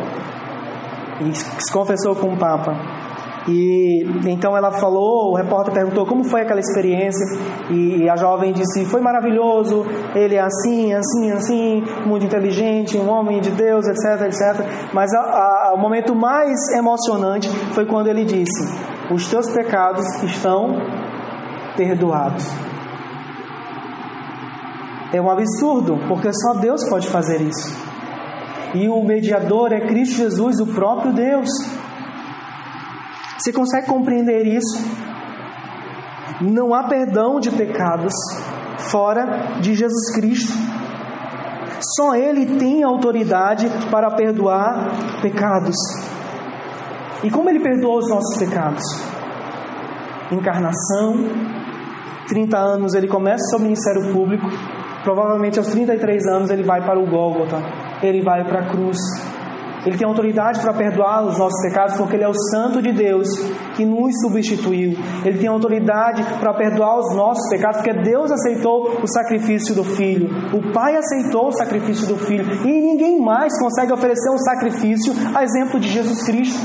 e 1.20 1.34
se 1.34 1.72
confessou 1.72 2.14
com 2.14 2.34
o 2.34 2.36
Papa. 2.36 3.01
E 3.48 4.04
então 4.26 4.56
ela 4.56 4.70
falou, 4.70 5.32
o 5.32 5.36
repórter 5.36 5.74
perguntou 5.74 6.06
como 6.06 6.22
foi 6.22 6.42
aquela 6.42 6.60
experiência 6.60 7.26
e 7.70 8.08
a 8.08 8.16
jovem 8.16 8.52
disse: 8.52 8.84
"Foi 8.84 9.00
maravilhoso, 9.00 9.84
ele 10.14 10.36
é 10.36 10.40
assim, 10.40 10.92
assim, 10.94 11.30
assim, 11.32 11.82
muito 12.06 12.24
inteligente, 12.24 12.96
um 12.96 13.08
homem 13.08 13.40
de 13.40 13.50
Deus, 13.50 13.86
etc, 13.86 14.26
etc". 14.26 14.64
Mas 14.92 15.12
a, 15.12 15.20
a, 15.20 15.74
o 15.74 15.78
momento 15.78 16.14
mais 16.14 16.56
emocionante 16.76 17.48
foi 17.74 17.84
quando 17.84 18.06
ele 18.06 18.24
disse: 18.24 18.62
"Os 19.10 19.28
teus 19.28 19.50
pecados 19.50 20.04
estão 20.22 20.76
perdoados". 21.76 22.48
É 25.12 25.20
um 25.20 25.28
absurdo, 25.28 25.98
porque 26.08 26.32
só 26.32 26.54
Deus 26.54 26.88
pode 26.88 27.08
fazer 27.08 27.40
isso. 27.40 27.76
E 28.74 28.88
o 28.88 29.02
mediador 29.04 29.72
é 29.72 29.80
Cristo 29.80 30.16
Jesus, 30.16 30.60
o 30.60 30.66
próprio 30.66 31.12
Deus. 31.12 31.48
Você 33.42 33.52
consegue 33.52 33.88
compreender 33.88 34.46
isso? 34.46 34.80
Não 36.40 36.72
há 36.72 36.84
perdão 36.84 37.40
de 37.40 37.50
pecados 37.50 38.12
fora 38.78 39.58
de 39.60 39.74
Jesus 39.74 40.14
Cristo. 40.14 40.52
Só 41.96 42.14
Ele 42.14 42.56
tem 42.56 42.84
autoridade 42.84 43.68
para 43.90 44.12
perdoar 44.12 44.92
pecados. 45.20 45.74
E 47.24 47.30
como 47.32 47.50
Ele 47.50 47.58
perdoou 47.58 47.98
os 47.98 48.08
nossos 48.08 48.38
pecados? 48.38 48.84
Encarnação, 50.30 51.16
30 52.28 52.56
anos 52.56 52.94
ele 52.94 53.08
começa 53.08 53.42
seu 53.50 53.58
ministério 53.58 54.12
público, 54.12 54.46
provavelmente 55.02 55.58
aos 55.58 55.66
33 55.66 56.26
anos 56.28 56.50
ele 56.50 56.62
vai 56.62 56.80
para 56.80 56.98
o 56.98 57.04
Gólgota, 57.04 57.60
ele 58.02 58.22
vai 58.22 58.44
para 58.44 58.60
a 58.60 58.68
cruz, 58.70 58.98
ele 59.84 59.98
tem 59.98 60.06
autoridade 60.06 60.60
para 60.60 60.72
perdoar 60.72 61.24
os 61.24 61.36
nossos 61.38 61.60
pecados 61.60 61.96
porque 61.96 62.14
Ele 62.14 62.24
é 62.24 62.28
o 62.28 62.34
Santo 62.50 62.80
de 62.80 62.92
Deus 62.92 63.28
que 63.76 63.84
nos 63.84 64.12
substituiu. 64.22 64.96
Ele 65.24 65.38
tem 65.38 65.48
autoridade 65.48 66.22
para 66.38 66.54
perdoar 66.54 66.98
os 67.00 67.16
nossos 67.16 67.48
pecados 67.50 67.78
porque 67.78 68.00
Deus 68.02 68.30
aceitou 68.30 69.00
o 69.02 69.06
sacrifício 69.08 69.74
do 69.74 69.82
Filho. 69.82 70.28
O 70.56 70.72
Pai 70.72 70.96
aceitou 70.96 71.48
o 71.48 71.52
sacrifício 71.52 72.06
do 72.06 72.16
Filho. 72.16 72.44
E 72.64 72.80
ninguém 72.80 73.20
mais 73.20 73.52
consegue 73.58 73.92
oferecer 73.92 74.30
um 74.30 74.38
sacrifício 74.38 75.12
a 75.34 75.42
exemplo 75.42 75.80
de 75.80 75.88
Jesus 75.88 76.22
Cristo. 76.22 76.60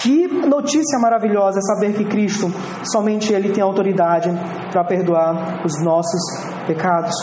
Que 0.00 0.28
notícia 0.46 1.00
maravilhosa 1.00 1.60
saber 1.60 1.94
que 1.94 2.04
Cristo, 2.04 2.46
somente 2.84 3.32
Ele 3.32 3.50
tem 3.52 3.62
autoridade 3.62 4.30
para 4.70 4.84
perdoar 4.84 5.66
os 5.66 5.82
nossos 5.82 6.20
pecados. 6.68 7.16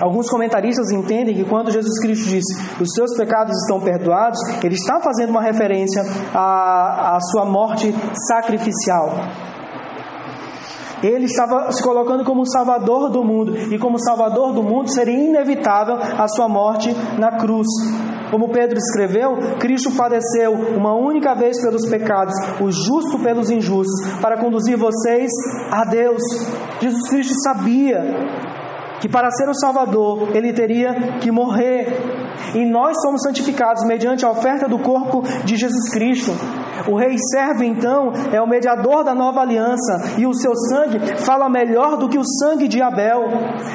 Alguns 0.00 0.30
comentaristas 0.30 0.90
entendem 0.90 1.34
que 1.34 1.44
quando 1.44 1.70
Jesus 1.70 2.00
Cristo 2.00 2.28
disse 2.28 2.54
os 2.80 2.92
seus 2.94 3.14
pecados 3.16 3.54
estão 3.56 3.80
perdoados, 3.80 4.38
ele 4.64 4.74
está 4.74 4.98
fazendo 5.00 5.30
uma 5.30 5.42
referência 5.42 6.02
à, 6.34 7.16
à 7.16 7.20
sua 7.20 7.44
morte 7.44 7.94
sacrificial. 8.28 9.14
Ele 11.02 11.24
estava 11.24 11.72
se 11.72 11.82
colocando 11.82 12.24
como 12.24 12.46
Salvador 12.46 13.10
do 13.10 13.24
mundo, 13.24 13.56
e 13.56 13.78
como 13.78 13.98
Salvador 13.98 14.52
do 14.52 14.62
mundo 14.62 14.90
seria 14.90 15.14
inevitável 15.14 15.96
a 15.96 16.28
sua 16.28 16.48
morte 16.48 16.94
na 17.18 17.38
cruz. 17.38 17.66
Como 18.30 18.50
Pedro 18.50 18.78
escreveu, 18.78 19.36
Cristo 19.58 19.90
padeceu 19.96 20.52
uma 20.52 20.94
única 20.94 21.34
vez 21.34 21.60
pelos 21.60 21.88
pecados, 21.88 22.34
o 22.60 22.70
justo 22.70 23.18
pelos 23.18 23.50
injustos, 23.50 24.20
para 24.20 24.38
conduzir 24.38 24.76
vocês 24.76 25.30
a 25.70 25.84
Deus. 25.84 26.22
Jesus 26.80 27.08
Cristo 27.08 27.34
sabia 27.42 28.49
que 29.00 29.08
para 29.08 29.30
ser 29.30 29.48
o 29.48 29.54
Salvador 29.54 30.28
ele 30.34 30.52
teria 30.52 31.18
que 31.20 31.30
morrer. 31.30 31.86
E 32.54 32.64
nós 32.64 33.00
somos 33.00 33.22
santificados 33.22 33.84
mediante 33.84 34.24
a 34.24 34.30
oferta 34.30 34.68
do 34.68 34.78
corpo 34.78 35.22
de 35.44 35.56
Jesus 35.56 35.90
Cristo. 35.92 36.32
O 36.88 36.96
rei 36.96 37.16
servo, 37.30 37.62
então, 37.62 38.12
é 38.32 38.40
o 38.40 38.48
mediador 38.48 39.04
da 39.04 39.14
nova 39.14 39.40
aliança, 39.40 40.18
e 40.18 40.26
o 40.26 40.34
seu 40.34 40.54
sangue 40.54 40.98
fala 41.18 41.48
melhor 41.48 41.96
do 41.96 42.08
que 42.08 42.18
o 42.18 42.24
sangue 42.24 42.66
de 42.66 42.82
Abel. 42.82 43.22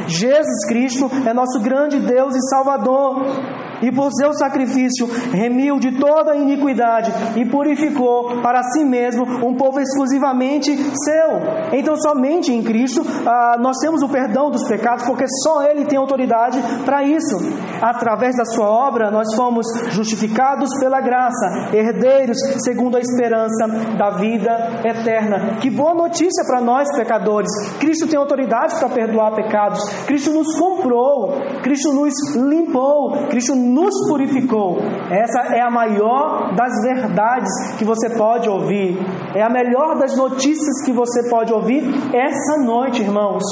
Jesus 0.07 0.65
Cristo 0.67 1.09
é 1.27 1.33
nosso 1.33 1.59
grande 1.61 1.99
Deus 1.99 2.35
e 2.35 2.49
Salvador 2.49 3.64
e 3.81 3.91
por 3.91 4.11
seu 4.11 4.33
sacrifício 4.33 5.07
remiu 5.31 5.79
de 5.79 5.91
toda 5.99 6.31
a 6.31 6.37
iniquidade 6.37 7.11
e 7.35 7.45
purificou 7.45 8.41
para 8.41 8.61
si 8.63 8.83
mesmo 8.83 9.23
um 9.45 9.55
povo 9.55 9.79
exclusivamente 9.79 10.75
seu. 10.75 11.77
Então, 11.77 11.95
somente 11.97 12.51
em 12.51 12.63
Cristo 12.63 13.01
ah, 13.25 13.57
nós 13.59 13.77
temos 13.77 14.01
o 14.01 14.09
perdão 14.09 14.49
dos 14.49 14.67
pecados, 14.67 15.05
porque 15.05 15.25
só 15.43 15.63
Ele 15.63 15.85
tem 15.85 15.97
autoridade 15.97 16.59
para 16.85 17.03
isso. 17.03 17.35
Através 17.81 18.35
da 18.35 18.45
Sua 18.45 18.69
obra, 18.69 19.11
nós 19.11 19.33
fomos 19.35 19.65
justificados 19.89 20.69
pela 20.79 21.01
graça, 21.01 21.69
herdeiros 21.73 22.37
segundo 22.63 22.97
a 22.97 22.99
esperança 22.99 23.67
da 23.97 24.11
vida 24.11 24.81
eterna. 24.83 25.57
Que 25.59 25.69
boa 25.69 25.93
notícia 25.93 26.43
para 26.45 26.61
nós, 26.61 26.87
pecadores! 26.95 27.51
Cristo 27.79 28.07
tem 28.07 28.17
autoridade 28.19 28.75
para 28.79 28.89
perdoar 28.89 29.35
pecados, 29.35 29.79
Cristo 30.05 30.31
nos 30.31 30.57
comprou, 30.57 31.33
Cristo 31.61 31.93
nos 31.93 32.13
limpou, 32.35 33.27
Cristo 33.29 33.55
nos 33.65 33.93
purificou. 34.07 34.77
Essa 35.09 35.55
é 35.55 35.61
a 35.61 35.69
maior 35.69 36.53
das 36.55 36.71
verdades 36.83 37.49
que 37.77 37.83
você 37.83 38.15
pode 38.15 38.49
ouvir. 38.49 38.97
É 39.33 39.41
a 39.41 39.49
melhor 39.49 39.97
das 39.97 40.15
notícias 40.15 40.83
que 40.85 40.93
você 40.93 41.29
pode 41.29 41.51
ouvir 41.53 41.83
essa 42.13 42.63
noite, 42.63 43.01
irmãos. 43.01 43.43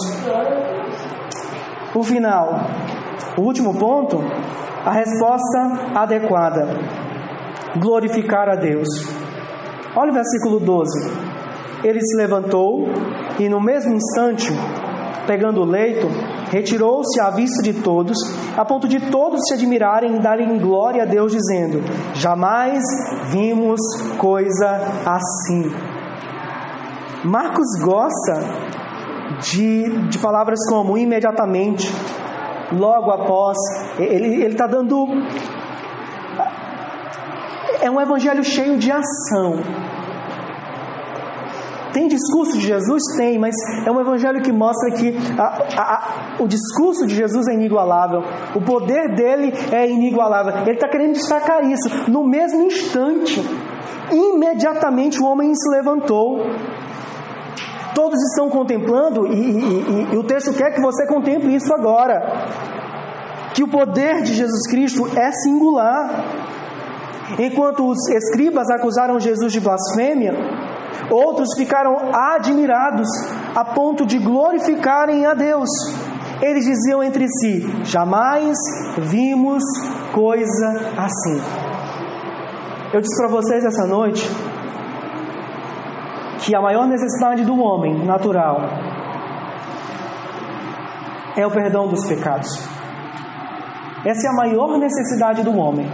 O 1.95 2.03
final, 2.03 2.49
o 3.37 3.41
último 3.41 3.77
ponto, 3.77 4.17
a 4.85 4.91
resposta 4.91 5.59
adequada: 5.95 6.67
glorificar 7.79 8.49
a 8.49 8.55
Deus. 8.55 8.87
Olha 9.95 10.11
o 10.11 10.13
versículo 10.13 10.59
12. 10.59 11.33
Ele 11.83 11.99
se 12.01 12.17
levantou 12.17 12.85
e, 13.39 13.49
no 13.49 13.61
mesmo 13.61 13.93
instante, 13.93 14.51
pegando 15.27 15.61
o 15.61 15.65
leito, 15.65 16.07
retirou-se 16.53 17.19
à 17.19 17.31
vista 17.31 17.63
de 17.63 17.73
todos, 17.73 18.15
a 18.55 18.63
ponto 18.63 18.87
de 18.87 18.99
todos 19.09 19.41
se 19.47 19.55
admirarem 19.55 20.15
e 20.15 20.19
darem 20.19 20.59
glória 20.59 21.01
a 21.01 21.05
Deus, 21.05 21.31
dizendo: 21.31 21.81
Jamais 22.13 22.83
vimos 23.31 23.81
coisa 24.19 24.69
assim. 25.03 25.71
Marcos 27.23 27.65
gosta 27.81 28.33
de, 29.41 30.07
de 30.09 30.19
palavras 30.19 30.59
como 30.69 30.95
imediatamente, 30.95 31.91
logo 32.71 33.09
após. 33.09 33.57
Ele 33.97 34.45
está 34.45 34.67
dando. 34.67 35.07
É 37.81 37.89
um 37.89 37.99
evangelho 37.99 38.43
cheio 38.43 38.77
de 38.77 38.91
ação. 38.91 39.55
Tem 41.93 42.07
discurso 42.07 42.57
de 42.57 42.65
Jesus? 42.65 43.03
Tem, 43.15 43.37
mas 43.37 43.55
é 43.85 43.91
um 43.91 44.01
evangelho 44.01 44.41
que 44.41 44.51
mostra 44.51 44.91
que 44.91 45.15
a, 45.37 45.43
a, 45.43 46.37
a, 46.39 46.43
o 46.43 46.47
discurso 46.47 47.05
de 47.05 47.15
Jesus 47.15 47.47
é 47.47 47.53
inigualável, 47.53 48.23
o 48.55 48.61
poder 48.61 49.13
dele 49.15 49.53
é 49.71 49.87
inigualável. 49.87 50.63
Ele 50.63 50.71
está 50.71 50.87
querendo 50.87 51.13
destacar 51.13 51.63
isso. 51.63 51.87
No 52.09 52.25
mesmo 52.27 52.63
instante, 52.63 53.39
imediatamente 54.11 55.21
o 55.21 55.25
homem 55.25 55.53
se 55.53 55.69
levantou. 55.69 56.39
Todos 57.93 58.19
estão 58.31 58.49
contemplando, 58.49 59.27
e, 59.27 59.35
e, 59.35 60.09
e, 60.11 60.13
e 60.13 60.17
o 60.17 60.23
texto 60.23 60.51
quer 60.53 60.73
que 60.73 60.81
você 60.81 61.05
contemple 61.05 61.53
isso 61.53 61.71
agora. 61.71 62.47
Que 63.53 63.63
o 63.63 63.67
poder 63.67 64.23
de 64.23 64.33
Jesus 64.33 64.67
Cristo 64.67 65.07
é 65.15 65.31
singular. 65.31 66.25
Enquanto 67.37 67.87
os 67.87 68.09
escribas 68.09 68.67
acusaram 68.71 69.19
Jesus 69.19 69.53
de 69.53 69.59
blasfêmia, 69.59 70.33
Outros 71.09 71.49
ficaram 71.57 71.95
admirados 72.13 73.07
a 73.55 73.65
ponto 73.65 74.05
de 74.05 74.17
glorificarem 74.19 75.25
a 75.25 75.33
Deus. 75.33 75.69
Eles 76.41 76.65
diziam 76.65 77.03
entre 77.03 77.27
si: 77.27 77.61
Jamais 77.83 78.57
vimos 78.97 79.63
coisa 80.11 80.91
assim. 80.97 81.41
Eu 82.93 83.01
disse 83.01 83.15
para 83.17 83.29
vocês 83.29 83.63
essa 83.65 83.87
noite 83.87 84.29
que 86.39 86.55
a 86.55 86.61
maior 86.61 86.87
necessidade 86.87 87.43
do 87.45 87.57
homem 87.57 88.05
natural 88.05 88.57
é 91.35 91.45
o 91.45 91.51
perdão 91.51 91.87
dos 91.87 92.05
pecados. 92.05 92.49
Essa 94.05 94.27
é 94.27 94.29
a 94.29 94.33
maior 94.33 94.77
necessidade 94.77 95.43
do 95.43 95.57
homem, 95.57 95.89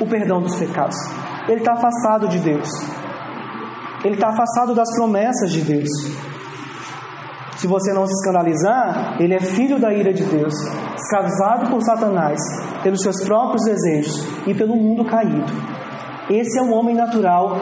o 0.00 0.06
perdão 0.06 0.40
dos 0.40 0.54
pecados. 0.56 0.96
Ele 1.48 1.58
está 1.58 1.72
afastado 1.72 2.28
de 2.28 2.38
Deus. 2.38 2.68
Ele 4.04 4.14
está 4.14 4.28
afastado 4.28 4.74
das 4.74 4.88
promessas 4.96 5.52
de 5.52 5.60
Deus. 5.62 5.88
Se 7.56 7.66
você 7.66 7.92
não 7.92 8.06
se 8.06 8.14
escandalizar, 8.14 9.16
ele 9.20 9.34
é 9.34 9.40
filho 9.40 9.78
da 9.78 9.92
ira 9.92 10.14
de 10.14 10.24
Deus, 10.24 10.54
escravizado 10.96 11.68
por 11.70 11.82
Satanás, 11.82 12.40
pelos 12.82 13.02
seus 13.02 13.22
próprios 13.22 13.62
desejos 13.64 14.26
e 14.46 14.54
pelo 14.54 14.74
mundo 14.74 15.04
caído. 15.04 15.52
Esse 16.30 16.58
é 16.58 16.62
um 16.62 16.72
homem 16.72 16.94
natural 16.94 17.56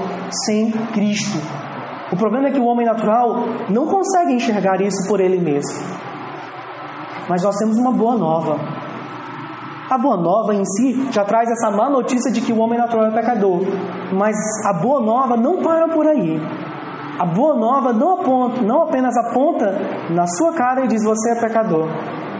sem 0.46 0.70
Cristo. 0.92 1.38
O 2.12 2.16
problema 2.16 2.48
é 2.48 2.52
que 2.52 2.60
o 2.60 2.66
homem 2.66 2.86
natural 2.86 3.34
não 3.70 3.86
consegue 3.86 4.34
enxergar 4.34 4.80
isso 4.80 5.08
por 5.08 5.20
ele 5.20 5.40
mesmo. 5.40 5.74
mas 7.28 7.42
nós 7.42 7.56
temos 7.56 7.76
uma 7.76 7.92
boa 7.92 8.16
nova. 8.16 8.77
A 9.90 9.96
boa 9.96 10.16
nova 10.16 10.54
em 10.54 10.64
si 10.64 11.08
já 11.10 11.24
traz 11.24 11.48
essa 11.50 11.70
má 11.70 11.88
notícia 11.88 12.30
de 12.30 12.42
que 12.42 12.52
o 12.52 12.58
homem 12.58 12.78
natural 12.78 13.06
é 13.06 13.10
pecador. 13.10 13.60
Mas 14.12 14.36
a 14.66 14.72
boa 14.74 15.00
nova 15.00 15.36
não 15.36 15.62
para 15.62 15.88
por 15.88 16.06
aí. 16.06 16.38
A 17.18 17.24
boa 17.24 17.56
nova 17.56 17.92
não, 17.92 18.20
aponta, 18.20 18.62
não 18.62 18.82
apenas 18.82 19.16
aponta 19.16 19.76
na 20.10 20.26
sua 20.26 20.52
cara 20.52 20.84
e 20.84 20.88
diz 20.88 21.02
você 21.02 21.32
é 21.32 21.40
pecador, 21.40 21.88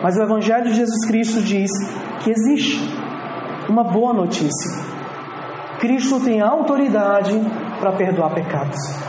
mas 0.00 0.16
o 0.16 0.22
Evangelho 0.22 0.66
de 0.66 0.74
Jesus 0.74 1.04
Cristo 1.04 1.42
diz 1.42 1.68
que 2.22 2.30
existe 2.30 2.78
uma 3.68 3.82
boa 3.82 4.12
notícia. 4.12 4.86
Cristo 5.80 6.20
tem 6.20 6.40
autoridade 6.40 7.40
para 7.80 7.92
perdoar 7.92 8.32
pecados. 8.34 9.07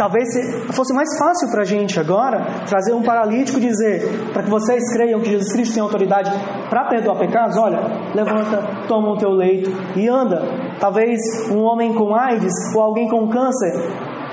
Talvez 0.00 0.28
fosse 0.74 0.94
mais 0.94 1.10
fácil 1.18 1.50
para 1.50 1.60
a 1.60 1.64
gente 1.66 2.00
agora 2.00 2.64
trazer 2.66 2.94
um 2.94 3.02
paralítico 3.02 3.58
e 3.58 3.60
dizer, 3.60 4.30
para 4.32 4.42
que 4.42 4.48
vocês 4.48 4.90
creiam 4.94 5.20
que 5.20 5.28
Jesus 5.28 5.52
Cristo 5.52 5.74
tem 5.74 5.82
autoridade 5.82 6.30
para 6.70 6.88
perdoar 6.88 7.18
pecados, 7.18 7.54
olha, 7.58 7.80
levanta, 8.14 8.86
toma 8.88 9.10
o 9.10 9.18
teu 9.18 9.28
leito 9.28 9.70
e 9.94 10.08
anda. 10.08 10.40
Talvez 10.80 11.20
um 11.50 11.60
homem 11.64 11.92
com 11.92 12.14
AIDS 12.14 12.50
ou 12.74 12.80
alguém 12.80 13.10
com 13.10 13.28
câncer, 13.28 13.74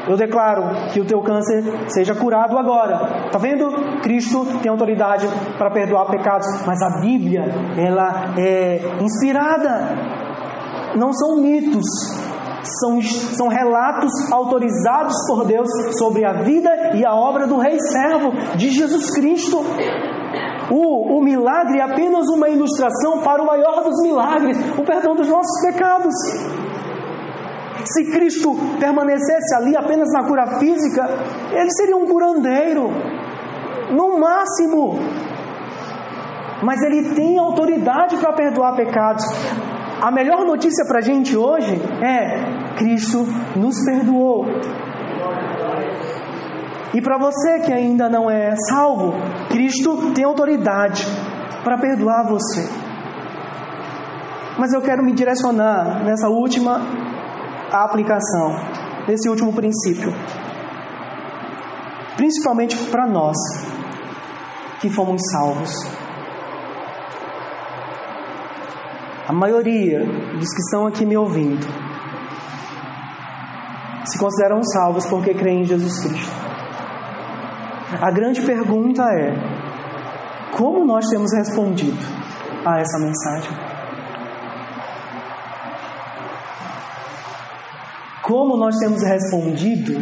eu 0.08 0.16
declaro 0.16 0.90
que 0.94 1.02
o 1.02 1.06
teu 1.06 1.22
câncer 1.22 1.62
seja 1.90 2.16
curado 2.16 2.58
agora. 2.58 3.26
Está 3.26 3.38
vendo? 3.38 3.68
Cristo 4.02 4.46
tem 4.62 4.72
autoridade 4.72 5.28
para 5.58 5.70
perdoar 5.70 6.06
pecados, 6.06 6.48
mas 6.66 6.82
a 6.82 7.02
Bíblia, 7.02 7.44
ela 7.76 8.34
é 8.38 8.80
inspirada. 9.02 10.16
Não 10.96 11.12
são 11.12 11.42
mitos, 11.42 11.86
são, 12.80 13.02
são 13.02 13.48
relatos 13.48 14.12
autorizados 14.32 15.16
por 15.28 15.46
Deus 15.46 15.68
sobre 15.98 16.26
a 16.26 16.34
vida 16.44 16.70
e 16.96 17.06
a 17.06 17.14
obra 17.14 17.48
do 17.48 17.58
Rei 17.58 17.78
Servo, 17.80 18.32
de 18.56 18.70
Jesus 18.70 19.12
Cristo. 19.16 19.58
O, 20.70 21.18
o 21.18 21.24
milagre 21.24 21.80
é 21.80 21.84
apenas 21.84 22.28
uma 22.30 22.50
ilustração 22.50 23.22
para 23.22 23.42
o 23.42 23.46
maior 23.46 23.84
dos 23.84 24.02
milagres, 24.04 24.58
o 24.78 24.84
perdão 24.84 25.16
dos 25.16 25.28
nossos 25.28 25.62
pecados. 25.66 26.14
Se 27.86 28.12
Cristo 28.12 28.54
permanecesse 28.80 29.56
ali 29.56 29.76
apenas 29.78 30.10
na 30.12 30.28
cura 30.28 30.60
física, 30.60 31.08
ele 31.52 31.72
seria 31.72 31.96
um 31.96 32.06
curandeiro, 32.06 32.90
no 33.92 34.20
máximo. 34.20 35.00
Mas 36.64 36.82
ele 36.82 37.14
tem 37.14 37.38
autoridade 37.38 38.18
para 38.18 38.34
perdoar 38.34 38.76
pecados. 38.76 39.24
A 40.02 40.12
melhor 40.12 40.46
notícia 40.46 40.86
para 40.86 41.00
a 41.00 41.02
gente 41.02 41.36
hoje 41.36 41.74
é: 42.04 42.76
Cristo 42.78 43.26
nos 43.56 43.84
perdoou. 43.84 44.46
E 46.94 47.02
para 47.02 47.18
você 47.18 47.60
que 47.60 47.74
ainda 47.74 48.08
não 48.08 48.30
é 48.30 48.56
salvo, 48.70 49.14
Cristo 49.50 50.14
tem 50.14 50.24
autoridade 50.24 51.06
para 51.64 51.78
perdoar 51.78 52.28
você. 52.28 52.68
Mas 54.58 54.74
eu 54.74 54.82
quero 54.82 55.04
me 55.04 55.14
direcionar 55.14 56.04
nessa 56.04 56.30
última 56.30 56.82
aplicação, 57.72 58.56
nesse 59.08 59.30
último 59.30 59.54
princípio. 59.54 60.14
Principalmente 62.16 62.76
para 62.90 63.06
nós 63.06 63.36
que 64.80 64.90
fomos 64.90 65.22
salvos. 65.32 66.07
A 69.28 69.34
maioria 69.34 70.06
dos 70.06 70.54
que 70.54 70.62
estão 70.62 70.88
aqui 70.88 71.06
me 71.06 71.18
ouvindo 71.18 71.68
se 74.06 74.18
consideram 74.18 74.64
salvos 74.64 75.06
porque 75.08 75.34
creem 75.34 75.64
em 75.64 75.66
Jesus 75.66 76.00
Cristo. 76.00 76.32
A 78.02 78.10
grande 78.10 78.42
pergunta 78.42 79.04
é: 79.04 79.34
como 80.56 80.86
nós 80.86 81.06
temos 81.10 81.34
respondido 81.34 81.98
a 82.66 82.80
essa 82.80 82.98
mensagem? 83.00 83.52
Como 88.24 88.56
nós 88.56 88.78
temos 88.78 89.04
respondido 89.04 89.94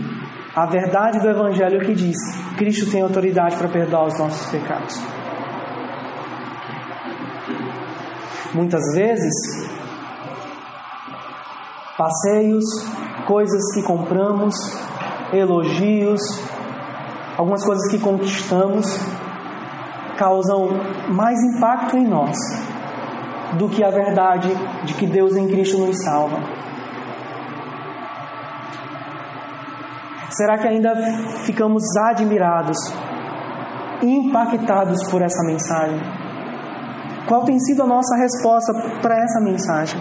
à 0.55 0.67
verdade 0.67 1.19
do 1.19 1.30
Evangelho 1.30 1.80
que 1.80 1.95
diz: 1.95 2.17
Cristo 2.57 2.91
tem 2.91 3.01
autoridade 3.01 3.55
para 3.55 3.69
perdoar 3.69 4.05
os 4.05 4.19
nossos 4.19 4.51
pecados? 4.51 5.14
Muitas 8.56 8.95
vezes, 8.95 9.34
passeios, 11.97 12.64
coisas 13.28 13.74
que 13.74 13.84
compramos, 13.84 14.56
elogios, 15.34 16.22
algumas 17.38 17.66
coisas 17.66 17.86
que 17.91 17.99
conquistamos, 17.99 18.86
causam 20.18 20.70
mais 21.10 21.38
impacto 21.43 21.97
em 21.97 22.08
nós 22.08 22.38
do 23.58 23.68
que 23.68 23.84
a 23.84 23.89
verdade 23.89 24.49
de 24.86 24.93
que 24.93 25.06
Deus 25.06 25.36
em 25.36 25.49
Cristo 25.49 25.78
nos 25.80 26.01
salva. 26.01 26.39
Será 30.30 30.58
que 30.58 30.68
ainda 30.70 30.95
ficamos 31.45 31.84
admirados, 32.08 32.78
impactados 34.01 35.03
por 35.12 35.22
essa 35.22 35.43
mensagem? 35.43 36.24
Qual 37.28 37.43
tem 37.43 37.59
sido 37.59 37.84
a 37.84 37.88
nossa 37.88 38.15
resposta 38.15 38.73
para 39.01 39.17
essa 39.17 39.39
mensagem? 39.39 39.99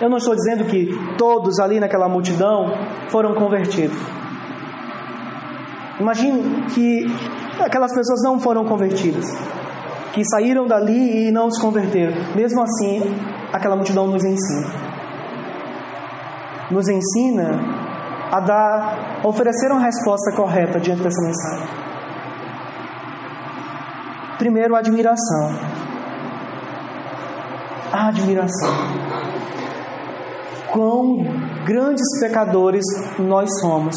Eu 0.00 0.08
não 0.08 0.16
estou 0.16 0.34
dizendo 0.34 0.64
que 0.64 0.88
todos 1.16 1.58
ali 1.58 1.78
naquela 1.78 2.08
multidão 2.08 2.72
foram 3.08 3.34
convertidos. 3.34 3.96
Imagine 6.00 6.66
que 6.74 7.06
aquelas 7.60 7.94
pessoas 7.94 8.20
não 8.24 8.40
foram 8.40 8.64
convertidas, 8.64 9.26
que 10.12 10.24
saíram 10.24 10.66
dali 10.66 11.28
e 11.28 11.30
não 11.30 11.50
se 11.50 11.60
converteram. 11.60 12.14
Mesmo 12.34 12.62
assim, 12.62 13.02
aquela 13.52 13.76
multidão 13.76 14.06
nos 14.06 14.24
ensina. 14.24 14.66
Nos 16.70 16.88
ensina 16.88 17.50
a 18.32 18.40
dar, 18.40 19.20
a 19.22 19.28
oferecer 19.28 19.70
uma 19.70 19.80
resposta 19.80 20.32
correta 20.32 20.80
diante 20.80 21.02
dessa 21.02 21.22
mensagem. 21.22 21.68
Primeiro, 24.44 24.76
admiração. 24.76 25.58
A 27.90 28.08
admiração. 28.08 28.74
Quão 30.70 31.16
grandes 31.64 32.04
pecadores 32.20 32.84
nós 33.18 33.48
somos. 33.62 33.96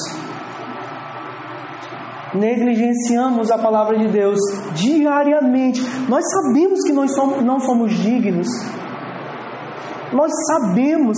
Negligenciamos 2.34 3.52
a 3.52 3.58
palavra 3.58 3.98
de 3.98 4.08
Deus 4.08 4.40
diariamente. 4.74 5.82
Nós 6.08 6.24
sabemos 6.32 6.82
que 6.86 6.94
nós 6.94 7.14
somos, 7.14 7.44
não 7.44 7.60
somos 7.60 7.92
dignos. 7.92 8.48
Nós 10.14 10.32
sabemos. 10.48 11.18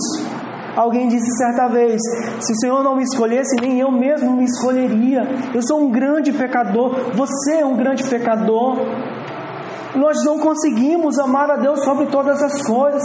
Alguém 0.76 1.06
disse 1.06 1.30
certa 1.36 1.68
vez: 1.68 2.00
se 2.40 2.52
o 2.52 2.56
Senhor 2.56 2.82
não 2.82 2.96
me 2.96 3.04
escolhesse, 3.04 3.54
nem 3.60 3.78
eu 3.78 3.92
mesmo 3.92 4.32
me 4.32 4.44
escolheria. 4.44 5.22
Eu 5.54 5.62
sou 5.62 5.84
um 5.84 5.90
grande 5.92 6.32
pecador. 6.32 7.12
Você 7.14 7.58
é 7.58 7.64
um 7.64 7.76
grande 7.76 8.02
pecador. 8.02 8.76
Nós 9.96 10.16
não 10.24 10.38
conseguimos 10.38 11.18
amar 11.18 11.50
a 11.50 11.56
Deus 11.56 11.82
sobre 11.84 12.06
todas 12.06 12.42
as 12.42 12.62
coisas. 12.62 13.02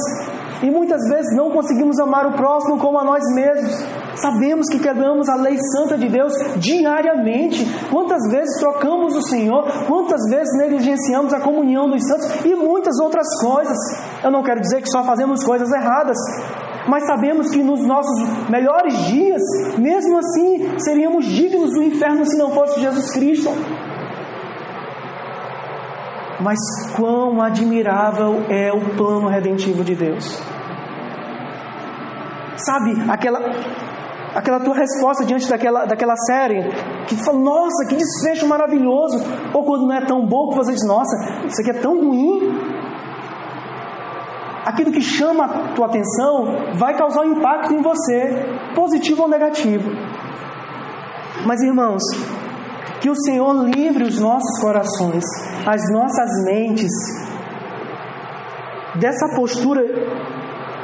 E 0.61 0.71
muitas 0.71 1.01
vezes 1.09 1.35
não 1.35 1.51
conseguimos 1.51 1.99
amar 1.99 2.27
o 2.27 2.33
próximo 2.33 2.77
como 2.77 2.99
a 2.99 3.03
nós 3.03 3.23
mesmos. 3.33 3.71
Sabemos 4.15 4.67
que 4.69 4.79
quebramos 4.79 5.27
a 5.27 5.35
lei 5.35 5.57
santa 5.73 5.97
de 5.97 6.07
Deus 6.07 6.33
diariamente. 6.57 7.65
Quantas 7.89 8.21
vezes 8.31 8.59
trocamos 8.59 9.15
o 9.15 9.21
Senhor, 9.21 9.63
quantas 9.87 10.21
vezes 10.29 10.57
negligenciamos 10.57 11.33
a 11.33 11.39
comunhão 11.39 11.89
dos 11.89 12.03
santos 12.07 12.45
e 12.45 12.55
muitas 12.55 12.99
outras 12.99 13.27
coisas. 13.41 13.77
Eu 14.23 14.31
não 14.31 14.43
quero 14.43 14.61
dizer 14.61 14.81
que 14.81 14.89
só 14.89 15.03
fazemos 15.03 15.43
coisas 15.43 15.69
erradas, 15.71 16.17
mas 16.87 17.05
sabemos 17.05 17.49
que 17.49 17.61
nos 17.61 17.85
nossos 17.85 18.49
melhores 18.49 18.95
dias, 19.07 19.41
mesmo 19.77 20.17
assim, 20.17 20.79
seríamos 20.79 21.25
dignos 21.25 21.71
do 21.71 21.83
inferno 21.83 22.25
se 22.25 22.37
não 22.37 22.51
fosse 22.51 22.79
Jesus 22.79 23.11
Cristo. 23.11 23.49
Mas 26.39 26.59
quão 26.95 27.41
admirável 27.41 28.45
é 28.49 28.71
o 28.71 28.95
plano 28.95 29.27
redentivo 29.27 29.83
de 29.83 29.95
Deus. 29.95 30.41
Sabe, 32.57 32.93
aquela, 33.09 33.39
aquela 34.33 34.59
tua 34.59 34.75
resposta 34.75 35.25
diante 35.25 35.49
daquela, 35.49 35.85
daquela 35.85 36.15
série, 36.15 36.61
que 37.07 37.15
tu 37.15 37.23
fala, 37.23 37.39
nossa, 37.39 37.85
que 37.87 37.95
desfecho 37.95 38.47
maravilhoso. 38.47 39.17
Ou 39.53 39.63
quando 39.63 39.87
não 39.87 39.95
é 39.95 40.05
tão 40.05 40.25
bom 40.25 40.49
que 40.49 40.55
você 40.55 40.73
diz, 40.73 40.85
nossa, 40.85 41.15
isso 41.47 41.61
aqui 41.61 41.71
é 41.71 41.81
tão 41.81 41.99
ruim. 41.99 42.53
Aquilo 44.65 44.91
que 44.91 45.01
chama 45.01 45.45
a 45.45 45.73
tua 45.73 45.85
atenção 45.85 46.73
vai 46.73 46.97
causar 46.97 47.21
um 47.21 47.33
impacto 47.33 47.73
em 47.73 47.81
você, 47.81 48.45
positivo 48.73 49.23
ou 49.23 49.29
negativo. 49.29 49.89
Mas 51.45 51.61
irmãos, 51.61 52.01
que 53.05 53.09
o 53.11 53.15
Senhor 53.15 53.53
livre 53.69 54.03
os 54.03 54.19
nossos 54.19 54.59
corações, 54.59 55.23
as 55.63 55.79
nossas 55.91 56.43
mentes, 56.43 56.91
dessa 58.95 59.27
postura 59.35 59.83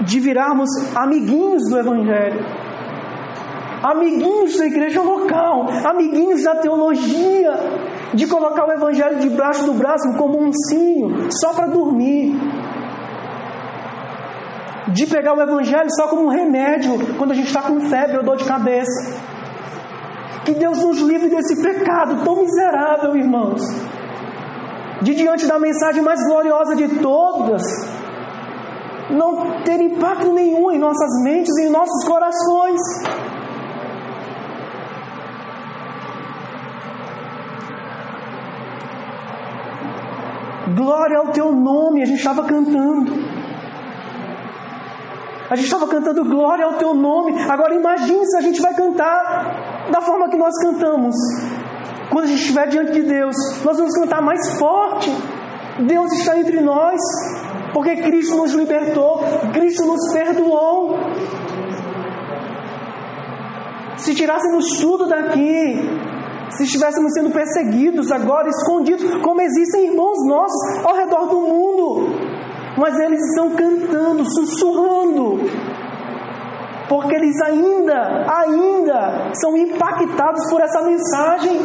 de 0.02 0.20
virarmos 0.20 0.70
amiguinhos 0.96 1.68
do 1.68 1.80
Evangelho, 1.80 2.46
amiguinhos 3.82 4.56
da 4.56 4.68
igreja 4.68 5.02
local, 5.02 5.66
amiguinhos 5.84 6.44
da 6.44 6.58
teologia, 6.58 7.54
de 8.14 8.28
colocar 8.28 8.68
o 8.68 8.72
Evangelho 8.72 9.18
debaixo 9.18 9.66
do 9.66 9.74
braço 9.74 10.16
como 10.16 10.40
um 10.40 10.52
cinho, 10.70 11.32
só 11.32 11.54
para 11.54 11.70
dormir, 11.70 12.40
de 14.90 15.08
pegar 15.08 15.34
o 15.34 15.42
Evangelho 15.42 15.90
só 15.90 16.08
como 16.08 16.26
um 16.26 16.30
remédio 16.30 17.16
quando 17.18 17.32
a 17.32 17.34
gente 17.34 17.48
está 17.48 17.64
com 17.64 17.80
febre 17.80 18.18
ou 18.18 18.24
dor 18.24 18.38
de 18.38 18.46
cabeça. 18.46 19.31
Que 20.46 20.54
Deus 20.56 20.80
nos 20.84 21.00
livre 21.00 21.30
desse 21.30 21.62
pecado 21.62 22.24
tão 22.24 22.36
miserável, 22.38 23.16
irmãos. 23.16 23.62
De 25.02 25.14
diante 25.14 25.46
da 25.48 25.60
mensagem 25.60 26.02
mais 26.02 26.20
gloriosa 26.26 26.76
de 26.76 27.00
todas, 27.00 27.64
não 29.10 29.62
ter 29.64 29.80
impacto 29.82 30.32
nenhum 30.34 30.72
em 30.72 30.80
nossas 30.80 31.24
mentes 31.24 31.56
e 31.58 31.68
em 31.68 31.70
nossos 31.70 32.04
corações. 32.08 32.82
Glória 40.76 41.18
ao 41.18 41.28
teu 41.28 41.52
nome, 41.52 42.02
a 42.02 42.06
gente 42.06 42.20
estava 42.20 42.44
cantando. 42.44 43.12
A 45.50 45.56
gente 45.56 45.66
estava 45.66 45.88
cantando 45.88 46.24
glória 46.24 46.66
ao 46.66 46.74
teu 46.74 46.94
nome. 46.94 47.34
Agora 47.50 47.76
imagine 47.76 48.26
se 48.26 48.38
a 48.38 48.42
gente 48.42 48.62
vai 48.62 48.74
cantar 48.74 49.71
da 49.92 50.02
forma 50.02 50.30
que 50.30 50.38
nós 50.38 50.54
cantamos. 50.62 51.16
Quando 52.10 52.26
a 52.26 52.28
gente 52.28 52.42
estiver 52.42 52.68
diante 52.68 52.92
de 52.94 53.04
Deus, 53.04 53.36
nós 53.64 53.78
vamos 53.78 53.94
cantar 53.96 54.22
mais 54.22 54.58
forte. 54.58 55.10
Deus 55.88 56.12
está 56.14 56.38
entre 56.38 56.60
nós, 56.62 57.00
porque 57.74 57.96
Cristo 57.98 58.36
nos 58.36 58.54
libertou, 58.54 59.22
Cristo 59.54 59.86
nos 59.86 60.14
perdoou. 60.14 60.98
Se 63.98 64.14
tirássemos 64.14 64.80
tudo 64.80 65.08
daqui, 65.08 65.80
se 66.50 66.64
estivéssemos 66.64 67.14
sendo 67.14 67.32
perseguidos 67.32 68.12
agora, 68.12 68.50
escondidos, 68.50 69.22
como 69.22 69.42
existem 69.42 69.88
irmãos 69.88 70.18
nossos 70.28 70.86
ao 70.86 70.96
redor 70.96 71.28
do 71.28 71.42
mundo, 71.42 72.16
mas 72.78 73.00
eles 73.00 73.22
estão 73.30 73.52
cantando, 73.52 74.26
sussurrando, 74.26 75.40
porque 76.92 77.16
eles 77.16 77.40
ainda, 77.42 78.26
ainda 78.28 79.32
são 79.34 79.56
impactados 79.56 80.50
por 80.50 80.60
essa 80.60 80.82
mensagem. 80.82 81.58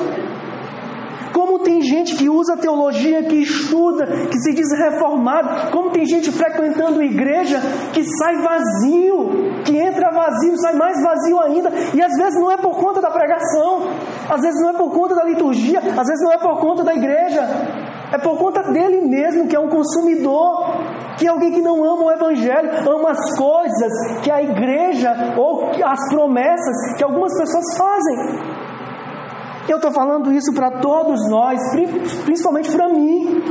Como 1.33 1.59
tem 1.59 1.83
gente 1.83 2.15
que 2.15 2.29
usa 2.29 2.57
teologia, 2.57 3.25
que 3.25 3.35
estuda, 3.43 4.07
que 4.31 4.39
se 4.39 4.55
diz 4.55 4.71
reformado, 4.79 5.73
como 5.73 5.91
tem 5.91 6.07
gente 6.07 6.31
frequentando 6.31 7.03
igreja 7.03 7.61
que 7.93 8.05
sai 8.05 8.37
vazio, 8.37 9.63
que 9.65 9.77
entra 9.77 10.13
vazio, 10.13 10.57
sai 10.59 10.77
mais 10.77 11.03
vazio 11.03 11.41
ainda, 11.41 11.71
e 11.93 12.01
às 12.01 12.17
vezes 12.17 12.41
não 12.41 12.53
é 12.53 12.57
por 12.57 12.77
conta 12.77 13.01
da 13.01 13.11
pregação, 13.11 13.83
às 14.31 14.41
vezes 14.41 14.63
não 14.63 14.71
é 14.71 14.75
por 14.75 14.93
conta 14.93 15.17
da 15.17 15.25
liturgia, 15.25 15.81
às 15.81 16.07
vezes 16.07 16.23
não 16.23 16.33
é 16.33 16.39
por 16.39 16.61
conta 16.61 16.85
da 16.85 16.95
igreja, 16.95 17.43
é 18.13 18.19
por 18.19 18.39
conta 18.39 18.63
dele 18.63 19.01
mesmo, 19.01 19.49
que 19.49 19.57
é 19.57 19.59
um 19.59 19.69
consumidor, 19.69 20.71
que 21.19 21.27
é 21.27 21.31
alguém 21.31 21.53
que 21.53 21.63
não 21.63 21.85
ama 21.85 22.05
o 22.05 22.13
Evangelho, 22.13 22.71
ama 22.91 23.11
as 23.11 23.39
coisas 23.39 24.21
que 24.23 24.31
a 24.31 24.43
igreja 24.43 25.35
ou 25.37 25.71
as 25.85 26.09
promessas 26.11 26.97
que 26.97 27.05
algumas 27.05 27.33
pessoas 27.39 27.77
fazem. 27.77 28.67
Eu 29.69 29.77
estou 29.77 29.91
falando 29.91 30.33
isso 30.33 30.53
para 30.55 30.81
todos 30.81 31.29
nós, 31.29 31.61
principalmente 32.25 32.71
para 32.71 32.89
mim. 32.89 33.43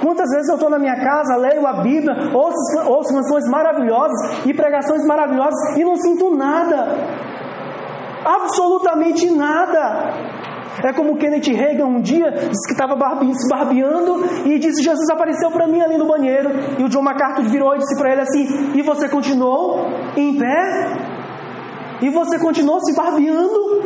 Quantas 0.00 0.28
vezes 0.30 0.48
eu 0.48 0.54
estou 0.54 0.68
na 0.68 0.80
minha 0.80 0.96
casa, 0.96 1.36
leio 1.36 1.64
a 1.64 1.74
Bíblia, 1.80 2.12
ouço, 2.34 2.90
ouço 2.90 3.14
canções 3.14 3.48
maravilhosas 3.48 4.44
e 4.44 4.52
pregações 4.52 5.06
maravilhosas 5.06 5.76
e 5.76 5.84
não 5.84 5.94
sinto 5.94 6.34
nada. 6.34 6.96
Absolutamente 8.24 9.30
nada. 9.30 10.31
É 10.84 10.92
como 10.92 11.16
Kenneth 11.16 11.52
Reagan 11.52 11.86
um 11.86 12.00
dia 12.00 12.30
disse 12.30 12.66
que 12.66 12.72
estava 12.72 12.96
se 13.34 13.48
barbeando 13.48 14.24
e 14.46 14.58
disse: 14.58 14.82
Jesus 14.82 15.10
apareceu 15.10 15.50
para 15.50 15.66
mim 15.66 15.80
ali 15.80 15.98
no 15.98 16.06
banheiro. 16.06 16.50
E 16.78 16.84
o 16.84 16.88
John 16.88 17.02
MacArthur 17.02 17.44
virou 17.44 17.74
e 17.74 17.78
disse 17.78 17.96
para 17.98 18.12
ele 18.12 18.20
assim: 18.22 18.72
E 18.74 18.82
você 18.82 19.08
continuou 19.08 19.86
em 20.16 20.38
pé? 20.38 21.12
E 22.00 22.10
você 22.10 22.38
continuou 22.38 22.80
se 22.80 22.94
barbeando? 22.96 23.82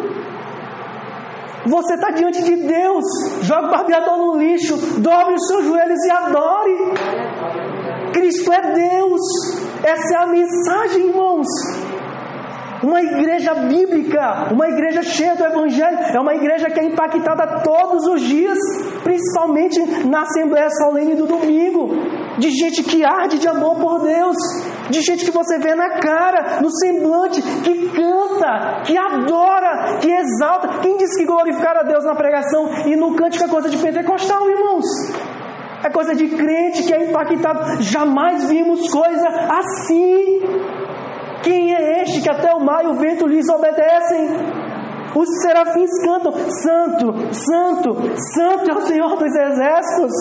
Você 1.66 1.95
está 1.95 2.11
diante 2.11 2.43
de 2.45 2.57
Deus. 2.57 3.05
Jogue 3.43 3.66
o 3.66 3.70
barbeador 3.70 4.18
no 4.18 4.39
lixo. 4.39 4.76
Dobre 5.01 5.34
os 5.34 5.47
seus 5.49 5.64
joelhos 5.64 6.05
e 6.05 6.11
adore. 6.11 6.93
Cristo 8.12 8.53
é 8.53 8.72
Deus. 8.72 9.20
Essa 9.82 10.14
é 10.14 10.22
a 10.22 10.26
mensagem, 10.26 11.09
irmãos. 11.09 11.47
Uma 12.82 13.00
igreja 13.00 13.54
bíblica, 13.54 14.48
uma 14.52 14.68
igreja 14.68 15.02
cheia 15.02 15.34
do 15.34 15.44
Evangelho, 15.44 15.98
é 16.14 16.20
uma 16.20 16.34
igreja 16.34 16.66
que 16.66 16.80
é 16.80 16.84
impactada 16.84 17.62
todos 17.62 18.06
os 18.06 18.20
dias, 18.20 18.58
principalmente 19.02 19.80
na 20.06 20.22
Assembleia 20.22 20.68
Solene 20.70 21.14
do 21.14 21.26
domingo, 21.26 21.88
de 22.38 22.50
gente 22.50 22.82
que 22.82 23.04
arde 23.04 23.38
de 23.38 23.48
amor 23.48 23.76
por 23.76 24.02
Deus, 24.02 24.36
de 24.90 25.00
gente 25.00 25.24
que 25.24 25.30
você 25.30 25.58
vê 25.58 25.74
na 25.74 25.98
cara, 25.98 26.60
no 26.60 26.70
semblante, 26.70 27.40
que 27.42 27.88
canta, 27.90 28.82
que 28.84 28.96
adora, 28.96 29.98
que 30.00 30.10
exalta. 30.10 30.80
Quem 30.80 30.96
disse 30.96 31.18
que 31.18 31.26
glorificar 31.26 31.76
a 31.78 31.82
Deus 31.82 32.04
na 32.04 32.14
pregação 32.14 32.68
e 32.86 32.94
no 32.94 33.14
cântico 33.14 33.44
é 33.44 33.48
coisa 33.48 33.70
de 33.70 33.78
pentecostal, 33.78 34.48
irmãos? 34.50 34.84
É 35.84 35.90
coisa 35.90 36.14
de 36.14 36.28
crente 36.28 36.82
que 36.82 36.92
é 36.92 37.08
impactado. 37.08 37.82
Jamais 37.82 38.48
vimos 38.48 38.90
coisa 38.90 39.28
assim. 39.28 40.86
Quem 41.47 41.72
é 41.72 42.03
este 42.03 42.22
que 42.22 42.28
até 42.28 42.53
o 42.53 42.59
mar 42.59 42.84
e 42.84 42.88
o 42.88 42.94
vento 42.94 43.24
lhes 43.24 43.49
obedecem? 43.49 44.26
Os 45.14 45.28
serafins 45.42 45.90
cantam: 46.05 46.32
Santo, 46.32 47.12
Santo, 47.32 47.94
Santo 48.34 48.70
é 48.72 48.74
o 48.74 48.80
Senhor 48.80 49.16
dos 49.16 49.32
Exércitos. 49.32 50.12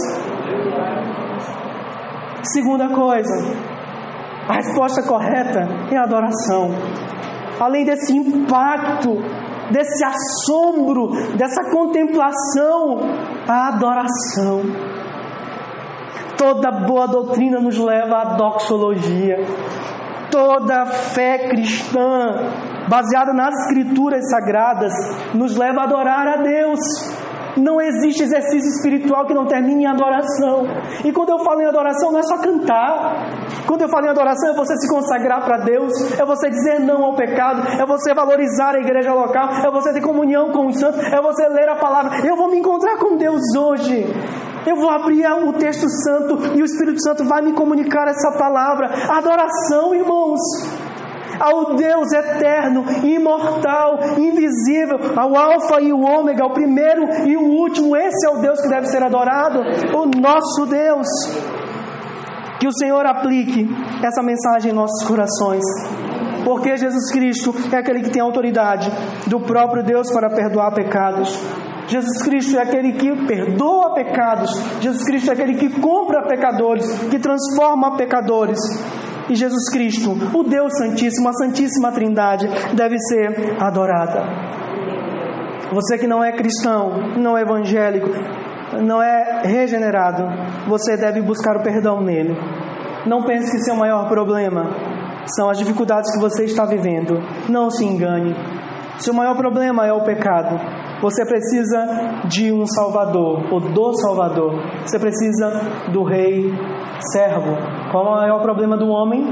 Segunda 2.44 2.90
coisa, 2.90 3.58
a 4.48 4.54
resposta 4.54 5.02
correta 5.02 5.68
é 5.92 5.98
a 5.98 6.04
adoração. 6.04 6.70
Além 7.60 7.86
desse 7.86 8.16
impacto, 8.16 9.16
desse 9.72 10.06
assombro, 10.06 11.08
dessa 11.38 11.72
contemplação, 11.72 13.00
a 13.48 13.70
adoração. 13.70 14.62
Toda 16.38 16.70
boa 16.86 17.08
doutrina 17.08 17.60
nos 17.60 17.80
leva 17.80 18.18
à 18.18 18.26
doxologia 18.36 19.38
toda 20.32 20.86
fé 20.86 21.50
cristã, 21.50 22.52
baseada 22.88 23.34
nas 23.34 23.54
escrituras 23.62 24.30
sagradas, 24.30 24.94
nos 25.34 25.56
leva 25.56 25.82
a 25.82 25.84
adorar 25.84 26.28
a 26.28 26.38
Deus. 26.38 26.80
Não 27.58 27.80
existe 27.80 28.24
exercício 28.24 28.70
espiritual 28.70 29.26
que 29.26 29.34
não 29.34 29.46
termine 29.46 29.84
em 29.84 29.88
adoração. 29.88 30.68
E 31.06 31.12
quando 31.14 31.30
eu 31.30 31.40
falo 31.40 31.62
em 31.62 31.66
adoração, 31.66 32.12
não 32.12 32.20
é 32.20 32.24
só 32.24 32.38
cantar. 32.38 33.30
Quando 33.66 33.82
eu 33.82 33.88
falo 33.88 34.08
em 34.08 34.10
adoração, 34.10 34.50
é 34.52 34.54
você 34.54 34.76
se 34.76 34.90
consagrar 34.90 35.46
para 35.46 35.60
Deus, 35.60 35.94
é 36.20 36.26
você 36.26 36.50
dizer 36.50 36.80
não 36.82 37.04
ao 37.04 37.16
pecado, 37.16 37.62
é 37.82 37.86
você 37.86 38.14
valorizar 38.14 38.76
a 38.76 38.80
igreja 38.80 39.14
local, 39.14 39.50
é 39.64 39.72
você 39.72 39.94
ter 39.94 40.02
comunhão 40.02 40.52
com 40.52 40.68
os 40.68 40.78
santos, 40.78 41.00
é 41.02 41.22
você 41.22 41.48
ler 41.48 41.70
a 41.70 41.76
palavra. 41.76 42.28
Eu 42.28 42.36
vou 42.36 42.52
me 42.52 42.58
encontrar 42.60 42.98
com 42.98 43.16
Deus 43.16 43.42
hoje. 43.58 44.06
Eu 44.66 44.76
vou 44.76 44.90
abrir 44.90 45.26
o 45.28 45.54
texto 45.54 45.88
santo 45.90 46.58
e 46.58 46.62
o 46.62 46.66
Espírito 46.66 47.02
Santo 47.02 47.24
vai 47.26 47.42
me 47.42 47.54
comunicar 47.54 48.08
essa 48.08 48.32
palavra. 48.38 48.90
Adoração, 49.10 49.94
irmãos 49.94 50.40
ao 51.40 51.76
Deus 51.76 52.12
eterno, 52.12 52.86
imortal, 53.04 54.00
invisível, 54.18 54.98
ao 55.16 55.36
Alfa 55.36 55.82
e 55.82 55.92
o 55.92 56.00
Ômega, 56.00 56.46
o 56.46 56.54
primeiro 56.54 57.28
e 57.28 57.36
o 57.36 57.42
último. 57.42 57.96
Esse 57.96 58.26
é 58.28 58.30
o 58.30 58.42
Deus 58.42 58.62
que 58.62 58.70
deve 58.70 58.88
ser 58.88 59.04
adorado, 59.04 59.60
o 59.60 60.06
nosso 60.06 60.66
Deus. 60.66 61.08
Que 62.60 62.68
o 62.68 62.72
Senhor 62.72 63.06
aplique 63.06 63.68
essa 64.04 64.24
mensagem 64.24 64.72
em 64.72 64.76
nossos 64.76 65.06
corações. 65.08 65.64
Porque 66.44 66.78
Jesus 66.78 67.12
Cristo 67.12 67.54
é 67.72 67.78
aquele 67.78 68.02
que 68.02 68.12
tem 68.12 68.22
autoridade 68.22 68.90
do 69.28 69.40
próprio 69.40 69.84
Deus 69.84 70.12
para 70.12 70.30
perdoar 70.30 70.74
pecados. 70.74 71.38
Jesus 71.88 72.24
Cristo 72.24 72.58
é 72.58 72.64
aquele 72.64 72.94
que 72.94 73.28
perdoa 73.28 73.94
pecados. 73.94 74.52
Jesus 74.82 75.04
Cristo 75.04 75.30
é 75.30 75.34
aquele 75.34 75.56
que 75.56 75.70
compra 75.80 76.28
pecadores, 76.28 76.86
que 77.10 77.20
transforma 77.20 77.96
pecadores. 77.96 78.60
E 79.30 79.36
Jesus 79.36 79.70
Cristo, 79.72 80.12
o 80.34 80.44
Deus 80.44 80.72
Santíssimo, 80.78 81.30
a 81.30 81.34
Santíssima 81.34 81.92
Trindade, 81.92 82.48
deve 82.74 82.98
ser 83.00 83.58
adorada. 83.60 84.24
Você 85.72 85.98
que 85.98 86.06
não 86.06 86.24
é 86.24 86.32
cristão, 86.32 87.18
não 87.18 87.38
é 87.38 87.42
evangélico, 87.42 88.10
não 88.84 89.02
é 89.02 89.42
regenerado, 89.44 90.24
você 90.68 90.96
deve 90.96 91.22
buscar 91.22 91.58
o 91.58 91.64
perdão 91.64 92.02
nele. 92.02 92.36
Não 93.06 93.24
pense 93.24 93.52
que 93.52 93.64
seu 93.64 93.76
maior 93.76 94.08
problema 94.08 94.70
são 95.36 95.50
as 95.50 95.58
dificuldades 95.58 96.12
que 96.12 96.20
você 96.20 96.46
está 96.46 96.66
vivendo. 96.66 97.20
Não 97.50 97.70
se 97.70 97.84
engane. 97.84 98.36
Seu 99.00 99.14
maior 99.14 99.36
problema 99.36 99.86
é 99.86 99.94
o 99.94 100.04
pecado. 100.04 100.60
Você 101.02 101.26
precisa 101.26 102.24
de 102.26 102.52
um 102.52 102.66
Salvador, 102.66 103.52
ou 103.52 103.60
do 103.60 103.94
Salvador. 103.98 104.54
Você 104.86 104.98
precisa 104.98 105.62
do 105.92 106.04
Rei 106.04 106.52
servo. 107.12 107.56
Qual 107.92 108.06
é 108.06 108.10
o 108.10 108.16
maior 108.16 108.42
problema 108.42 108.78
do 108.78 108.88
homem? 108.88 109.24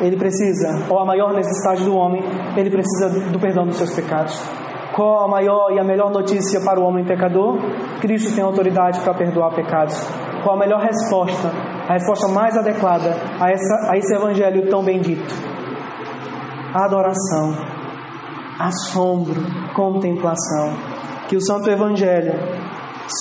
Ele 0.00 0.16
precisa, 0.16 0.86
ou 0.88 0.98
a 0.98 1.04
maior 1.04 1.34
necessidade 1.34 1.84
do 1.84 1.94
homem, 1.94 2.22
ele 2.56 2.70
precisa 2.70 3.30
do 3.30 3.38
perdão 3.38 3.66
dos 3.66 3.76
seus 3.76 3.94
pecados. 3.94 4.40
Qual 4.94 5.24
a 5.24 5.28
maior 5.28 5.72
e 5.72 5.78
a 5.78 5.84
melhor 5.84 6.10
notícia 6.10 6.60
para 6.64 6.80
o 6.80 6.84
homem 6.84 7.04
pecador? 7.04 7.58
Cristo 8.00 8.34
tem 8.34 8.42
autoridade 8.42 8.98
para 9.00 9.14
perdoar 9.14 9.54
pecados. 9.54 9.94
Qual 10.42 10.56
a 10.56 10.58
melhor 10.58 10.80
resposta? 10.80 11.48
A 11.88 11.92
resposta 11.92 12.28
mais 12.28 12.56
adequada 12.56 13.14
a, 13.38 13.50
essa, 13.50 13.90
a 13.90 13.96
esse 13.96 14.14
evangelho 14.14 14.68
tão 14.70 14.82
bendito? 14.82 15.34
Adoração, 16.74 17.54
assombro, 18.60 19.40
contemplação. 19.74 20.76
Que 21.28 21.36
o 21.36 21.40
Santo 21.40 21.70
Evangelho 21.70 22.32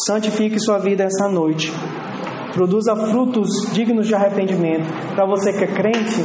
santifique 0.06 0.60
sua 0.60 0.80
vida 0.80 1.04
essa 1.04 1.30
noite. 1.30 1.72
Produza 2.54 2.96
frutos 2.96 3.50
dignos 3.72 4.08
de 4.08 4.16
arrependimento. 4.16 4.88
Para 5.16 5.26
você 5.26 5.54
que 5.54 5.64
é 5.64 5.68
crente, 5.68 6.22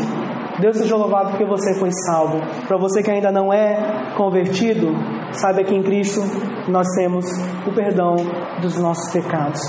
Deus 0.60 0.78
seja 0.78 0.96
louvado 0.96 1.30
porque 1.30 1.44
você 1.44 1.78
foi 1.78 1.90
salvo. 2.06 2.40
Para 2.66 2.76
você 2.76 3.02
que 3.02 3.10
ainda 3.10 3.30
não 3.30 3.52
é 3.52 4.14
convertido, 4.16 4.88
saiba 5.32 5.62
que 5.62 5.74
em 5.74 5.82
Cristo 5.82 6.20
nós 6.68 6.86
temos 6.96 7.24
o 7.66 7.72
perdão 7.72 8.16
dos 8.60 8.76
nossos 8.78 9.12
pecados. 9.12 9.60